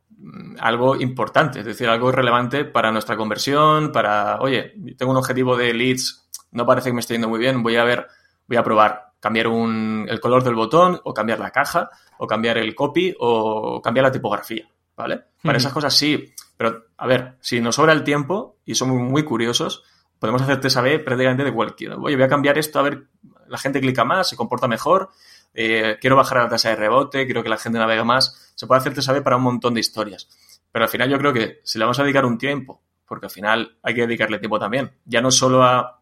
mm, 0.09 0.57
algo 0.59 0.95
importante, 0.95 1.59
es 1.59 1.65
decir, 1.65 1.87
algo 1.87 2.11
relevante 2.11 2.65
para 2.65 2.91
nuestra 2.91 3.17
conversión, 3.17 3.91
para, 3.91 4.39
oye, 4.41 4.73
tengo 4.97 5.11
un 5.11 5.17
objetivo 5.17 5.57
de 5.57 5.73
leads, 5.73 6.29
no 6.51 6.65
parece 6.65 6.89
que 6.89 6.93
me 6.93 6.99
esté 6.99 7.15
yendo 7.15 7.29
muy 7.29 7.39
bien, 7.39 7.63
voy 7.63 7.77
a 7.77 7.83
ver, 7.83 8.07
voy 8.47 8.57
a 8.57 8.63
probar 8.63 9.04
cambiar 9.25 9.47
un, 9.47 10.05
el 10.07 10.19
color 10.19 10.43
del 10.43 10.53
botón 10.53 11.01
o 11.03 11.11
cambiar 11.11 11.39
la 11.39 11.49
caja 11.49 11.89
o 12.19 12.27
cambiar 12.27 12.59
el 12.59 12.75
copy 12.75 13.11
o 13.19 13.81
cambiar 13.81 14.03
la 14.03 14.11
tipografía, 14.11 14.69
¿vale? 14.95 15.19
Para 15.41 15.57
esas 15.57 15.73
cosas 15.73 15.95
sí, 15.95 16.31
pero 16.55 16.89
a 16.95 17.07
ver, 17.07 17.33
si 17.39 17.59
nos 17.59 17.73
sobra 17.73 17.91
el 17.93 18.03
tiempo 18.03 18.57
y 18.65 18.75
somos 18.75 19.01
muy 19.01 19.23
curiosos, 19.23 19.83
podemos 20.19 20.43
hacerte 20.43 20.69
saber 20.69 21.03
prácticamente 21.03 21.43
de 21.43 21.51
cualquier. 21.51 21.93
Oye, 21.93 22.15
voy 22.15 22.23
a 22.23 22.27
cambiar 22.27 22.59
esto, 22.59 22.77
a 22.77 22.83
ver, 22.83 23.05
la 23.47 23.57
gente 23.57 23.81
clica 23.81 24.05
más, 24.05 24.29
se 24.29 24.35
comporta 24.35 24.67
mejor, 24.67 25.09
eh, 25.55 25.97
quiero 25.99 26.15
bajar 26.15 26.43
la 26.43 26.49
tasa 26.49 26.69
de 26.69 26.75
rebote, 26.75 27.25
quiero 27.25 27.41
que 27.41 27.49
la 27.49 27.57
gente 27.57 27.79
navega 27.79 28.03
más. 28.03 28.53
Se 28.53 28.67
puede 28.67 28.81
hacerte 28.81 29.01
saber 29.01 29.23
para 29.23 29.37
un 29.37 29.43
montón 29.43 29.73
de 29.73 29.79
historias. 29.79 30.29
Pero 30.71 30.85
al 30.85 30.89
final 30.89 31.09
yo 31.09 31.17
creo 31.17 31.33
que 31.33 31.61
si 31.63 31.79
le 31.79 31.85
vamos 31.85 31.97
a 31.97 32.03
dedicar 32.03 32.25
un 32.25 32.37
tiempo, 32.37 32.79
porque 33.07 33.25
al 33.25 33.31
final 33.31 33.75
hay 33.81 33.95
que 33.95 34.01
dedicarle 34.01 34.37
tiempo 34.37 34.59
también, 34.59 34.91
ya 35.03 35.19
no 35.19 35.31
solo 35.31 35.63
a, 35.63 35.99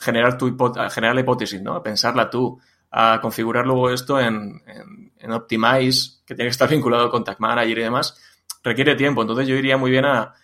generar, 0.00 0.38
tu 0.38 0.56
generar 0.90 1.14
la 1.14 1.20
hipótesis, 1.20 1.60
¿no? 1.60 1.74
A 1.74 1.82
pensarla 1.82 2.30
tú, 2.30 2.58
a 2.90 3.20
configurar 3.20 3.66
luego 3.66 3.90
esto 3.90 4.18
en, 4.18 4.62
en, 5.18 5.32
Optimize, 5.32 6.22
que 6.26 6.34
tiene 6.34 6.48
que 6.48 6.52
estar 6.52 6.68
vinculado 6.70 7.10
con 7.10 7.22
Tag 7.22 7.40
Manager 7.40 7.78
y 7.78 7.82
demás, 7.82 8.18
requiere 8.64 8.96
tiempo. 8.96 9.20
Entonces 9.20 9.46
yo 9.46 9.54
iría 9.54 9.76
muy 9.76 9.90
bien 9.90 10.06
a 10.06 10.34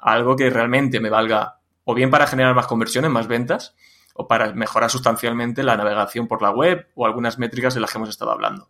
algo 0.00 0.36
que 0.36 0.48
realmente 0.48 1.00
me 1.00 1.10
valga 1.10 1.58
o 1.84 1.94
bien 1.94 2.10
para 2.10 2.26
generar 2.26 2.54
más 2.54 2.66
conversiones, 2.66 3.10
más 3.10 3.26
ventas, 3.28 3.74
o 4.14 4.26
para 4.26 4.52
mejorar 4.52 4.90
sustancialmente 4.90 5.62
la 5.62 5.76
navegación 5.76 6.26
por 6.26 6.42
la 6.42 6.50
web 6.50 6.88
o 6.94 7.06
algunas 7.06 7.38
métricas 7.38 7.74
de 7.74 7.80
las 7.80 7.90
que 7.90 7.98
hemos 7.98 8.08
estado 8.08 8.32
hablando. 8.32 8.68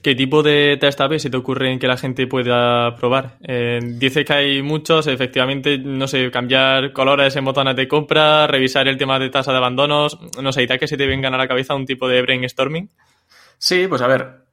¿Qué 0.00 0.14
tipo 0.14 0.44
de 0.44 0.76
test 0.80 1.00
A-B 1.00 1.18
se 1.18 1.28
te 1.28 1.36
ocurre 1.36 1.76
que 1.78 1.88
la 1.88 1.96
gente 1.96 2.26
pueda 2.28 2.94
probar? 2.94 3.38
Eh, 3.42 3.80
dice 3.82 4.24
que 4.24 4.32
hay 4.32 4.62
muchos, 4.62 5.08
efectivamente, 5.08 5.76
no 5.78 6.06
sé, 6.06 6.30
cambiar 6.30 6.92
colores 6.92 7.34
en 7.34 7.44
botones 7.44 7.74
de 7.74 7.88
compra, 7.88 8.46
revisar 8.46 8.86
el 8.86 8.96
tema 8.96 9.18
de 9.18 9.30
tasa 9.30 9.50
de 9.50 9.58
abandonos, 9.58 10.18
no 10.40 10.52
sé, 10.52 10.62
¿y 10.62 10.66
tal 10.68 10.78
que 10.78 10.86
se 10.86 10.96
te 10.96 11.06
vengan 11.06 11.34
a 11.34 11.38
la 11.38 11.48
cabeza 11.48 11.74
un 11.74 11.84
tipo 11.84 12.06
de 12.06 12.22
brainstorming? 12.22 12.90
Sí, 13.58 13.88
pues 13.88 14.02
a 14.02 14.06
ver, 14.06 14.44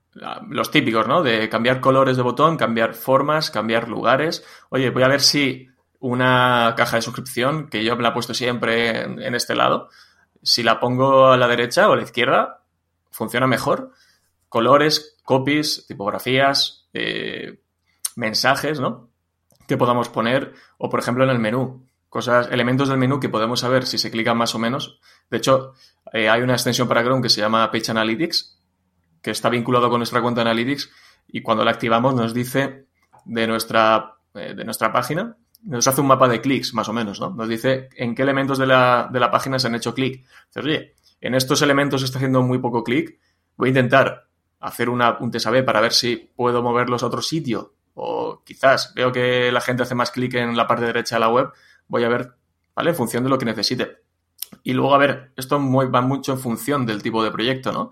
los 0.49 0.71
típicos, 0.71 1.07
¿no? 1.07 1.23
De 1.23 1.47
cambiar 1.49 1.79
colores 1.79 2.17
de 2.17 2.23
botón, 2.23 2.57
cambiar 2.57 2.93
formas, 2.93 3.51
cambiar 3.51 3.87
lugares. 3.87 4.45
Oye, 4.69 4.89
voy 4.89 5.03
a 5.03 5.07
ver 5.07 5.21
si 5.21 5.69
una 5.99 6.73
caja 6.75 6.97
de 6.97 7.01
suscripción, 7.01 7.69
que 7.69 7.83
yo 7.83 7.95
me 7.95 8.03
la 8.03 8.09
he 8.09 8.13
puesto 8.13 8.33
siempre 8.33 9.01
en, 9.01 9.35
este 9.35 9.55
lado, 9.55 9.89
si 10.41 10.63
la 10.63 10.79
pongo 10.79 11.27
a 11.27 11.37
la 11.37 11.47
derecha 11.47 11.87
o 11.87 11.93
a 11.93 11.95
la 11.95 12.03
izquierda, 12.03 12.63
funciona 13.11 13.47
mejor. 13.47 13.91
Colores, 14.51 15.15
copies, 15.23 15.85
tipografías, 15.87 16.89
eh, 16.91 17.61
mensajes, 18.17 18.81
¿no? 18.81 19.09
Que 19.65 19.77
podamos 19.77 20.09
poner, 20.09 20.53
o 20.77 20.89
por 20.89 20.99
ejemplo 20.99 21.23
en 21.23 21.29
el 21.29 21.39
menú, 21.39 21.87
cosas, 22.09 22.49
elementos 22.51 22.89
del 22.89 22.97
menú 22.97 23.21
que 23.21 23.29
podemos 23.29 23.61
saber 23.61 23.85
si 23.85 23.97
se 23.97 24.11
clican 24.11 24.35
más 24.35 24.53
o 24.53 24.59
menos. 24.59 24.99
De 25.29 25.37
hecho, 25.37 25.71
eh, 26.11 26.27
hay 26.27 26.41
una 26.41 26.51
extensión 26.51 26.89
para 26.89 27.01
Chrome 27.01 27.21
que 27.21 27.29
se 27.29 27.39
llama 27.39 27.71
Page 27.71 27.91
Analytics, 27.91 28.59
que 29.21 29.31
está 29.31 29.47
vinculado 29.47 29.89
con 29.89 29.99
nuestra 29.99 30.21
cuenta 30.21 30.41
Analytics, 30.41 30.91
y 31.29 31.41
cuando 31.41 31.63
la 31.63 31.71
activamos 31.71 32.13
nos 32.13 32.33
dice 32.33 32.87
de 33.23 33.47
nuestra, 33.47 34.17
eh, 34.33 34.53
de 34.53 34.65
nuestra 34.65 34.91
página 34.91 35.37
nos 35.63 35.87
hace 35.87 36.01
un 36.01 36.07
mapa 36.07 36.27
de 36.27 36.41
clics, 36.41 36.73
más 36.73 36.89
o 36.89 36.93
menos, 36.93 37.21
¿no? 37.21 37.29
Nos 37.29 37.47
dice 37.47 37.87
en 37.95 38.15
qué 38.15 38.23
elementos 38.23 38.57
de 38.57 38.67
la, 38.67 39.07
de 39.09 39.19
la 39.21 39.31
página 39.31 39.59
se 39.59 39.67
han 39.67 39.75
hecho 39.75 39.93
clic. 39.93 40.25
Entonces, 40.47 40.65
oye, 40.65 40.95
en 41.21 41.35
estos 41.35 41.61
elementos 41.61 42.03
está 42.03 42.17
haciendo 42.17 42.41
muy 42.41 42.57
poco 42.57 42.83
clic, 42.83 43.17
voy 43.55 43.69
a 43.69 43.69
intentar 43.69 44.30
hacer 44.61 44.89
una, 44.89 45.17
un 45.19 45.31
TSAB 45.31 45.65
para 45.65 45.81
ver 45.81 45.91
si 45.91 46.15
puedo 46.15 46.61
moverlos 46.61 47.03
a 47.03 47.07
otro 47.07 47.21
sitio. 47.21 47.73
O 47.93 48.41
quizás 48.45 48.93
veo 48.93 49.11
que 49.11 49.51
la 49.51 49.59
gente 49.59 49.83
hace 49.83 49.95
más 49.95 50.11
clic 50.11 50.35
en 50.35 50.55
la 50.55 50.67
parte 50.67 50.85
derecha 50.85 51.15
de 51.15 51.19
la 51.19 51.29
web, 51.29 51.49
voy 51.87 52.03
a 52.03 52.09
ver, 52.09 52.35
¿vale? 52.75 52.91
En 52.91 52.95
función 52.95 53.23
de 53.23 53.29
lo 53.29 53.37
que 53.37 53.45
necesite. 53.45 53.97
Y 54.63 54.73
luego, 54.73 54.93
a 54.95 54.97
ver, 54.97 55.33
esto 55.35 55.59
va 55.59 56.01
mucho 56.01 56.31
en 56.31 56.39
función 56.39 56.85
del 56.85 57.01
tipo 57.01 57.23
de 57.23 57.31
proyecto, 57.31 57.71
¿no? 57.71 57.91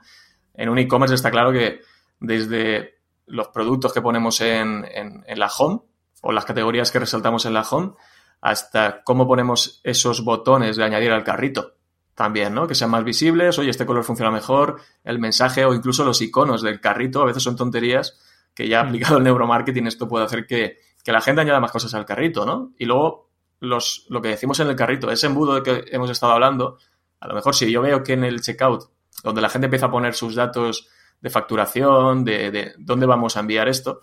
En 0.53 0.69
un 0.69 0.77
e-commerce 0.77 1.15
está 1.15 1.31
claro 1.31 1.51
que 1.51 1.81
desde 2.19 2.99
los 3.25 3.47
productos 3.49 3.93
que 3.93 4.01
ponemos 4.01 4.39
en, 4.41 4.85
en, 4.93 5.23
en 5.25 5.39
la 5.39 5.47
home, 5.47 5.81
o 6.21 6.31
las 6.31 6.45
categorías 6.45 6.91
que 6.91 6.99
resaltamos 6.99 7.45
en 7.45 7.53
la 7.53 7.61
home, 7.61 7.93
hasta 8.41 9.03
cómo 9.03 9.27
ponemos 9.27 9.81
esos 9.83 10.23
botones 10.23 10.75
de 10.75 10.83
añadir 10.83 11.11
al 11.11 11.23
carrito. 11.23 11.75
También, 12.19 12.53
¿no? 12.53 12.67
Que 12.67 12.75
sean 12.75 12.89
más 12.89 13.05
visibles, 13.05 13.57
oye, 13.59 13.69
este 13.69 13.85
color 13.85 14.03
funciona 14.03 14.29
mejor, 14.29 14.81
el 15.05 15.19
mensaje 15.19 15.63
o 15.63 15.73
incluso 15.73 16.03
los 16.03 16.21
iconos 16.21 16.61
del 16.61 16.81
carrito, 16.81 17.21
a 17.21 17.25
veces 17.25 17.41
son 17.41 17.55
tonterías 17.55 18.19
que 18.53 18.67
ya 18.67 18.83
mm. 18.83 18.87
aplicado 18.87 19.17
el 19.19 19.23
neuromarketing 19.23 19.87
esto 19.87 20.05
puede 20.09 20.25
hacer 20.25 20.45
que, 20.45 20.79
la 21.05 21.21
gente 21.21 21.39
añada 21.39 21.61
más 21.61 21.71
cosas 21.71 21.93
al 21.93 22.05
carrito, 22.05 22.45
¿no? 22.45 22.73
Y 22.77 22.83
luego 22.83 23.29
los, 23.61 24.05
lo 24.09 24.21
que 24.21 24.27
decimos 24.27 24.59
en 24.59 24.67
el 24.67 24.75
carrito, 24.75 25.09
ese 25.09 25.27
embudo 25.27 25.55
de 25.55 25.63
que 25.63 25.85
hemos 25.95 26.09
estado 26.09 26.33
hablando, 26.33 26.77
a 27.21 27.27
lo 27.29 27.35
mejor 27.35 27.55
si 27.55 27.71
yo 27.71 27.81
veo 27.81 28.03
que 28.03 28.13
en 28.13 28.25
el 28.25 28.41
checkout, 28.41 28.91
donde 29.23 29.39
la 29.39 29.49
gente 29.49 29.67
empieza 29.67 29.85
a 29.85 29.91
poner 29.91 30.13
sus 30.13 30.35
datos 30.35 30.89
de 31.21 31.29
facturación, 31.29 32.25
de, 32.25 32.51
de 32.51 32.73
dónde 32.77 33.05
vamos 33.05 33.37
a 33.37 33.39
enviar 33.39 33.69
esto, 33.69 34.01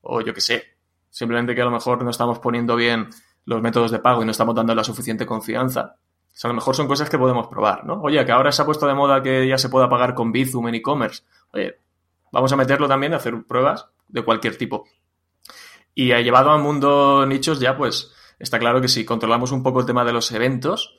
o 0.00 0.22
yo 0.22 0.32
qué 0.32 0.40
sé, 0.40 0.78
Simplemente 1.10 1.54
que 1.54 1.62
a 1.62 1.64
lo 1.64 1.70
mejor 1.70 2.02
no 2.02 2.10
estamos 2.10 2.38
poniendo 2.38 2.76
bien 2.76 3.08
los 3.44 3.62
métodos 3.62 3.90
de 3.90 3.98
pago 3.98 4.22
y 4.22 4.24
no 4.24 4.30
estamos 4.30 4.54
dando 4.54 4.74
la 4.74 4.84
suficiente 4.84 5.26
confianza. 5.26 5.96
A 6.44 6.48
lo 6.48 6.54
mejor 6.54 6.76
son 6.76 6.86
cosas 6.86 7.10
que 7.10 7.18
podemos 7.18 7.48
probar, 7.48 7.84
¿no? 7.84 8.00
Oye, 8.02 8.24
que 8.24 8.32
ahora 8.32 8.52
se 8.52 8.62
ha 8.62 8.64
puesto 8.64 8.86
de 8.86 8.94
moda 8.94 9.22
que 9.22 9.46
ya 9.46 9.58
se 9.58 9.68
pueda 9.68 9.88
pagar 9.88 10.14
con 10.14 10.32
Bizum 10.32 10.68
en 10.68 10.76
e-commerce. 10.76 11.24
Oye, 11.52 11.78
vamos 12.30 12.52
a 12.52 12.56
meterlo 12.56 12.86
también, 12.86 13.14
a 13.14 13.16
hacer 13.16 13.34
pruebas 13.44 13.86
de 14.08 14.24
cualquier 14.24 14.56
tipo. 14.56 14.84
Y 15.94 16.14
llevado 16.14 16.52
al 16.52 16.60
mundo 16.60 17.26
nichos 17.26 17.58
ya, 17.58 17.76
pues, 17.76 18.12
está 18.38 18.58
claro 18.58 18.80
que 18.80 18.88
si 18.88 19.04
controlamos 19.04 19.50
un 19.50 19.64
poco 19.64 19.80
el 19.80 19.86
tema 19.86 20.04
de 20.04 20.12
los 20.12 20.30
eventos, 20.30 20.96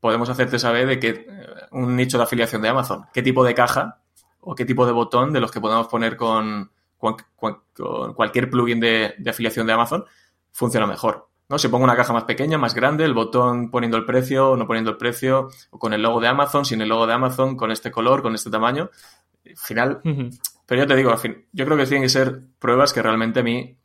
podemos 0.00 0.28
hacerte 0.28 0.58
saber 0.58 0.88
de 0.88 0.98
que 0.98 1.08
eh, 1.08 1.26
un 1.72 1.94
nicho 1.94 2.18
de 2.18 2.24
afiliación 2.24 2.62
de 2.62 2.68
Amazon, 2.68 3.06
qué 3.12 3.22
tipo 3.22 3.44
de 3.44 3.54
caja 3.54 4.00
o 4.40 4.54
qué 4.54 4.64
tipo 4.64 4.86
de 4.86 4.92
botón 4.92 5.32
de 5.32 5.40
los 5.40 5.52
que 5.52 5.60
podamos 5.60 5.86
poner 5.86 6.16
con, 6.16 6.72
cualquier 6.96 8.50
plugin 8.50 8.80
de, 8.80 9.14
afiliación 9.28 9.66
de 9.66 9.72
Amazon, 9.72 10.04
funciona 10.50 10.86
mejor. 10.86 11.28
¿No? 11.50 11.58
Si 11.58 11.68
pongo 11.68 11.84
una 11.84 11.96
caja 11.96 12.12
más 12.12 12.24
pequeña, 12.24 12.56
más 12.56 12.74
grande, 12.74 13.04
el 13.04 13.12
botón 13.12 13.70
poniendo 13.70 13.98
el 13.98 14.06
precio 14.06 14.50
o 14.50 14.56
no 14.56 14.68
poniendo 14.68 14.92
el 14.92 14.96
precio, 14.96 15.48
o 15.70 15.78
con 15.78 15.92
el 15.92 16.00
logo 16.00 16.20
de 16.20 16.28
Amazon, 16.28 16.64
sin 16.64 16.80
el 16.80 16.88
logo 16.88 17.08
de 17.08 17.12
Amazon, 17.12 17.56
con 17.56 17.72
este 17.72 17.90
color, 17.90 18.22
con 18.22 18.34
este 18.36 18.50
tamaño, 18.50 18.88
al 19.44 19.56
final, 19.56 20.00
pero 20.64 20.82
yo 20.82 20.86
te 20.86 20.94
digo, 20.94 21.10
al 21.10 21.18
fin, 21.18 21.46
yo 21.52 21.64
creo 21.64 21.76
que 21.76 21.86
tienen 21.86 22.04
que 22.04 22.08
ser 22.08 22.40
pruebas 22.60 22.92
que 22.92 23.02
realmente 23.02 23.40
a 23.40 23.42
mí, 23.42 23.76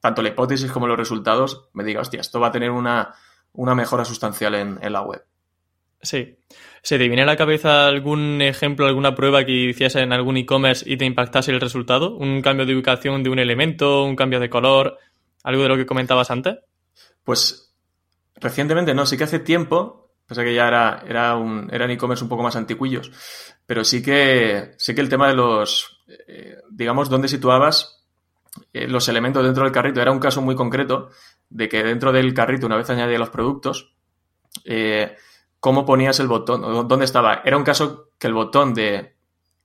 tanto 0.00 0.20
la 0.20 0.28
hipótesis 0.28 0.70
como 0.70 0.86
los 0.86 0.98
resultados, 0.98 1.70
me 1.72 1.82
diga, 1.82 2.02
hostia, 2.02 2.20
esto 2.20 2.40
va 2.40 2.48
a 2.48 2.52
tener 2.52 2.70
una, 2.70 3.14
una 3.54 3.74
mejora 3.74 4.04
sustancial 4.04 4.54
en, 4.54 4.78
en 4.82 4.92
la 4.92 5.00
web. 5.00 5.24
Sí. 6.02 6.36
¿Se 6.82 6.98
te 6.98 7.08
viene 7.08 7.22
a 7.22 7.26
la 7.26 7.38
cabeza 7.38 7.86
algún 7.86 8.42
ejemplo, 8.42 8.86
alguna 8.86 9.14
prueba 9.14 9.46
que 9.46 9.52
hiciese 9.52 10.00
en 10.00 10.12
algún 10.12 10.36
e-commerce 10.36 10.84
y 10.86 10.98
te 10.98 11.06
impactase 11.06 11.52
el 11.52 11.60
resultado? 11.62 12.14
¿Un 12.14 12.42
cambio 12.42 12.66
de 12.66 12.74
ubicación 12.74 13.22
de 13.22 13.30
un 13.30 13.38
elemento, 13.38 14.04
un 14.04 14.14
cambio 14.14 14.40
de 14.40 14.50
color, 14.50 14.98
algo 15.42 15.62
de 15.62 15.68
lo 15.70 15.76
que 15.78 15.86
comentabas 15.86 16.30
antes? 16.30 16.58
Pues 17.24 17.74
recientemente 18.36 18.94
no, 18.94 19.06
sí 19.06 19.16
que 19.16 19.24
hace 19.24 19.40
tiempo, 19.40 20.12
pese 20.26 20.44
que 20.44 20.54
ya 20.54 20.68
era, 20.68 21.02
era 21.06 21.36
un 21.36 21.68
eran 21.72 21.90
e-commerce 21.90 22.22
un 22.22 22.28
poco 22.28 22.42
más 22.42 22.56
anticuillos, 22.56 23.10
pero 23.66 23.84
sí 23.84 24.02
que, 24.02 24.74
sí 24.78 24.94
que 24.94 25.00
el 25.00 25.08
tema 25.08 25.28
de 25.28 25.34
los, 25.34 26.04
eh, 26.28 26.58
digamos, 26.70 27.08
dónde 27.08 27.28
situabas 27.28 28.04
eh, 28.72 28.86
los 28.86 29.08
elementos 29.08 29.44
dentro 29.44 29.64
del 29.64 29.72
carrito 29.72 30.00
era 30.00 30.12
un 30.12 30.20
caso 30.20 30.40
muy 30.40 30.54
concreto 30.54 31.10
de 31.48 31.68
que 31.68 31.82
dentro 31.82 32.12
del 32.12 32.34
carrito, 32.34 32.66
una 32.66 32.76
vez 32.76 32.88
añadía 32.90 33.18
los 33.18 33.30
productos, 33.30 33.94
eh, 34.64 35.16
cómo 35.60 35.84
ponías 35.84 36.20
el 36.20 36.28
botón, 36.28 36.88
dónde 36.88 37.04
estaba. 37.04 37.42
Era 37.44 37.56
un 37.56 37.64
caso 37.64 38.10
que 38.18 38.26
el 38.26 38.34
botón 38.34 38.74
de. 38.74 39.13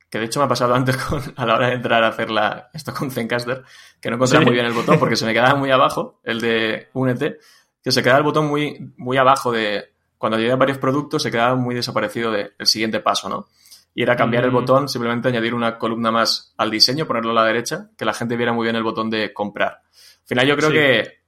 Que 0.09 0.19
de 0.19 0.25
hecho 0.25 0.39
me 0.39 0.45
ha 0.45 0.49
pasado 0.49 0.73
antes 0.73 0.97
a 1.35 1.45
la 1.45 1.55
hora 1.55 1.67
de 1.67 1.75
entrar 1.75 2.03
a 2.03 2.07
hacer 2.07 2.31
la, 2.31 2.69
esto 2.73 2.93
con 2.93 3.11
Zencaster, 3.11 3.63
que 4.01 4.09
no 4.09 4.15
encontraba 4.15 4.45
muy 4.45 4.53
bien 4.53 4.65
el 4.65 4.73
botón 4.73 4.97
porque 4.99 5.15
se 5.15 5.25
me 5.25 5.33
quedaba 5.33 5.55
muy 5.55 5.71
abajo, 5.71 6.19
el 6.23 6.41
de 6.41 6.89
Únete, 6.93 7.39
que 7.83 7.91
se 7.91 8.01
quedaba 8.01 8.19
el 8.19 8.23
botón 8.23 8.47
muy, 8.47 8.93
muy 8.97 9.17
abajo 9.17 9.51
de. 9.51 9.93
Cuando 10.17 10.37
llegué 10.37 10.53
varios 10.55 10.79
productos 10.79 11.23
se 11.23 11.31
quedaba 11.31 11.55
muy 11.55 11.75
desaparecido 11.75 12.31
del 12.31 12.51
siguiente 12.63 12.99
paso, 12.99 13.29
¿no? 13.29 13.47
Y 13.95 14.03
era 14.03 14.15
cambiar 14.15 14.43
el 14.43 14.51
mm. 14.51 14.53
botón, 14.53 14.89
simplemente 14.89 15.29
añadir 15.29 15.53
una 15.53 15.77
columna 15.77 16.11
más 16.11 16.53
al 16.57 16.69
diseño, 16.69 17.07
ponerlo 17.07 17.31
a 17.31 17.35
la 17.35 17.45
derecha, 17.45 17.89
que 17.97 18.05
la 18.05 18.13
gente 18.13 18.35
viera 18.35 18.51
muy 18.51 18.65
bien 18.65 18.75
el 18.75 18.83
botón 18.83 19.09
de 19.09 19.33
comprar. 19.33 19.81
Al 19.83 20.25
final 20.25 20.47
yo 20.47 20.57
creo 20.57 20.71
que, 20.71 21.21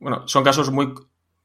bueno, 0.00 0.26
son 0.26 0.42
casos 0.42 0.70
muy 0.70 0.92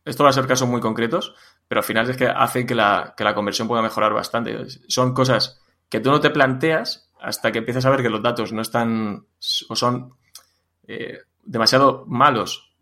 esto 0.08 0.24
va 0.24 0.30
a 0.30 0.34
ser 0.34 0.48
casos 0.48 0.70
muy 0.70 0.80
concretos, 0.80 1.36
pero 1.68 1.80
al 1.80 1.84
final 1.84 2.10
es 2.10 2.16
que 2.16 2.28
hace 2.28 2.66
que 2.66 2.74
la, 2.74 3.14
que 3.16 3.26
la 3.26 3.36
conversión 3.36 3.68
pueda 3.68 3.82
mejorar 3.82 4.14
bastante. 4.14 4.66
Son 4.88 5.14
cosas 5.14 5.62
que 5.90 6.00
tú 6.00 6.12
no 6.12 6.20
te 6.20 6.30
planteas 6.30 7.12
hasta 7.20 7.52
que 7.52 7.60
empiezas 7.60 7.86
a 7.86 7.90
ver 7.90 8.02
que 8.02 8.10
los 8.10 8.22
datos 8.22 8.54
no 8.54 8.62
están 8.62 9.26
o 9.70 9.76
son 9.76 10.14
eh, 10.88 11.20
demasiado 11.44 12.06
malos 12.08 12.76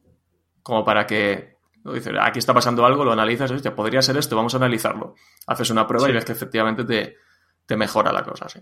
como 0.61 0.83
para 0.83 1.05
que 1.05 1.55
dices, 1.93 2.13
aquí 2.19 2.39
está 2.39 2.53
pasando 2.53 2.85
algo, 2.85 3.05
lo 3.05 3.11
analizas, 3.11 3.51
hostia, 3.51 3.75
podría 3.75 4.01
ser 4.01 4.17
esto, 4.17 4.35
vamos 4.35 4.55
a 4.55 4.57
analizarlo. 4.57 5.15
Haces 5.45 5.69
una 5.69 5.85
prueba 5.85 6.09
y 6.09 6.13
ves 6.13 6.25
que 6.25 6.31
efectivamente 6.31 6.83
te, 6.83 7.17
te 7.65 7.77
mejora 7.77 8.11
la 8.11 8.23
cosa, 8.23 8.49
sí. 8.49 8.59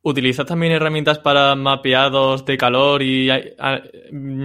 ¿Utilizas 0.00 0.46
también 0.46 0.72
herramientas 0.72 1.18
para 1.18 1.56
mapeados 1.56 2.46
de 2.46 2.56
calor 2.56 3.02
y 3.02 3.28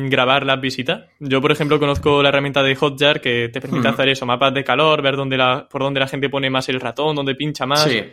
grabar 0.09 0.45
las 0.45 0.59
visitas? 0.59 1.03
Yo, 1.19 1.41
por 1.41 1.51
ejemplo, 1.51 1.79
conozco 1.79 2.23
la 2.23 2.29
herramienta 2.29 2.63
de 2.63 2.75
Hotjar 2.75 3.21
que 3.21 3.49
te 3.53 3.61
permite 3.61 3.87
hacer 3.87 4.09
eso, 4.09 4.25
mapas 4.25 4.53
de 4.53 4.63
calor, 4.63 5.03
ver 5.03 5.15
dónde 5.15 5.37
la, 5.37 5.67
por 5.69 5.83
dónde 5.83 5.99
la 5.99 6.07
gente 6.07 6.27
pone 6.27 6.49
más 6.49 6.67
el 6.69 6.81
ratón, 6.81 7.15
dónde 7.15 7.35
pincha 7.35 7.67
más. 7.67 7.83
Sí. 7.83 8.03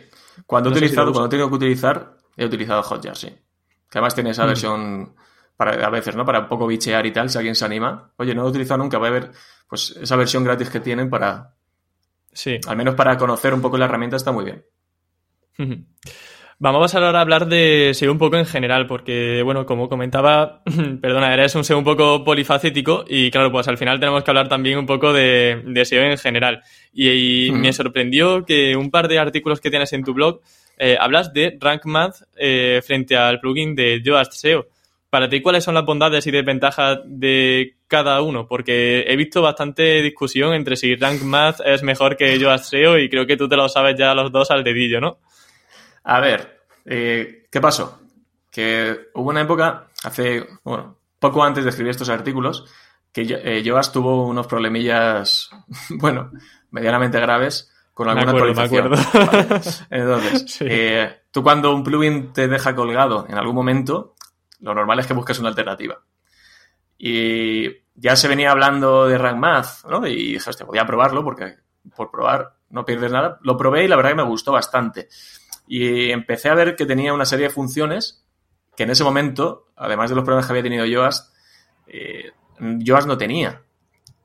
Cuando 0.45 0.69
he 0.69 0.73
utilizado, 0.73 1.11
cuando 1.11 1.27
he 1.27 1.29
tenido 1.29 1.49
que 1.49 1.55
utilizar, 1.55 2.17
he 2.35 2.45
utilizado 2.45 2.83
Hotjar, 2.83 3.15
sí. 3.15 3.27
Que 3.27 3.97
además 3.97 4.15
tiene 4.15 4.31
esa 4.31 4.45
versión 4.45 5.15
para, 5.57 5.85
a 5.85 5.89
veces, 5.89 6.15
¿no? 6.15 6.25
Para 6.25 6.39
un 6.39 6.47
poco 6.47 6.67
bichear 6.67 7.05
y 7.05 7.11
tal, 7.11 7.29
si 7.29 7.37
alguien 7.37 7.55
se 7.55 7.65
anima. 7.65 8.11
Oye, 8.17 8.33
no 8.33 8.41
lo 8.41 8.47
he 8.47 8.51
utilizado 8.51 8.77
nunca, 8.77 8.97
voy 8.97 9.09
a 9.09 9.11
ver, 9.11 9.31
pues 9.67 9.95
esa 10.01 10.15
versión 10.15 10.43
gratis 10.43 10.69
que 10.69 10.79
tienen 10.79 11.09
para. 11.09 11.55
Sí. 12.33 12.59
Al 12.67 12.77
menos 12.77 12.95
para 12.95 13.17
conocer 13.17 13.53
un 13.53 13.61
poco 13.61 13.77
la 13.77 13.85
herramienta 13.85 14.15
está 14.15 14.31
muy 14.31 14.45
bien. 14.45 14.65
Vamos 16.63 16.77
a 16.77 16.83
pasar 16.83 17.03
ahora 17.03 17.17
a 17.17 17.21
hablar 17.23 17.47
de 17.47 17.89
SEO 17.95 18.11
un 18.11 18.19
poco 18.19 18.37
en 18.37 18.45
general, 18.45 18.85
porque, 18.85 19.41
bueno, 19.43 19.65
como 19.65 19.89
comentaba, 19.89 20.61
perdona, 21.01 21.33
eres 21.33 21.55
un 21.55 21.63
SEO 21.63 21.79
un 21.79 21.83
poco 21.83 22.23
polifacético 22.23 23.03
y, 23.07 23.31
claro, 23.31 23.51
pues 23.51 23.67
al 23.67 23.79
final 23.79 23.99
tenemos 23.99 24.23
que 24.23 24.29
hablar 24.29 24.47
también 24.47 24.77
un 24.77 24.85
poco 24.85 25.11
de, 25.11 25.81
SEO 25.83 26.03
en 26.03 26.19
general. 26.19 26.61
Y, 26.93 27.49
me 27.51 27.73
sorprendió 27.73 28.45
que 28.45 28.75
un 28.75 28.91
par 28.91 29.07
de 29.07 29.17
artículos 29.17 29.59
que 29.59 29.71
tienes 29.71 29.91
en 29.93 30.03
tu 30.03 30.13
blog 30.13 30.41
eh, 30.77 30.97
hablas 30.99 31.33
de 31.33 31.57
Rank 31.59 31.85
Math 31.85 32.17
eh, 32.37 32.79
frente 32.85 33.17
al 33.17 33.39
plugin 33.39 33.75
de 33.75 33.99
Yoast 34.03 34.33
SEO. 34.33 34.67
Para 35.09 35.27
ti, 35.27 35.41
¿cuáles 35.41 35.63
son 35.63 35.73
las 35.73 35.83
bondades 35.83 36.27
y 36.27 36.31
desventajas 36.31 36.99
de 37.05 37.73
cada 37.87 38.21
uno? 38.21 38.45
Porque 38.47 39.03
he 39.07 39.15
visto 39.15 39.41
bastante 39.41 40.03
discusión 40.03 40.53
entre 40.53 40.75
si 40.75 40.93
Rank 40.93 41.23
Math 41.23 41.61
es 41.65 41.81
mejor 41.81 42.15
que 42.15 42.37
Yoast 42.37 42.65
SEO 42.65 42.99
y 42.99 43.09
creo 43.09 43.25
que 43.25 43.35
tú 43.35 43.49
te 43.49 43.55
lo 43.55 43.67
sabes 43.67 43.95
ya 43.97 44.13
los 44.13 44.31
dos 44.31 44.51
al 44.51 44.63
dedillo, 44.63 45.01
¿no? 45.01 45.17
A 46.03 46.19
ver, 46.19 46.61
eh, 46.85 47.47
¿qué 47.51 47.61
pasó? 47.61 48.01
Que 48.49 49.09
hubo 49.13 49.29
una 49.29 49.41
época, 49.41 49.87
hace, 50.03 50.47
bueno, 50.63 50.97
poco 51.19 51.43
antes 51.43 51.63
de 51.63 51.69
escribir 51.69 51.91
estos 51.91 52.09
artículos, 52.09 52.65
que 53.11 53.25
eh, 53.43 53.63
tuvo 53.91 54.25
unos 54.27 54.47
problemillas, 54.47 55.49
bueno, 55.89 56.31
medianamente 56.71 57.19
graves 57.19 57.71
con 57.93 58.09
alguna 58.09 58.31
actualización. 58.31 58.93
Entonces, 59.89 60.57
eh, 60.61 61.21
tú 61.29 61.43
cuando 61.43 61.73
un 61.73 61.83
plugin 61.83 62.33
te 62.33 62.47
deja 62.47 62.75
colgado 62.75 63.25
en 63.29 63.37
algún 63.37 63.55
momento, 63.55 64.15
lo 64.59 64.73
normal 64.73 64.99
es 64.99 65.07
que 65.07 65.13
busques 65.13 65.39
una 65.39 65.49
alternativa. 65.49 65.99
Y 66.97 67.67
ya 67.95 68.15
se 68.15 68.27
venía 68.27 68.51
hablando 68.51 69.07
de 69.07 69.17
Rank 69.17 69.37
Math, 69.37 69.85
¿no? 69.89 70.05
Y 70.05 70.33
dije, 70.33 70.49
hostia, 70.49 70.65
voy 70.65 70.77
a 70.77 70.85
probarlo 70.85 71.23
porque 71.23 71.57
por 71.95 72.11
probar 72.11 72.53
no 72.69 72.85
pierdes 72.85 73.11
nada. 73.11 73.39
Lo 73.41 73.57
probé 73.57 73.83
y 73.83 73.87
la 73.87 73.95
verdad 73.95 74.11
que 74.11 74.17
me 74.17 74.23
gustó 74.23 74.51
bastante. 74.51 75.09
Y 75.67 76.11
empecé 76.11 76.49
a 76.49 76.55
ver 76.55 76.75
que 76.75 76.85
tenía 76.85 77.13
una 77.13 77.25
serie 77.25 77.47
de 77.47 77.53
funciones 77.53 78.25
que 78.75 78.83
en 78.83 78.91
ese 78.91 79.03
momento, 79.03 79.67
además 79.75 80.09
de 80.09 80.15
los 80.15 80.23
problemas 80.23 80.45
que 80.45 80.53
había 80.53 80.63
tenido 80.63 80.85
Yoast, 80.85 81.33
eh, 81.87 82.31
Yoast 82.59 83.07
no 83.07 83.17
tenía. 83.17 83.63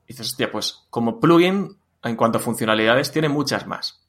Dices, 0.07 0.29
hostia, 0.29 0.51
pues 0.51 0.87
como 0.91 1.21
plugin, 1.21 1.77
en 2.03 2.17
cuanto 2.17 2.39
a 2.39 2.41
funcionalidades, 2.41 3.11
tiene 3.11 3.29
muchas 3.29 3.67
más. 3.67 4.07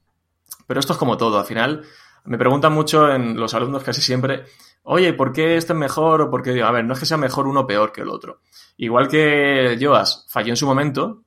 Pero 0.67 0.79
esto 0.79 0.93
es 0.93 0.99
como 0.99 1.17
todo. 1.17 1.39
Al 1.39 1.45
final, 1.45 1.83
me 2.25 2.37
preguntan 2.37 2.73
mucho 2.73 3.11
en 3.11 3.37
los 3.37 3.53
alumnos 3.53 3.83
casi 3.83 4.01
siempre, 4.01 4.45
oye, 4.83 5.13
¿por 5.13 5.31
qué 5.31 5.57
este 5.57 5.73
es 5.73 5.79
mejor? 5.79 6.21
O 6.21 6.29
por 6.29 6.43
qué, 6.43 6.61
a 6.61 6.71
ver, 6.71 6.85
no 6.85 6.93
es 6.93 6.99
que 6.99 7.05
sea 7.05 7.17
mejor 7.17 7.47
uno 7.47 7.65
peor 7.65 7.91
que 7.91 8.01
el 8.01 8.09
otro. 8.09 8.41
Igual 8.77 9.07
que 9.07 9.77
Yoast 9.79 10.29
falló 10.29 10.49
en 10.49 10.57
su 10.57 10.67
momento, 10.67 11.23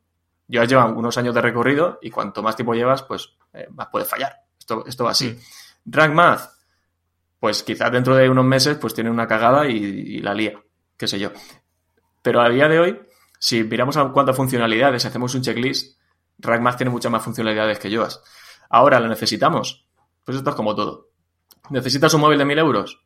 Yoast 0.46 0.68
lleva 0.68 0.86
unos 0.86 1.16
años 1.18 1.34
de 1.34 1.40
recorrido 1.40 1.98
y 2.02 2.10
cuanto 2.10 2.42
más 2.42 2.54
tiempo 2.54 2.74
llevas, 2.74 3.02
pues 3.02 3.30
eh, 3.52 3.66
más 3.72 3.88
puede 3.88 4.04
fallar. 4.04 4.36
Esto, 4.58 4.84
esto 4.86 5.04
va 5.04 5.12
así. 5.12 5.38
Rank 5.86 6.14
Math, 6.14 6.50
pues 7.38 7.62
quizás 7.62 7.90
dentro 7.90 8.14
de 8.14 8.28
unos 8.28 8.44
meses 8.44 8.76
pues 8.78 8.94
tiene 8.94 9.10
una 9.10 9.26
cagada 9.26 9.66
y, 9.66 10.18
la 10.20 10.34
lía, 10.34 10.60
qué 10.96 11.08
sé 11.08 11.18
yo. 11.18 11.30
Pero 12.22 12.40
a 12.40 12.48
día 12.48 12.68
de 12.68 12.78
hoy, 12.78 13.00
si 13.38 13.64
miramos 13.64 13.96
a 13.96 14.08
cuántas 14.08 14.36
funcionalidades, 14.36 15.04
hacemos 15.04 15.34
un 15.34 15.42
checklist, 15.42 15.98
Rank 16.38 16.60
Math 16.60 16.76
tiene 16.78 16.90
muchas 16.90 17.10
más 17.10 17.22
funcionalidades 17.22 17.78
que 17.78 17.90
Yoast. 17.90 18.24
Ahora, 18.68 19.00
¿lo 19.00 19.08
necesitamos? 19.08 19.86
Pues 20.24 20.36
esto 20.38 20.50
es 20.50 20.56
como 20.56 20.74
todo. 20.74 21.08
¿Necesitas 21.70 22.12
un 22.14 22.20
móvil 22.20 22.38
de 22.38 22.44
1000 22.44 22.58
euros? 22.58 23.04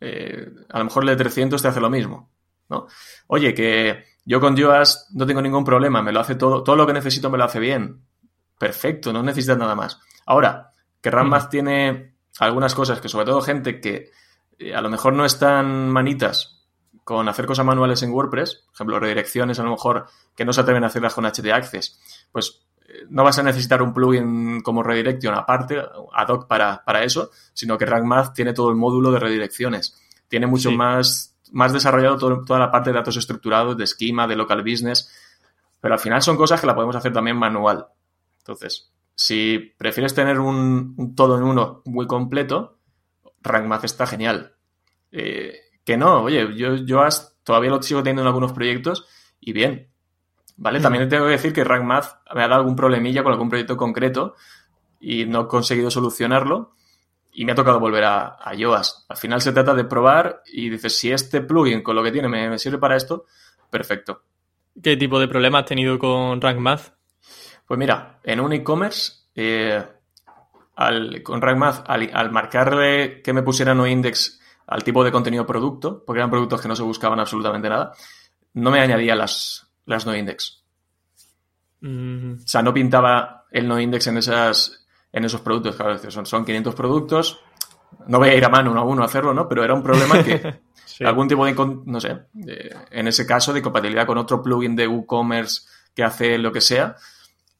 Eh, 0.00 0.50
a 0.68 0.78
lo 0.78 0.84
mejor 0.84 1.02
el 1.04 1.10
de 1.10 1.16
300 1.16 1.60
te 1.60 1.68
hace 1.68 1.80
lo 1.80 1.90
mismo. 1.90 2.30
¿no? 2.68 2.86
Oye, 3.26 3.54
que 3.54 4.04
yo 4.24 4.40
con 4.40 4.56
Yoast 4.56 5.10
no 5.12 5.26
tengo 5.26 5.42
ningún 5.42 5.64
problema, 5.64 6.02
me 6.02 6.12
lo 6.12 6.20
hace 6.20 6.34
todo, 6.34 6.62
todo 6.62 6.76
lo 6.76 6.86
que 6.86 6.92
necesito 6.92 7.30
me 7.30 7.38
lo 7.38 7.44
hace 7.44 7.58
bien. 7.58 8.02
Perfecto, 8.58 9.12
no 9.12 9.22
necesitas 9.22 9.58
nada 9.58 9.74
más. 9.74 10.00
Ahora, 10.26 10.70
que 11.04 11.10
Rank 11.10 11.50
tiene 11.50 12.14
algunas 12.38 12.74
cosas 12.74 12.98
que, 12.98 13.10
sobre 13.10 13.26
todo, 13.26 13.42
gente 13.42 13.78
que 13.78 14.10
eh, 14.58 14.74
a 14.74 14.80
lo 14.80 14.88
mejor 14.88 15.12
no 15.12 15.26
están 15.26 15.90
manitas 15.90 16.64
con 17.04 17.28
hacer 17.28 17.44
cosas 17.44 17.66
manuales 17.66 18.02
en 18.02 18.10
WordPress, 18.10 18.62
por 18.64 18.74
ejemplo, 18.74 19.00
redirecciones 19.00 19.58
a 19.58 19.64
lo 19.64 19.70
mejor 19.72 20.06
que 20.34 20.46
no 20.46 20.54
se 20.54 20.62
atreven 20.62 20.82
a 20.82 20.86
hacerlas 20.86 21.12
con 21.12 21.26
HT 21.26 21.46
Access, 21.52 22.00
pues 22.32 22.62
eh, 22.88 23.04
no 23.10 23.22
vas 23.22 23.38
a 23.38 23.42
necesitar 23.42 23.82
un 23.82 23.92
plugin 23.92 24.62
como 24.62 24.82
Redirection 24.82 25.34
aparte, 25.34 25.78
ad 25.78 26.28
hoc 26.28 26.48
para, 26.48 26.82
para 26.82 27.04
eso, 27.04 27.30
sino 27.52 27.76
que 27.76 27.84
Rank 27.84 28.32
tiene 28.32 28.54
todo 28.54 28.70
el 28.70 28.76
módulo 28.76 29.12
de 29.12 29.18
redirecciones. 29.18 30.00
Tiene 30.26 30.46
mucho 30.46 30.70
más, 30.70 31.36
más 31.52 31.74
desarrollado 31.74 32.16
toda 32.16 32.58
la 32.58 32.70
parte 32.70 32.88
de 32.88 32.96
datos 32.96 33.18
estructurados, 33.18 33.76
de 33.76 33.84
esquema, 33.84 34.26
de 34.26 34.36
local 34.36 34.62
business, 34.62 35.12
pero 35.82 35.92
al 35.92 36.00
final 36.00 36.22
son 36.22 36.38
cosas 36.38 36.62
que 36.62 36.66
la 36.66 36.74
podemos 36.74 36.96
hacer 36.96 37.12
también 37.12 37.36
manual. 37.36 37.88
Entonces, 38.38 38.93
si 39.14 39.74
prefieres 39.76 40.14
tener 40.14 40.40
un, 40.40 41.14
todo 41.14 41.36
en 41.36 41.44
uno 41.44 41.82
muy 41.84 42.06
completo, 42.06 42.78
RankMath 43.42 43.84
está 43.84 44.06
genial. 44.06 44.54
Eh, 45.12 45.56
que 45.84 45.96
no, 45.96 46.22
oye, 46.22 46.56
yo, 46.56 46.76
yo 46.76 47.02
todavía 47.44 47.70
lo 47.70 47.82
sigo 47.82 48.02
teniendo 48.02 48.22
en 48.22 48.28
algunos 48.28 48.52
proyectos 48.52 49.06
y 49.40 49.52
bien. 49.52 49.90
¿Vale? 50.56 50.80
También 50.80 51.08
tengo 51.08 51.26
que 51.26 51.32
decir 51.32 51.52
que 51.52 51.64
RankMath 51.64 52.22
me 52.34 52.42
ha 52.42 52.48
dado 52.48 52.60
algún 52.60 52.76
problemilla 52.76 53.22
con 53.22 53.32
algún 53.32 53.48
proyecto 53.48 53.76
concreto 53.76 54.34
y 55.00 55.26
no 55.26 55.42
he 55.42 55.48
conseguido 55.48 55.90
solucionarlo 55.90 56.74
y 57.32 57.44
me 57.44 57.52
ha 57.52 57.56
tocado 57.56 57.80
volver 57.80 58.04
a, 58.04 58.36
a 58.40 58.54
Yoast. 58.54 59.10
Al 59.10 59.16
final 59.16 59.40
se 59.40 59.52
trata 59.52 59.74
de 59.74 59.84
probar 59.84 60.42
y 60.46 60.70
dices, 60.70 60.96
si 60.96 61.10
este 61.10 61.40
plugin 61.40 61.82
con 61.82 61.96
lo 61.96 62.02
que 62.02 62.12
tiene 62.12 62.28
me, 62.28 62.48
me 62.48 62.58
sirve 62.58 62.78
para 62.78 62.96
esto, 62.96 63.26
perfecto. 63.68 64.22
¿Qué 64.80 64.96
tipo 64.96 65.18
de 65.18 65.28
problema 65.28 65.60
has 65.60 65.66
tenido 65.66 65.98
con 65.98 66.40
RankMath? 66.40 66.94
Pues 67.66 67.78
mira, 67.78 68.18
en 68.22 68.40
un 68.40 68.52
e-commerce, 68.52 69.12
eh, 69.34 69.82
con 71.22 71.40
RankMath, 71.40 71.84
al, 71.88 72.30
marcarle 72.30 73.22
que 73.22 73.32
me 73.32 73.42
pusiera 73.42 73.74
no 73.74 73.86
index 73.86 74.40
al 74.66 74.82
tipo 74.82 75.04
de 75.04 75.12
contenido 75.12 75.46
producto, 75.46 76.02
porque 76.04 76.18
eran 76.18 76.30
productos 76.30 76.60
que 76.60 76.68
no 76.68 76.76
se 76.76 76.82
buscaban 76.82 77.20
absolutamente 77.20 77.68
nada, 77.68 77.92
no 78.54 78.70
me 78.70 78.80
añadía 78.80 79.14
las, 79.14 79.66
las 79.86 80.06
no 80.06 80.16
index. 80.16 80.62
Mm. 81.80 82.32
O 82.44 82.48
sea, 82.48 82.62
no 82.62 82.72
pintaba 82.72 83.44
el 83.50 83.68
no 83.68 83.80
index 83.80 84.06
en, 84.06 84.18
esas, 84.18 84.86
en 85.12 85.24
esos 85.24 85.40
productos. 85.40 85.76
Claro, 85.76 85.98
son, 86.10 86.26
son 86.26 86.44
500 86.44 86.74
productos. 86.74 87.40
No 88.06 88.18
voy 88.18 88.30
a 88.30 88.34
ir 88.34 88.44
a 88.44 88.48
mano 88.48 88.70
uno 88.72 88.80
a 88.80 88.84
uno 88.84 89.02
a 89.02 89.06
hacerlo, 89.06 89.32
¿no? 89.32 89.48
Pero 89.48 89.64
era 89.64 89.74
un 89.74 89.82
problema 89.82 90.22
que 90.22 90.60
algún 91.04 91.28
tipo 91.28 91.44
de, 91.46 91.54
no 91.84 92.00
sé, 92.00 92.26
en 92.90 93.08
ese 93.08 93.26
caso 93.26 93.52
de 93.52 93.62
compatibilidad 93.62 94.06
con 94.06 94.18
otro 94.18 94.42
plugin 94.42 94.74
de 94.74 94.88
WooCommerce 94.88 95.62
que 95.94 96.02
hace 96.02 96.38
lo 96.38 96.52
que 96.52 96.60
sea, 96.60 96.96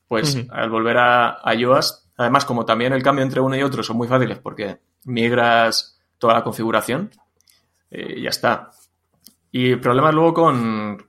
pues 0.08 0.38
al 0.50 0.70
volver 0.70 0.98
a, 0.98 1.38
a 1.42 1.54
Yoast, 1.54 2.06
además 2.16 2.44
como 2.44 2.64
también 2.64 2.92
el 2.92 3.02
cambio 3.02 3.24
entre 3.24 3.40
uno 3.40 3.56
y 3.56 3.62
otro 3.62 3.82
son 3.82 3.96
muy 3.96 4.08
fáciles 4.08 4.38
porque 4.38 4.78
migras 5.04 5.98
toda 6.18 6.34
la 6.34 6.44
configuración, 6.44 7.10
eh, 7.90 8.20
ya 8.20 8.30
está. 8.30 8.70
Y 9.50 9.76
problemas 9.76 10.14
luego 10.14 10.34
con, 10.34 11.06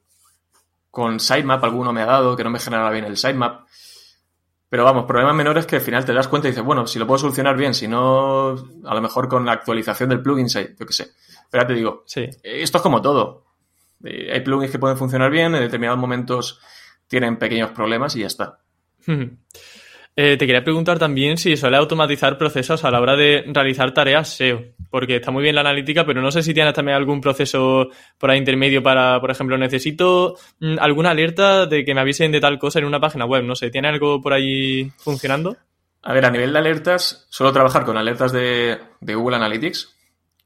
con 0.91 1.19
sitemap, 1.19 1.63
alguno 1.63 1.91
me 1.91 2.01
ha 2.01 2.05
dado 2.05 2.35
que 2.35 2.43
no 2.43 2.49
me 2.49 2.59
generaba 2.59 2.91
bien 2.91 3.05
el 3.05 3.17
sitemap. 3.17 3.65
Pero 4.69 4.83
vamos, 4.83 5.05
problemas 5.05 5.35
menores 5.35 5.65
que 5.65 5.77
al 5.77 5.81
final 5.81 6.03
te 6.03 6.13
das 6.13 6.27
cuenta 6.27 6.47
y 6.47 6.51
dices, 6.51 6.65
bueno, 6.65 6.85
si 6.85 6.99
lo 6.99 7.07
puedo 7.07 7.19
solucionar 7.19 7.55
bien, 7.55 7.73
si 7.73 7.87
no, 7.87 8.49
a 8.83 8.93
lo 8.93 9.01
mejor 9.01 9.29
con 9.29 9.45
la 9.45 9.53
actualización 9.53 10.09
del 10.09 10.21
plugin, 10.21 10.47
yo 10.47 10.85
qué 10.85 10.93
sé. 10.93 11.11
Pero 11.49 11.63
ya 11.63 11.67
te 11.67 11.73
digo, 11.73 12.03
sí. 12.05 12.27
esto 12.43 12.77
es 12.77 12.81
como 12.81 13.01
todo. 13.01 13.45
Eh, 14.03 14.31
hay 14.33 14.41
plugins 14.41 14.71
que 14.71 14.79
pueden 14.79 14.97
funcionar 14.97 15.31
bien, 15.31 15.55
en 15.55 15.61
determinados 15.61 15.99
momentos 15.99 16.59
tienen 17.07 17.37
pequeños 17.37 17.71
problemas 17.71 18.15
y 18.15 18.21
ya 18.21 18.27
está. 18.27 18.59
Eh, 20.17 20.37
te 20.37 20.45
quería 20.47 20.63
preguntar 20.63 20.97
también 20.97 21.37
si 21.37 21.57
suele 21.57 21.75
automatizar 21.75 22.37
procesos 22.37 22.85
a 22.85 22.91
la 22.91 23.01
hora 23.01 23.17
de 23.17 23.43
realizar 23.47 23.93
tareas 23.93 24.29
SEO, 24.29 24.63
porque 24.89 25.17
está 25.17 25.29
muy 25.29 25.43
bien 25.43 25.55
la 25.55 25.61
analítica, 25.61 26.05
pero 26.05 26.21
no 26.21 26.31
sé 26.31 26.41
si 26.41 26.53
tienes 26.53 26.73
también 26.73 26.95
algún 26.95 27.19
proceso 27.19 27.89
por 28.17 28.31
ahí 28.31 28.37
intermedio 28.37 28.81
para, 28.81 29.19
por 29.19 29.29
ejemplo, 29.29 29.57
necesito 29.57 30.37
mm, 30.61 30.77
alguna 30.79 31.09
alerta 31.09 31.65
de 31.65 31.83
que 31.83 31.93
me 31.93 31.99
avisen 31.99 32.31
de 32.31 32.39
tal 32.39 32.57
cosa 32.57 32.79
en 32.79 32.85
una 32.85 33.01
página 33.01 33.25
web, 33.25 33.43
no 33.43 33.55
sé, 33.55 33.69
¿tiene 33.69 33.89
algo 33.89 34.21
por 34.21 34.31
ahí 34.31 34.89
funcionando? 34.99 35.57
A 36.01 36.13
ver, 36.13 36.23
a 36.23 36.31
nivel 36.31 36.53
de 36.53 36.59
alertas, 36.59 37.27
suelo 37.29 37.51
trabajar 37.51 37.83
con 37.83 37.97
alertas 37.97 38.31
de, 38.31 38.79
Google 39.01 39.35
Analytics, 39.35 39.97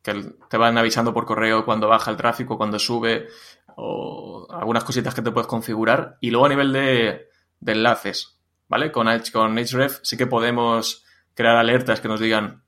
que 0.02 0.16
te 0.50 0.58
van 0.58 0.80
avisando 0.80 1.14
por 1.14 1.28
correo 1.28 1.64
cuando 1.64 1.88
baja 1.88 2.10
el 2.10 2.18
tráfico, 2.18 2.58
cuando 2.58 2.80
sube, 2.80 3.28
o 3.76 4.48
algunas 4.50 4.84
cositas 4.84 5.14
que 5.14 5.22
te 5.22 5.32
puedes 5.32 5.48
configurar. 5.48 6.18
Y 6.22 6.32
luego 6.32 6.48
a 6.48 6.50
nivel 6.50 6.74
de 6.74 7.28
enlaces, 7.68 8.39
¿vale? 8.70 8.92
Con, 8.92 9.08
con 9.34 9.58
Href 9.58 10.00
sí 10.04 10.16
que 10.16 10.28
podemos 10.28 11.04
crear 11.34 11.58
alertas 11.58 12.00
que 12.00 12.08
nos 12.08 12.20
digan, 12.20 12.64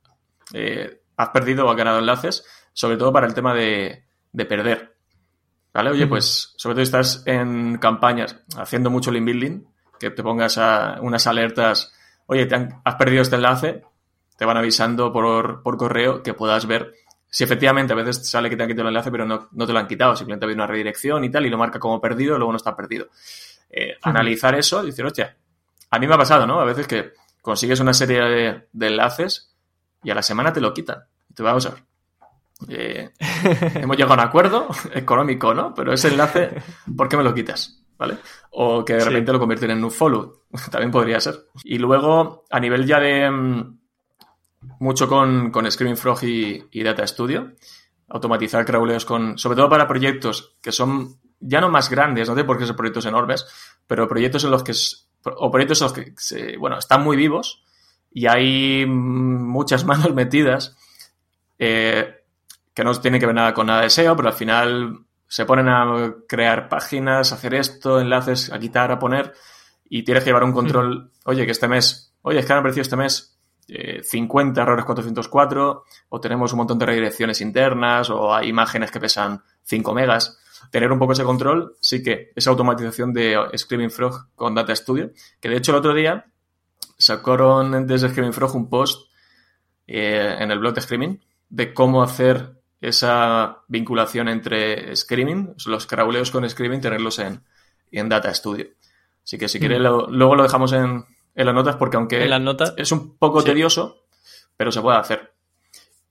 eh, 0.54 1.02
has 1.16 1.30
perdido 1.30 1.66
o 1.66 1.70
has 1.70 1.78
ganado 1.78 2.00
enlaces, 2.00 2.46
sobre 2.74 2.98
todo 2.98 3.14
para 3.14 3.28
el 3.28 3.34
tema 3.34 3.54
de, 3.54 4.04
perder. 4.34 4.96
¿Vale? 5.74 5.92
Oye, 5.92 6.08
pues 6.08 6.54
sobre 6.58 6.76
todo 6.76 6.86
si 6.86 6.88
estás 6.90 7.24
en 7.26 7.78
campañas 7.78 8.38
haciendo 8.58 8.90
mucho 8.90 9.12
link 9.12 9.26
building, 9.26 9.64
que 10.00 10.10
te 10.10 10.24
pongas 10.24 10.58
a 10.58 10.98
unas 11.02 11.28
alertas, 11.28 11.94
oye, 12.26 12.46
te 12.46 12.56
has 12.84 12.96
perdido 12.96 13.22
este 13.22 13.36
enlace, 13.36 13.84
te 14.38 14.46
van 14.46 14.58
avisando 14.58 15.14
por, 15.14 15.62
correo 15.64 16.24
que 16.24 16.34
puedas 16.34 16.66
ver 16.66 16.94
si 17.30 17.44
efectivamente 17.44 17.94
a 17.94 17.96
veces 17.96 18.30
sale 18.30 18.50
que 18.50 18.58
te 18.58 18.64
han 18.64 18.70
quitado 18.70 18.90
el 18.90 18.96
enlace, 18.96 19.12
pero 19.12 19.26
no, 19.26 19.48
te 19.48 19.72
lo 19.72 19.80
han 19.80 19.88
quitado, 19.88 20.16
simplemente 20.16 20.46
ha 20.46 20.48
habido 20.48 20.64
una 20.64 20.68
redirección 20.68 21.24
y 21.24 21.30
tal, 21.30 21.46
y 21.46 21.50
lo 21.50 21.58
marca 21.58 21.80
como 21.80 22.02
perdido, 22.02 22.38
luego 22.38 22.52
no 22.52 22.58
está 22.58 22.76
perdido. 22.76 23.08
Eh, 23.70 23.98
analizar 24.02 24.56
eso 24.56 24.84
y 24.84 24.88
decir, 24.88 25.06
hostia, 25.06 25.38
a 25.92 26.00
mí 26.00 26.08
me 26.08 26.16
ha 26.16 26.18
pasado, 26.18 26.48
¿no? 26.48 26.60
A 26.60 26.66
veces 26.66 26.88
que 26.88 27.14
consigues 27.42 27.80
una 27.82 27.94
serie 27.94 28.68
de, 28.72 28.88
enlaces 28.88 29.54
y 30.04 30.10
a 30.10 30.16
la 30.16 30.24
semana 30.24 30.54
te 30.54 30.62
lo 30.62 30.74
quitan. 30.74 31.04
te 31.36 31.44
vamos 31.44 31.66
a 31.66 31.72
ver. 31.72 31.84
Eh, 32.70 33.10
hemos 33.76 33.98
llegado 33.98 34.14
a 34.14 34.24
un 34.24 34.28
acuerdo 34.28 34.68
económico, 34.94 35.54
¿no? 35.54 35.74
Pero 35.74 35.94
ese 35.94 36.08
enlace, 36.08 36.62
¿por 36.96 37.10
qué 37.10 37.18
me 37.18 37.24
lo 37.24 37.34
quitas? 37.34 37.78
¿Vale? 37.98 38.18
O 38.52 38.84
que 38.84 38.94
de 38.94 39.06
repente 39.06 39.32
lo 39.32 39.40
convierten 39.40 39.72
en 39.72 39.84
un 39.84 39.92
follow. 39.92 40.44
También 40.72 40.92
podría 40.92 41.20
ser. 41.20 41.48
Y 41.64 41.78
luego, 41.78 42.46
a 42.50 42.60
nivel 42.60 42.86
ya 42.86 43.00
de. 43.00 43.30
Mm, 43.30 43.80
mucho 44.80 45.08
con, 45.08 45.52
con 45.52 45.70
Screaming 45.70 45.98
Frog 45.98 46.24
y, 46.24 46.84
Data 46.84 47.06
Studio. 47.06 47.52
Automatizar 48.08 48.66
crawleos 48.66 49.06
con. 49.06 49.38
Sobre 49.38 49.58
todo 49.58 49.70
para 49.70 49.88
proyectos 49.88 50.58
que 50.62 50.72
son 50.72 51.20
ya 51.42 51.60
no 51.60 51.70
más 51.70 51.90
grandes, 51.90 52.30
no 52.30 52.36
sé 52.36 52.44
por 52.44 52.58
qué 52.58 52.66
son 52.66 52.76
proyectos 52.76 53.06
enormes, 53.08 53.46
pero 53.88 54.08
proyectos 54.08 54.44
en 54.44 54.52
los 54.52 54.64
que 54.64 54.74
o 55.24 55.52
proyectos 55.52 55.82
en 55.82 55.86
los 55.86 55.94
que, 55.94 56.58
bueno, 56.58 56.78
están 56.78 57.04
muy 57.04 57.18
vivos 57.18 57.64
y 58.12 58.28
hay 58.28 58.86
muchas 58.86 59.86
manos 59.86 60.14
metidas 60.14 60.76
eh, 61.60 62.24
que 62.74 62.84
no 62.84 62.94
tienen 63.00 63.20
que 63.20 63.26
ver 63.26 63.36
nada 63.36 63.54
con 63.54 63.68
nada 63.68 63.82
de 63.82 63.90
SEO, 63.90 64.16
pero 64.16 64.30
al 64.30 64.36
final 64.36 65.00
se 65.28 65.46
ponen 65.46 65.70
a 65.70 66.14
crear 66.28 66.68
páginas, 66.68 67.32
hacer 67.32 67.54
esto, 67.54 68.00
enlaces, 68.00 68.52
a 68.52 68.60
quitar, 68.60 68.92
a 68.92 69.00
poner 69.00 69.34
y 69.90 70.04
tienes 70.04 70.24
que 70.24 70.30
llevar 70.30 70.44
un 70.44 70.54
control, 70.54 71.12
oye, 71.26 71.46
que 71.46 71.52
este 71.52 71.68
mes, 71.68 72.14
oye, 72.22 72.40
es 72.40 72.46
que 72.46 72.54
han 72.54 72.60
aparecido 72.60 72.82
este 72.82 72.96
mes 72.96 73.38
50 74.04 74.60
eh, 74.60 74.64
errores 74.64 74.86
404 74.86 75.84
o 76.10 76.20
tenemos 76.20 76.52
un 76.52 76.58
montón 76.58 76.80
de 76.80 76.86
redirecciones 76.86 77.40
internas 77.42 78.10
o 78.10 78.34
hay 78.34 78.50
imágenes 78.50 78.92
que 78.92 79.00
pesan 79.00 79.44
5 79.64 79.94
megas 79.94 80.41
tener 80.70 80.92
un 80.92 81.00
poco 81.00 81.14
ese 81.14 81.24
control, 81.24 81.76
sí 81.82 82.04
que 82.04 82.32
esa 82.36 82.52
automatización 82.52 83.14
de 83.14 83.38
Screaming 83.58 83.92
Frog 83.92 84.28
con 84.36 84.54
Data 84.54 84.76
Studio, 84.76 85.12
que 85.40 85.50
de 85.50 85.58
hecho 85.58 85.72
el 85.72 85.78
otro 85.78 85.94
día 85.94 86.26
sacaron 86.98 87.88
desde 87.88 88.10
Screaming 88.10 88.34
Frog 88.34 88.56
un 88.56 88.70
post 88.70 89.12
eh, 89.88 90.38
en 90.40 90.52
el 90.52 90.60
blog 90.60 90.74
de 90.74 90.82
Screaming 90.82 91.22
de 91.50 91.74
cómo 91.74 92.04
hacer 92.04 92.62
esa 92.80 93.64
vinculación 93.68 94.28
entre 94.28 94.96
Screaming, 94.96 95.56
los 95.66 95.86
crawleos 95.86 96.32
con 96.32 96.50
Screaming, 96.50 96.82
tenerlos 96.82 97.20
en, 97.20 97.44
en 97.92 98.10
Data 98.10 98.34
Studio. 98.34 98.68
Así 99.24 99.38
que 99.38 99.48
si 99.48 99.60
quieres, 99.60 99.80
mm. 99.80 100.12
luego 100.12 100.36
lo 100.36 100.44
dejamos 100.44 100.74
en, 100.74 101.06
las 101.36 101.54
notas 101.54 101.76
porque 101.76 101.98
aunque 101.98 102.28
es 102.78 102.92
un 102.92 103.18
poco 103.18 103.44
tedioso, 103.44 104.06
pero 104.58 104.72
se 104.72 104.82
puede 104.82 104.98
hacer. 104.98 105.34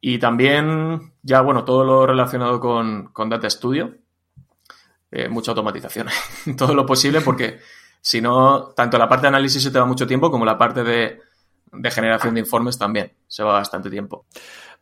Y 0.01 0.19
también, 0.19 1.13
ya 1.23 1.41
bueno, 1.43 1.65
todo 1.65 1.85
lo 1.85 2.07
relacionado 2.07 2.61
con, 2.61 3.09
con 3.13 3.29
Data 3.29 3.51
Studio, 3.51 3.97
eh, 5.11 5.29
mucha 5.29 5.53
automatización. 5.53 6.09
Todo 6.57 6.75
lo 6.75 6.87
posible 6.87 7.21
porque 7.21 7.59
si 8.01 8.21
no, 8.21 8.73
tanto 8.75 8.99
la 8.99 9.09
parte 9.09 9.23
de 9.23 9.29
análisis 9.29 9.63
se 9.63 9.71
te 9.71 9.79
va 9.79 9.85
mucho 9.85 10.07
tiempo 10.07 10.31
como 10.31 10.45
la 10.45 10.57
parte 10.57 10.83
de, 10.83 11.21
generación 11.91 12.35
de 12.35 12.41
informes 12.41 12.79
también 12.79 13.13
se 13.27 13.43
va 13.43 13.55
bastante 13.55 13.91
tiempo. 13.91 14.25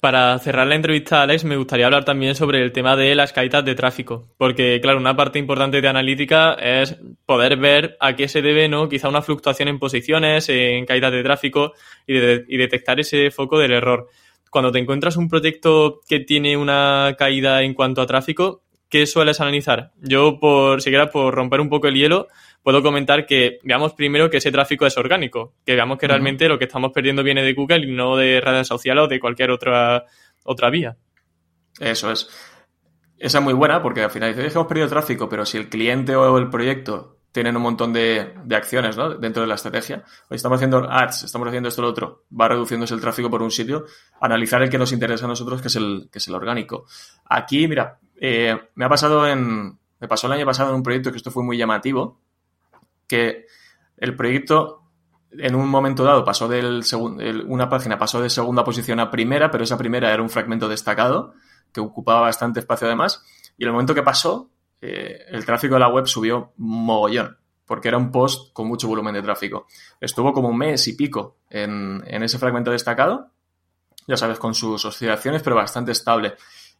Para 0.01 0.39
cerrar 0.39 0.69
la 0.69 0.77
entrevista, 0.77 1.23
Alex, 1.23 1.43
me 1.43 1.57
gustaría 1.57 1.87
hablar 1.87 2.05
también 2.05 2.37
sobre 2.37 2.63
el 2.63 2.71
tema 2.71 2.95
de 2.95 3.17
las 3.17 3.33
caídas 3.33 3.65
de 3.65 3.75
tráfico, 3.75 4.29
porque 4.39 4.81
claro, 4.81 4.99
una 4.99 5.17
parte 5.17 5.41
importante 5.41 5.81
de 5.81 5.89
analítica 5.89 6.55
es 6.55 6.97
poder 7.27 7.57
ver 7.57 7.97
a 7.99 8.15
qué 8.15 8.29
se 8.29 8.41
debe, 8.41 8.69
¿no? 8.69 8.89
Quizá 8.89 9.09
una 9.09 9.23
fluctuación 9.23 9.67
en 9.67 9.81
posiciones, 9.81 10.49
en 10.51 10.87
caídas 10.87 11.11
de 11.11 11.25
tráfico 11.25 11.73
y, 12.07 12.17
y 12.17 12.57
detectar 12.57 13.01
ese 13.01 13.33
foco 13.33 13.59
del 13.59 13.73
error. 13.73 14.09
Cuando 14.51 14.71
te 14.71 14.79
encuentras 14.79 15.17
un 15.17 15.29
proyecto 15.29 16.01
que 16.09 16.21
tiene 16.21 16.57
una 16.57 17.17
caída 17.19 17.63
en 17.63 17.75
cuanto 17.75 18.01
a 18.01 18.07
tráfico, 18.07 18.63
¿qué 18.89 19.07
sueles 19.07 19.41
analizar? 19.41 19.93
Yo, 20.01 20.39
por 20.41 20.83
siquiera 20.83 21.11
por 21.11 21.35
romper 21.35 21.61
un 21.61 21.69
poco 21.69 21.89
el 21.89 21.95
hielo, 21.95 22.29
puedo 22.63 22.83
comentar 22.83 23.27
que 23.27 23.59
veamos 23.63 23.95
primero 23.95 24.31
que 24.31 24.39
ese 24.39 24.53
tráfico 24.53 24.87
es 24.87 24.97
orgánico, 24.97 25.55
que 25.65 25.75
veamos 25.75 25.99
que 25.99 26.09
realmente 26.09 26.49
lo 26.49 26.59
que 26.59 26.65
estamos 26.65 26.93
perdiendo 26.93 27.23
viene 27.23 27.43
de 27.43 27.55
Google 27.55 27.87
y 27.87 27.93
no 27.93 28.17
de 28.17 28.41
redes 28.41 28.67
sociales 28.67 29.05
o 29.05 29.09
de 29.09 29.21
cualquier 29.21 29.51
otra, 29.51 30.05
otra 30.45 30.71
vía. 30.71 30.97
Eso 31.79 32.11
es. 32.11 32.29
Esa 33.19 33.39
es 33.39 33.45
muy 33.45 33.55
buena 33.55 33.83
porque 33.83 34.03
al 34.03 34.11
final 34.11 34.35
dice, 34.35 34.49
hemos 34.49 34.67
perdido 34.67 34.89
tráfico, 34.89 35.29
pero 35.29 35.45
si 35.45 35.59
el 35.59 35.69
cliente 35.69 36.15
o 36.15 36.39
el 36.39 36.49
proyecto 36.49 37.19
tienen 37.33 37.57
un 37.57 37.63
montón 37.63 37.93
de, 37.93 38.35
acciones 38.51 38.97
¿no? 38.97 39.15
dentro 39.15 39.43
de 39.43 39.49
la 39.49 39.55
estrategia. 39.55 40.03
Hoy 40.29 40.37
estamos 40.37 40.57
haciendo 40.57 40.91
ads, 40.91 41.25
estamos 41.25 41.47
haciendo 41.49 41.69
esto 41.69 41.83
lo 41.83 41.89
otro, 41.89 42.25
va 42.29 42.49
reduciéndose 42.49 42.95
el 42.95 43.01
tráfico 43.01 43.31
por 43.31 43.43
un 43.43 43.51
sitio, 43.51 43.85
analizar 44.21 44.63
el 44.63 44.71
que 44.71 44.79
nos 44.79 44.93
interesa 44.93 45.27
a 45.27 45.29
nosotros, 45.29 45.61
que 45.61 45.69
es 45.69 45.77
el, 45.77 46.09
que 46.11 46.19
es 46.19 46.29
el 46.29 46.35
orgánico. 46.35 46.87
Aquí, 47.27 47.69
mira, 47.69 47.99
eh, 48.21 48.57
me 48.75 48.85
ha 48.85 48.89
pasado 48.89 49.27
en. 49.27 49.79
Me 50.01 50.09
pasó 50.09 50.27
el 50.27 50.35
año 50.35 50.47
pasado 50.47 50.71
en 50.71 50.77
un 50.77 50.83
proyecto 50.83 51.11
que 51.11 51.17
esto 51.17 51.31
fue 51.31 51.43
muy 51.43 51.57
llamativo. 51.57 52.21
Que 53.07 53.47
el 53.97 54.15
proyecto 54.15 54.83
en 55.33 55.55
un 55.55 55.69
momento 55.69 56.05
dado 56.05 56.25
pasó 56.25 56.49
del 56.49 56.83
una 57.47 57.69
página 57.69 57.99
pasó 57.99 58.21
de 58.21 58.31
segunda 58.31 58.65
posición 58.65 59.01
a 59.01 59.11
primera, 59.11 59.51
pero 59.51 59.65
esa 59.65 59.77
primera 59.77 60.13
era 60.13 60.23
un 60.23 60.31
fragmento 60.31 60.69
destacado 60.69 61.35
que 61.73 61.81
ocupaba 61.81 62.21
bastante 62.21 62.61
espacio 62.61 62.87
además. 62.87 63.23
Y 63.57 63.65
en 63.65 63.69
el 63.69 63.73
momento 63.73 63.95
que 63.95 64.03
pasó, 64.03 64.51
eh, 64.81 65.25
el 65.29 65.45
tráfico 65.45 65.75
de 65.75 65.81
la 65.81 65.89
web 65.89 66.07
subió 66.07 66.53
mogollón, 66.57 67.37
porque 67.67 67.89
era 67.89 67.99
un 67.99 68.11
post 68.11 68.53
con 68.53 68.69
mucho 68.69 68.89
volumen 68.89 69.15
de 69.15 69.23
tráfico. 69.23 69.67
Estuvo 70.01 70.33
como 70.33 70.49
un 70.49 70.57
mes 70.57 70.87
y 70.89 70.95
pico 70.95 71.39
en, 71.51 72.03
en 72.07 72.23
ese 72.23 72.39
fragmento 72.39 72.71
destacado, 72.71 73.31
ya 74.07 74.17
sabes, 74.17 74.39
con 74.39 74.55
sus 74.55 74.85
oscilaciones, 74.85 75.43
pero 75.43 75.57
bastante 75.57 75.93
estable. 75.93 76.35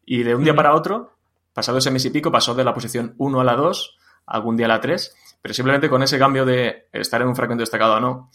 Y 0.07 0.23
de 0.23 0.35
un 0.35 0.45
día 0.45 0.55
para 0.55 0.75
otro 0.75 1.18
pasado 1.59 1.79
ese 1.79 1.91
mes 1.91 2.05
y 2.05 2.11
pico, 2.11 2.31
pasó 2.31 2.55
de 2.55 2.63
la 2.63 2.73
posición 2.73 3.17
1 3.19 3.41
a 3.41 3.43
la 3.43 3.57
2, 3.57 3.99
algún 4.27 4.57
día 4.57 4.67
a 4.67 4.69
la 4.69 4.81
3, 4.81 5.17
pero 5.43 5.53
simplemente 5.53 5.89
con 5.89 6.05
ese 6.05 6.17
cambio 6.17 6.47
de 6.47 6.87
estar 6.93 7.21
en 7.21 7.27
un 7.27 7.35
fragmento 7.35 7.63
destacado 7.63 7.97
o 7.97 8.01
no, 8.01 8.31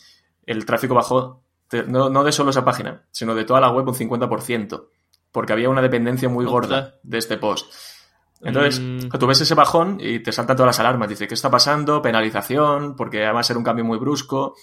el 0.45 0.65
tráfico 0.65 0.93
bajó 0.93 1.41
no, 1.87 2.23
de 2.25 2.31
solo 2.33 2.49
esa 2.49 2.65
página, 2.65 3.05
sino 3.11 3.33
de 3.33 3.45
toda 3.45 3.61
la 3.61 3.69
web 3.69 3.87
un 3.87 3.95
50%, 3.95 4.87
porque 5.31 5.53
había 5.53 5.69
una 5.69 5.81
dependencia 5.81 6.27
muy 6.27 6.43
gorda 6.43 6.95
de 7.01 7.17
este 7.17 7.37
post. 7.37 7.73
Entonces, 8.41 8.81
mm. 8.81 9.17
tú 9.17 9.25
ves 9.25 9.39
ese 9.39 9.55
bajón 9.55 9.99
y 10.01 10.19
te 10.19 10.33
saltan 10.33 10.57
todas 10.57 10.75
las 10.75 10.79
alarmas. 10.81 11.07
Dice, 11.07 11.25
¿qué 11.25 11.33
está 11.33 11.49
pasando? 11.49 12.01
Penalización, 12.01 12.97
porque 12.97 13.23
además 13.23 13.49
era 13.49 13.57
un 13.57 13.63
cambio 13.63 13.85
muy 13.85 13.99
brusco. 13.99 14.55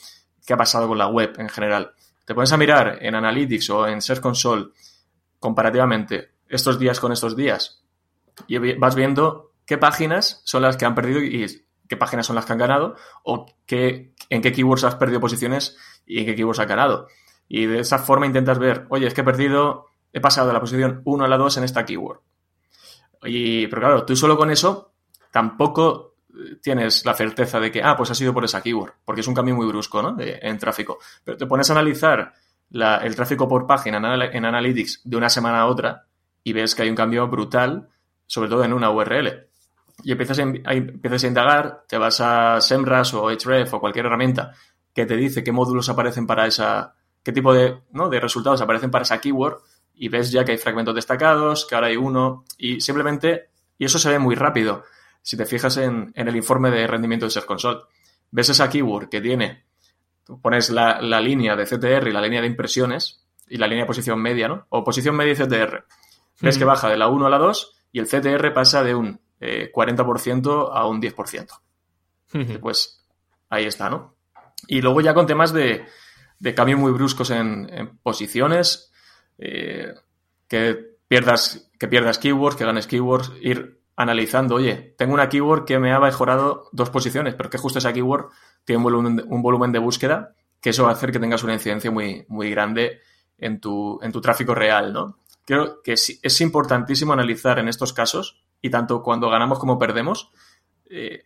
¿Qué 0.44 0.52
ha 0.52 0.58
pasado 0.58 0.86
con 0.86 0.98
la 0.98 1.06
web 1.06 1.32
en 1.38 1.48
general? 1.48 1.92
Te 2.26 2.34
pones 2.34 2.52
a 2.52 2.58
mirar 2.58 2.98
en 3.00 3.14
Analytics 3.14 3.70
o 3.70 3.88
en 3.88 4.02
Search 4.02 4.20
Console 4.20 4.66
comparativamente 5.38 6.32
estos 6.46 6.78
días 6.78 7.00
con 7.00 7.10
estos 7.10 7.34
días 7.34 7.80
y 8.46 8.58
vas 8.74 8.94
viendo 8.94 9.52
qué 9.66 9.78
páginas 9.78 10.42
son 10.44 10.62
las 10.62 10.76
que 10.76 10.84
han 10.84 10.94
perdido 10.94 11.20
y 11.20 11.46
qué 11.88 11.96
páginas 11.96 12.26
son 12.26 12.36
las 12.36 12.46
que 12.46 12.52
han 12.52 12.58
ganado 12.58 12.96
o 13.24 13.46
qué, 13.66 14.14
en 14.28 14.42
qué 14.42 14.52
keywords 14.52 14.84
has 14.84 14.94
perdido 14.96 15.20
posiciones 15.20 15.76
y 16.06 16.20
en 16.20 16.26
qué 16.26 16.34
keywords 16.34 16.60
has 16.60 16.68
ganado. 16.68 17.08
Y 17.48 17.66
de 17.66 17.80
esa 17.80 17.98
forma 17.98 18.26
intentas 18.26 18.58
ver, 18.58 18.86
oye, 18.90 19.06
es 19.06 19.14
que 19.14 19.22
he 19.22 19.24
perdido, 19.24 19.86
he 20.12 20.20
pasado 20.20 20.48
de 20.48 20.54
la 20.54 20.60
posición 20.60 21.02
1 21.04 21.24
a 21.24 21.28
la 21.28 21.36
2 21.36 21.58
en 21.58 21.64
esta 21.64 21.84
keyword. 21.84 22.20
Y, 23.24 23.66
pero 23.66 23.82
claro, 23.82 24.04
tú 24.04 24.16
solo 24.16 24.36
con 24.36 24.50
eso 24.50 24.92
tampoco 25.30 26.10
tienes 26.62 27.04
la 27.04 27.14
certeza 27.14 27.60
de 27.60 27.70
que, 27.70 27.82
ah, 27.82 27.96
pues 27.96 28.10
ha 28.10 28.14
sido 28.14 28.32
por 28.32 28.44
esa 28.44 28.62
keyword, 28.62 28.92
porque 29.04 29.20
es 29.20 29.26
un 29.26 29.34
cambio 29.34 29.54
muy 29.54 29.66
brusco, 29.66 30.02
¿no? 30.02 30.16
en 30.18 30.58
tráfico. 30.58 30.98
Pero 31.24 31.36
te 31.36 31.46
pones 31.46 31.68
a 31.70 31.72
analizar 31.72 32.32
el 32.70 33.16
tráfico 33.16 33.48
por 33.48 33.66
página 33.66 33.98
en, 33.98 34.44
Analytics 34.44 35.02
de 35.04 35.16
una 35.16 35.28
semana 35.28 35.60
a 35.60 35.66
otra 35.66 36.06
y 36.44 36.52
ves 36.52 36.74
que 36.74 36.82
hay 36.82 36.90
un 36.90 36.96
cambio 36.96 37.26
brutal 37.28 37.88
sobre 38.30 38.48
todo 38.48 38.62
en 38.62 38.72
una 38.72 38.90
URL. 38.90 39.48
Y 40.04 40.12
empiezas 40.12 40.38
a, 40.38 40.42
empiezas 40.42 41.24
a 41.24 41.26
indagar, 41.26 41.82
te 41.88 41.98
vas 41.98 42.20
a 42.20 42.60
SEMrush 42.60 43.16
o 43.16 43.28
Href 43.28 43.74
o 43.74 43.80
cualquier 43.80 44.06
herramienta 44.06 44.52
que 44.94 45.04
te 45.04 45.16
dice 45.16 45.42
qué 45.42 45.50
módulos 45.50 45.88
aparecen 45.88 46.28
para 46.28 46.46
esa, 46.46 46.94
qué 47.24 47.32
tipo 47.32 47.52
de, 47.52 47.80
¿no? 47.90 48.08
de 48.08 48.20
resultados 48.20 48.60
aparecen 48.60 48.92
para 48.92 49.02
esa 49.02 49.20
keyword 49.20 49.62
y 49.94 50.08
ves 50.08 50.30
ya 50.30 50.44
que 50.44 50.52
hay 50.52 50.58
fragmentos 50.58 50.94
destacados, 50.94 51.66
que 51.66 51.74
ahora 51.74 51.88
hay 51.88 51.96
uno 51.96 52.44
y 52.56 52.80
simplemente, 52.80 53.48
y 53.76 53.84
eso 53.84 53.98
se 53.98 54.10
ve 54.10 54.20
muy 54.20 54.36
rápido. 54.36 54.84
Si 55.22 55.36
te 55.36 55.44
fijas 55.44 55.76
en, 55.78 56.12
el 56.14 56.36
informe 56.36 56.70
de 56.70 56.86
rendimiento 56.86 57.26
de 57.26 57.30
Search 57.30 57.46
Console, 57.46 57.80
ves 58.30 58.48
esa 58.48 58.70
keyword 58.70 59.08
que 59.08 59.20
tiene, 59.20 59.64
pones 60.40 60.70
la, 60.70 61.00
línea 61.20 61.56
de 61.56 61.64
CTR 61.64 62.06
y 62.06 62.12
la 62.12 62.20
línea 62.20 62.42
de 62.42 62.46
impresiones 62.46 63.26
y 63.48 63.56
la 63.56 63.66
línea 63.66 63.82
de 63.82 63.88
posición 63.88 64.22
media, 64.22 64.46
¿no? 64.46 64.66
O 64.68 64.84
posición 64.84 65.16
media 65.16 65.32
y 65.32 65.36
CTR. 65.36 65.84
Ves 66.40 66.58
que 66.58 66.64
baja 66.64 66.88
de 66.88 66.96
la 66.96 67.08
1 67.08 67.26
a 67.26 67.30
la 67.30 67.38
2 67.38 67.79
y 67.92 67.98
el 67.98 68.06
CTR 68.06 68.52
pasa 68.52 68.82
de 68.82 68.94
un 68.94 69.20
40% 69.40 70.64
eh, 70.66 70.70
a 70.72 70.86
un 70.86 71.00
10%. 71.00 72.60
Pues 72.60 73.04
ahí 73.48 73.64
está, 73.64 73.90
¿no? 73.90 74.14
Y 74.68 74.80
luego 74.82 75.00
ya 75.00 75.14
con 75.14 75.26
temas 75.26 75.52
de, 75.52 75.84
de 76.38 76.54
cambios 76.54 76.78
muy 76.78 76.92
bruscos 76.92 77.30
en, 77.30 77.98
posiciones, 78.02 78.92
eh, 79.38 79.94
que, 80.48 80.96
pierdas, 81.08 81.70
que 81.78 81.88
pierdas 81.88 82.18
keywords, 82.18 82.56
que 82.56 82.64
ganes 82.64 82.86
keywords, 82.86 83.32
ir 83.40 83.80
analizando, 83.96 84.56
oye, 84.56 84.94
tengo 84.96 85.12
una 85.12 85.28
keyword 85.28 85.64
que 85.66 85.78
me 85.78 85.92
ha 85.92 86.00
mejorado 86.00 86.68
dos 86.72 86.90
posiciones, 86.90 87.34
pero 87.34 87.50
que 87.50 87.58
justo 87.58 87.78
esa 87.78 87.92
keyword 87.92 88.30
tiene 88.64 88.78
un 88.78 88.84
volumen, 88.84 89.24
un 89.26 89.42
volumen 89.42 89.72
de 89.72 89.78
búsqueda, 89.78 90.34
que 90.60 90.70
eso 90.70 90.84
va 90.84 90.90
a 90.90 90.92
hacer 90.92 91.12
que 91.12 91.18
tengas 91.18 91.44
una 91.44 91.52
incidencia 91.52 91.90
muy, 91.90 92.24
muy 92.28 92.50
grande 92.50 93.00
en 93.38 93.60
tu, 93.60 93.98
en 94.02 94.12
tu 94.12 94.20
tráfico 94.20 94.54
real, 94.54 94.92
¿no? 94.92 95.18
Creo 95.44 95.82
que 95.82 95.92
es 95.94 96.40
importantísimo 96.40 97.12
analizar 97.12 97.58
en 97.58 97.68
estos 97.68 97.92
casos, 97.92 98.42
y 98.62 98.70
tanto 98.70 99.02
cuando 99.02 99.30
ganamos 99.30 99.58
como 99.58 99.78
perdemos, 99.78 100.30
eh, 100.88 101.24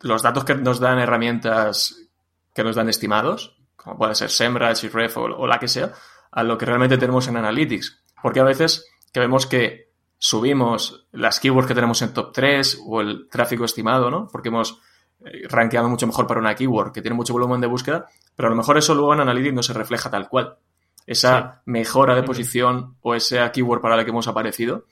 los 0.00 0.22
datos 0.22 0.44
que 0.44 0.54
nos 0.54 0.80
dan 0.80 0.98
herramientas 0.98 2.08
que 2.54 2.64
nos 2.64 2.76
dan 2.76 2.88
estimados, 2.88 3.56
como 3.76 3.96
puede 3.96 4.14
ser 4.14 4.30
Semrush, 4.30 4.84
Ref 4.90 5.16
o, 5.16 5.22
o 5.22 5.46
la 5.46 5.58
que 5.58 5.68
sea, 5.68 5.92
a 6.30 6.42
lo 6.42 6.58
que 6.58 6.66
realmente 6.66 6.98
tenemos 6.98 7.28
en 7.28 7.36
Analytics. 7.36 8.02
Porque 8.22 8.40
a 8.40 8.44
veces 8.44 8.86
que 9.12 9.20
vemos 9.20 9.46
que 9.46 9.90
subimos 10.18 11.06
las 11.12 11.40
keywords 11.40 11.66
que 11.66 11.74
tenemos 11.74 12.00
en 12.02 12.12
top 12.12 12.32
3 12.32 12.82
o 12.86 13.00
el 13.00 13.28
tráfico 13.28 13.64
estimado, 13.64 14.10
¿no? 14.10 14.28
Porque 14.30 14.48
hemos 14.48 14.80
eh, 15.24 15.48
rankeado 15.48 15.88
mucho 15.88 16.06
mejor 16.06 16.26
para 16.26 16.40
una 16.40 16.54
keyword 16.54 16.92
que 16.92 17.02
tiene 17.02 17.16
mucho 17.16 17.32
volumen 17.32 17.60
de 17.60 17.66
búsqueda, 17.66 18.06
pero 18.36 18.48
a 18.48 18.50
lo 18.50 18.56
mejor 18.56 18.78
eso 18.78 18.94
luego 18.94 19.14
en 19.14 19.20
Analytics 19.20 19.54
no 19.54 19.62
se 19.62 19.72
refleja 19.72 20.10
tal 20.10 20.28
cual. 20.28 20.58
Esa 21.06 21.62
mejora 21.66 22.14
de 22.14 22.22
posición 22.22 22.96
o 23.00 23.14
esa 23.14 23.50
keyword 23.50 23.80
para 23.80 23.96
la 23.96 24.04
que 24.04 24.10
hemos 24.10 24.28
aparecido 24.28 24.84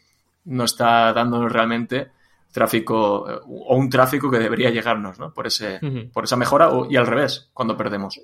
no 0.45 0.65
está 0.65 1.13
dándonos 1.13 1.53
realmente 1.53 2.09
tráfico 2.53 3.31
eh, 3.31 3.39
o 3.47 3.77
un 3.77 3.89
tráfico 3.89 4.31
que 4.31 4.39
debería 4.39 4.71
llegarnos, 4.71 5.19
¿no? 5.19 5.33
Por, 5.33 5.47
ese, 5.47 5.81
por 6.13 6.25
esa 6.25 6.37
mejora 6.37 6.71
y 6.89 6.97
al 6.97 7.07
revés, 7.07 7.51
cuando 7.53 7.77
perdemos. 7.77 8.21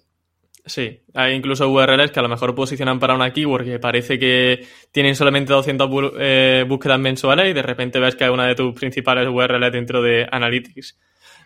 Sí, 0.64 1.00
hay 1.14 1.34
incluso 1.34 1.70
URLs 1.70 2.10
que 2.10 2.18
a 2.18 2.22
lo 2.24 2.28
mejor 2.28 2.52
posicionan 2.56 2.98
para 2.98 3.14
una 3.14 3.32
keyword 3.32 3.64
que 3.64 3.78
parece 3.78 4.18
que 4.18 4.66
tienen 4.90 5.14
solamente 5.14 5.52
200 5.52 5.88
eh, 6.18 6.64
búsquedas 6.66 6.98
mensuales 6.98 7.50
y 7.50 7.52
de 7.52 7.62
repente 7.62 8.00
ves 8.00 8.16
que 8.16 8.24
hay 8.24 8.30
una 8.30 8.48
de 8.48 8.56
tus 8.56 8.74
principales 8.74 9.28
URLs 9.28 9.72
dentro 9.72 10.02
de 10.02 10.26
Analytics. 10.30 10.98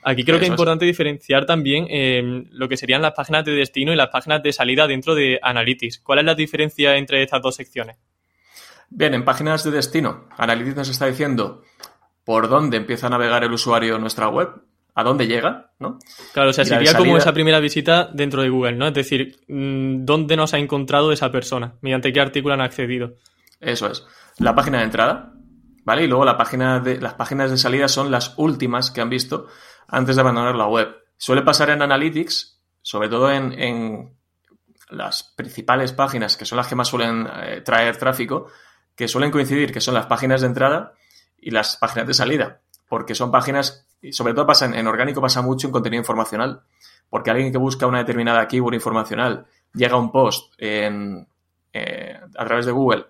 Aquí 0.02 0.24
creo 0.24 0.38
que 0.38 0.46
es 0.46 0.50
importante 0.50 0.84
diferenciar 0.84 1.44
también 1.44 1.86
em, 1.90 2.46
lo 2.52 2.68
que 2.68 2.76
serían 2.76 3.02
las 3.02 3.12
páginas 3.12 3.44
de 3.44 3.52
destino 3.52 3.92
y 3.92 3.96
las 3.96 4.08
páginas 4.08 4.42
de 4.42 4.52
salida 4.52 4.86
dentro 4.86 5.14
de 5.14 5.38
Analytics. 5.42 5.98
¿Cuál 5.98 6.20
es 6.20 6.24
la 6.24 6.34
diferencia 6.34 6.96
entre 6.96 7.22
estas 7.22 7.42
dos 7.42 7.54
secciones? 7.54 7.96
Bien, 8.88 9.14
en 9.14 9.24
páginas 9.24 9.62
de 9.62 9.70
destino, 9.70 10.28
Analytics 10.36 10.76
nos 10.76 10.88
está 10.88 11.06
diciendo 11.06 11.62
por 12.24 12.48
dónde 12.48 12.76
empieza 12.76 13.06
a 13.06 13.10
navegar 13.10 13.44
el 13.44 13.52
usuario 13.52 13.96
en 13.96 14.00
nuestra 14.00 14.28
web, 14.28 14.48
a 14.94 15.02
dónde 15.04 15.26
llega, 15.26 15.72
¿no? 15.78 15.98
Claro, 16.32 16.50
o 16.50 16.52
sea, 16.52 16.64
sería 16.64 16.94
como 16.94 17.16
esa 17.16 17.32
primera 17.32 17.60
visita 17.60 18.10
dentro 18.12 18.42
de 18.42 18.48
Google, 18.48 18.76
¿no? 18.76 18.88
Es 18.88 18.94
decir, 18.94 19.40
mm, 19.48 20.04
¿dónde 20.04 20.36
nos 20.36 20.54
ha 20.54 20.58
encontrado 20.58 21.12
esa 21.12 21.30
persona? 21.30 21.74
¿Mediante 21.80 22.12
qué 22.12 22.20
artículo 22.20 22.54
han 22.54 22.60
accedido? 22.60 23.14
Eso 23.60 23.90
es. 23.90 24.06
La 24.38 24.54
página 24.54 24.78
de 24.78 24.84
entrada, 24.84 25.32
¿vale? 25.84 26.04
Y 26.04 26.06
luego 26.06 26.24
la 26.24 26.36
página 26.36 26.80
de, 26.80 27.00
las 27.00 27.14
páginas 27.14 27.50
de 27.50 27.58
salida 27.58 27.88
son 27.88 28.10
las 28.10 28.34
últimas 28.36 28.90
que 28.90 29.00
han 29.00 29.10
visto 29.10 29.46
antes 29.90 30.16
de 30.16 30.22
abandonar 30.22 30.54
la 30.54 30.66
web. 30.66 30.96
Suele 31.16 31.42
pasar 31.42 31.70
en 31.70 31.82
Analytics, 31.82 32.60
sobre 32.80 33.08
todo 33.08 33.30
en, 33.30 34.16
las 34.88 35.22
principales 35.22 35.92
páginas, 35.92 36.36
que 36.36 36.44
son 36.44 36.56
las 36.56 36.66
que 36.66 36.74
más 36.74 36.88
suelen 36.88 37.28
eh, 37.42 37.60
traer 37.60 37.96
tráfico, 37.96 38.46
que 38.96 39.06
suelen 39.06 39.30
coincidir, 39.30 39.72
que 39.72 39.80
son 39.80 39.94
las 39.94 40.06
páginas 40.06 40.40
de 40.40 40.48
entrada 40.48 40.94
y 41.38 41.50
las 41.50 41.76
páginas 41.76 42.08
de 42.08 42.14
salida, 42.14 42.60
porque 42.88 43.14
son 43.14 43.30
páginas, 43.30 43.86
y 44.02 44.12
sobre 44.12 44.34
todo 44.34 44.46
pasa 44.46 44.66
en, 44.66 44.86
orgánico, 44.86 45.20
pasa 45.20 45.42
mucho 45.42 45.68
en 45.68 45.72
contenido 45.72 46.00
informacional, 46.00 46.62
porque 47.08 47.30
alguien 47.30 47.52
que 47.52 47.58
busca 47.58 47.86
una 47.86 47.98
determinada 47.98 48.48
keyword 48.48 48.74
informacional 48.74 49.46
llega 49.74 49.94
a 49.94 49.98
un 49.98 50.10
post 50.10 50.54
en, 50.58 51.28
eh, 51.72 52.18
a 52.36 52.44
través 52.44 52.66
de 52.66 52.72
Google, 52.72 53.06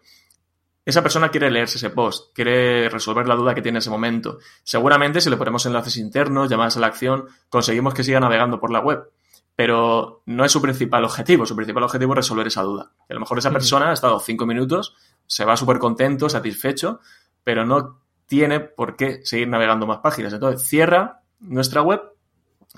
esa 0.85 1.03
persona 1.03 1.29
quiere 1.29 1.51
leerse 1.51 1.77
ese 1.77 1.91
post, 1.91 2.35
quiere 2.35 2.89
resolver 2.89 3.27
la 3.29 3.35
duda 3.35 3.55
que 3.55 3.63
tiene 3.63 3.77
en 3.77 3.81
ese 3.81 3.91
momento. 3.91 4.39
Seguramente 4.63 5.21
si 5.21 5.29
le 5.29 5.37
ponemos 5.37 5.67
enlaces 5.67 5.97
internos, 5.97 6.49
llamadas 6.49 6.77
a 6.77 6.81
la 6.81 6.87
acción, 6.87 7.27
conseguimos 7.49 7.95
que 7.95 8.05
siga 8.05 8.21
navegando 8.21 8.61
por 8.61 8.71
la 8.71 8.81
web. 8.81 9.11
Pero 9.55 10.23
no 10.25 10.45
es 10.45 10.53
su 10.53 10.63
principal 10.63 11.05
objetivo. 11.05 11.45
Su 11.45 11.55
principal 11.55 11.83
objetivo 11.83 12.13
es 12.15 12.17
resolver 12.17 12.47
esa 12.47 12.63
duda. 12.63 12.93
a 13.09 13.15
lo 13.15 13.21
mejor 13.21 13.39
esa 13.39 13.51
persona 13.51 13.91
ha 13.91 13.93
estado 13.93 14.19
cinco 14.21 14.47
minutos, 14.47 14.97
se 15.27 15.45
va 15.45 15.57
súper 15.57 15.79
contento, 15.79 16.31
satisfecho, 16.31 17.01
pero 17.45 17.67
no 17.67 18.01
tiene 18.27 18.61
por 18.61 18.97
qué 18.97 19.21
seguir 19.25 19.49
navegando 19.49 19.87
más 19.87 19.99
páginas. 19.99 20.33
Entonces, 20.33 20.67
cierra 20.67 21.23
nuestra 21.41 21.83
web 21.83 22.01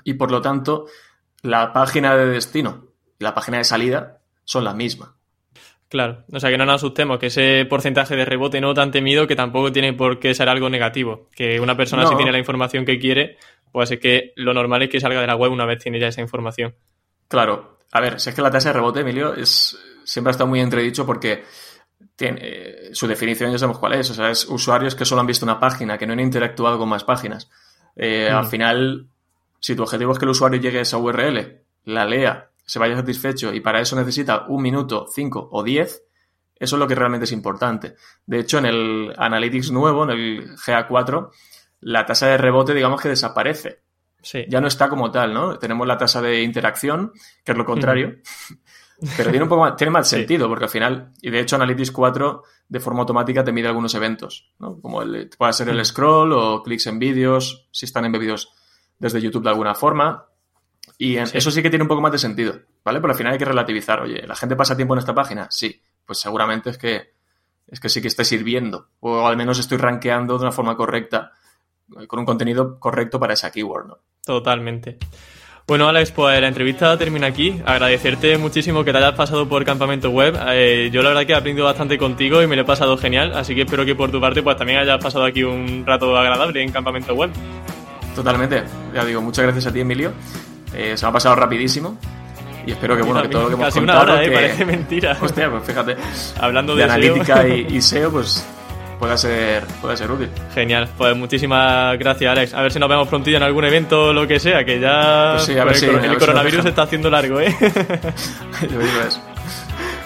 y 0.03 0.15
por 0.15 0.31
lo 0.31 0.41
tanto 0.41 0.87
la 1.41 1.71
página 1.71 2.15
de 2.15 2.25
destino 2.25 2.87
y 3.19 3.23
la 3.23 3.33
página 3.33 3.59
de 3.59 3.63
salida 3.63 4.19
son 4.43 4.63
la 4.63 4.73
misma. 4.73 5.15
Claro, 5.93 6.23
o 6.33 6.39
sea 6.39 6.49
que 6.49 6.57
no 6.57 6.65
nos 6.65 6.77
asustemos, 6.77 7.19
que 7.19 7.27
ese 7.27 7.67
porcentaje 7.69 8.15
de 8.15 8.25
rebote 8.25 8.59
no 8.59 8.73
tan 8.73 8.89
temido 8.89 9.27
que 9.27 9.35
tampoco 9.35 9.71
tiene 9.71 9.93
por 9.93 10.19
qué 10.19 10.33
ser 10.33 10.49
algo 10.49 10.67
negativo. 10.67 11.29
Que 11.35 11.59
una 11.59 11.77
persona 11.77 12.07
si 12.07 12.15
tiene 12.15 12.31
la 12.31 12.39
información 12.39 12.83
que 12.83 12.97
quiere, 12.97 13.37
pues 13.71 13.91
es 13.91 13.99
que 13.99 14.33
lo 14.35 14.55
normal 14.55 14.81
es 14.81 14.89
que 14.89 14.99
salga 14.99 15.21
de 15.21 15.27
la 15.27 15.35
web 15.35 15.51
una 15.51 15.67
vez 15.67 15.83
tiene 15.83 15.99
ya 15.99 16.07
esa 16.07 16.21
información. 16.21 16.73
Claro, 17.27 17.77
a 17.91 18.01
ver, 18.01 18.19
si 18.19 18.29
es 18.31 18.35
que 18.35 18.41
la 18.41 18.49
tasa 18.49 18.69
de 18.69 18.73
rebote, 18.73 19.01
Emilio, 19.01 19.35
es 19.35 19.77
siempre 20.03 20.31
ha 20.31 20.31
estado 20.31 20.49
muy 20.49 20.61
entredicho 20.61 21.05
porque 21.05 21.43
tiene, 22.15 22.39
eh, 22.41 22.89
su 22.93 23.05
definición 23.05 23.51
ya 23.51 23.59
sabemos 23.59 23.77
cuál 23.77 23.93
es. 23.93 24.09
O 24.09 24.15
sea, 24.15 24.31
es 24.31 24.45
usuarios 24.49 24.95
que 24.95 25.05
solo 25.05 25.21
han 25.21 25.27
visto 25.27 25.45
una 25.45 25.59
página, 25.59 25.99
que 25.99 26.07
no 26.07 26.13
han 26.13 26.19
interactuado 26.21 26.79
con 26.79 26.89
más 26.89 27.03
páginas. 27.03 27.51
Eh, 27.95 28.31
al 28.31 28.45
mm. 28.45 28.49
final, 28.49 29.07
si 29.59 29.75
tu 29.75 29.83
objetivo 29.83 30.13
es 30.13 30.17
que 30.17 30.25
el 30.25 30.31
usuario 30.31 30.59
llegue 30.59 30.79
a 30.79 30.81
esa 30.81 30.97
URL, 30.97 31.61
la 31.85 32.07
lea, 32.07 32.49
se 32.65 32.79
vaya 32.79 32.95
satisfecho 32.95 33.53
y 33.53 33.59
para 33.59 33.81
eso 33.81 33.95
necesita 33.95 34.45
un 34.47 34.61
minuto, 34.61 35.07
cinco 35.13 35.49
o 35.51 35.63
diez, 35.63 36.03
eso 36.55 36.75
es 36.75 36.79
lo 36.79 36.87
que 36.87 36.95
realmente 36.95 37.25
es 37.25 37.31
importante. 37.31 37.95
De 38.25 38.39
hecho, 38.39 38.57
en 38.57 38.65
el 38.65 39.13
Analytics 39.17 39.71
nuevo, 39.71 40.03
en 40.03 40.09
el 40.11 40.55
GA4, 40.55 41.29
la 41.81 42.05
tasa 42.05 42.27
de 42.27 42.37
rebote, 42.37 42.73
digamos 42.73 43.01
que 43.01 43.09
desaparece. 43.09 43.81
Sí. 44.21 44.45
Ya 44.47 44.61
no 44.61 44.67
está 44.67 44.87
como 44.87 45.11
tal, 45.11 45.33
¿no? 45.33 45.59
Tenemos 45.59 45.85
la 45.85 45.97
tasa 45.97 46.21
de 46.21 46.41
interacción, 46.41 47.11
que 47.43 47.51
es 47.51 47.57
lo 47.57 47.65
contrario. 47.65 48.15
Pero 49.17 49.31
tiene 49.31 49.43
un 49.43 49.49
poco 49.49 49.61
más, 49.61 49.75
tiene 49.75 49.91
más 49.91 50.07
sentido, 50.07 50.47
porque 50.47 50.65
al 50.65 50.69
final, 50.69 51.11
y 51.21 51.29
de 51.29 51.41
hecho 51.41 51.57
Analytics 51.57 51.91
4 51.91 52.43
de 52.69 52.79
forma 52.79 53.01
automática 53.01 53.43
te 53.43 53.51
mide 53.51 53.67
algunos 53.67 53.93
eventos, 53.95 54.53
¿no? 54.59 54.79
Como 54.79 55.01
el, 55.01 55.29
puede 55.37 55.51
ser 55.51 55.67
el 55.67 55.83
scroll 55.83 56.31
o 56.31 56.63
clics 56.63 56.87
en 56.87 56.99
vídeos, 56.99 57.67
si 57.71 57.85
están 57.85 58.05
embebidos 58.05 58.53
desde 58.99 59.19
YouTube 59.19 59.43
de 59.43 59.49
alguna 59.49 59.75
forma. 59.75 60.27
Y 60.97 61.17
eso 61.17 61.51
sí 61.51 61.61
que 61.61 61.69
tiene 61.69 61.83
un 61.83 61.89
poco 61.89 62.01
más 62.01 62.11
de 62.11 62.19
sentido, 62.19 62.59
¿vale? 62.83 63.01
Pero 63.01 63.11
al 63.11 63.17
final 63.17 63.33
hay 63.33 63.39
que 63.39 63.45
relativizar. 63.45 64.01
Oye, 64.01 64.25
¿la 64.27 64.35
gente 64.35 64.55
pasa 64.55 64.75
tiempo 64.75 64.93
en 64.93 64.99
esta 64.99 65.13
página? 65.13 65.47
Sí. 65.49 65.81
Pues 66.05 66.19
seguramente 66.19 66.69
es 66.69 66.77
que, 66.77 67.13
es 67.67 67.79
que 67.79 67.89
sí 67.89 68.01
que 68.01 68.07
esté 68.07 68.25
sirviendo. 68.25 68.89
O 68.99 69.27
al 69.27 69.37
menos 69.37 69.59
estoy 69.59 69.77
rankeando 69.77 70.37
de 70.37 70.43
una 70.43 70.51
forma 70.51 70.75
correcta, 70.75 71.31
con 72.07 72.19
un 72.19 72.25
contenido 72.25 72.79
correcto 72.79 73.19
para 73.19 73.33
esa 73.33 73.51
keyword, 73.51 73.87
¿no? 73.87 73.97
Totalmente. 74.25 74.97
Bueno, 75.65 75.87
Alex, 75.87 76.11
pues 76.11 76.41
la 76.41 76.47
entrevista 76.49 76.97
termina 76.97 77.27
aquí. 77.27 77.61
Agradecerte 77.65 78.37
muchísimo 78.37 78.83
que 78.83 78.91
te 78.91 78.97
hayas 78.97 79.13
pasado 79.13 79.47
por 79.47 79.63
Campamento 79.63 80.09
Web. 80.09 80.37
Eh, 80.49 80.89
yo 80.91 81.01
la 81.01 81.09
verdad 81.09 81.25
que 81.25 81.31
he 81.31 81.35
aprendido 81.35 81.65
bastante 81.65 81.97
contigo 81.97 82.43
y 82.43 82.47
me 82.47 82.57
lo 82.57 82.63
he 82.63 82.65
pasado 82.65 82.97
genial, 82.97 83.31
así 83.33 83.55
que 83.55 83.61
espero 83.61 83.85
que 83.85 83.95
por 83.95 84.11
tu 84.11 84.19
parte 84.19 84.43
pues 84.43 84.57
también 84.57 84.79
hayas 84.79 85.01
pasado 85.01 85.23
aquí 85.23 85.41
un 85.43 85.85
rato 85.85 86.17
agradable 86.17 86.61
en 86.61 86.71
Campamento 86.71 87.13
Web. 87.13 87.31
Totalmente. 88.13 88.63
Ya 88.93 89.05
digo, 89.05 89.21
muchas 89.21 89.43
gracias 89.43 89.67
a 89.67 89.73
ti, 89.73 89.79
Emilio. 89.79 90.11
Eh, 90.75 90.97
se 90.97 91.05
me 91.05 91.09
ha 91.09 91.13
pasado 91.13 91.35
rapidísimo. 91.35 91.97
Y 92.65 92.71
espero 92.71 92.95
que, 92.95 93.01
bueno, 93.03 93.21
que 93.21 93.27
todo 93.27 93.43
lo 93.43 93.47
que 93.49 93.53
hemos 93.55 93.73
contado... 93.73 94.03
Una 94.03 94.13
hora, 94.13 94.23
¿eh? 94.23 94.31
Parece 94.31 94.65
mentira. 94.65 95.17
Hostia, 95.21 95.49
pues 95.49 95.63
fíjate. 95.63 95.97
Hablando 96.39 96.73
de, 96.75 96.79
de 96.79 96.83
analítica 96.85 97.45
y 97.47 97.81
SEO, 97.81 98.09
pues 98.11 98.45
pueda 99.03 99.17
ser, 99.17 99.65
puede 99.81 99.97
ser 99.97 100.09
útil. 100.09 100.29
Genial, 100.53 100.87
pues 100.97 101.13
muchísimas 101.17 101.99
gracias, 101.99 102.31
Alex. 102.31 102.53
A 102.53 102.61
ver 102.61 102.71
si 102.71 102.79
nos 102.79 102.87
vemos 102.87 103.09
prontito 103.09 103.35
en 103.35 103.43
algún 103.43 103.65
evento 103.65 104.05
o 104.05 104.13
lo 104.13 104.25
que 104.25 104.39
sea, 104.39 104.63
que 104.63 104.79
ya 104.79 105.33
pues 105.33 105.43
sí, 105.43 105.57
a 105.57 105.65
ver 105.65 105.75
el, 105.83 106.11
el 106.11 106.17
coronavirus 106.17 106.65
está 106.65 106.83
haciendo 106.83 107.09
largo, 107.09 107.41
¿eh? 107.41 107.53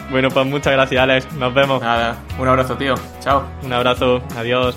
bueno, 0.09 0.30
pues 0.32 0.45
muchas 0.47 0.74
gracias, 0.74 0.99
Alex. 0.99 1.32
Nos 1.34 1.53
vemos. 1.53 1.80
Nada, 1.80 2.18
un 2.39 2.47
abrazo, 2.47 2.76
tío. 2.76 2.95
Chao. 3.20 3.43
Un 3.61 3.72
abrazo. 3.72 4.20
Adiós. 4.36 4.76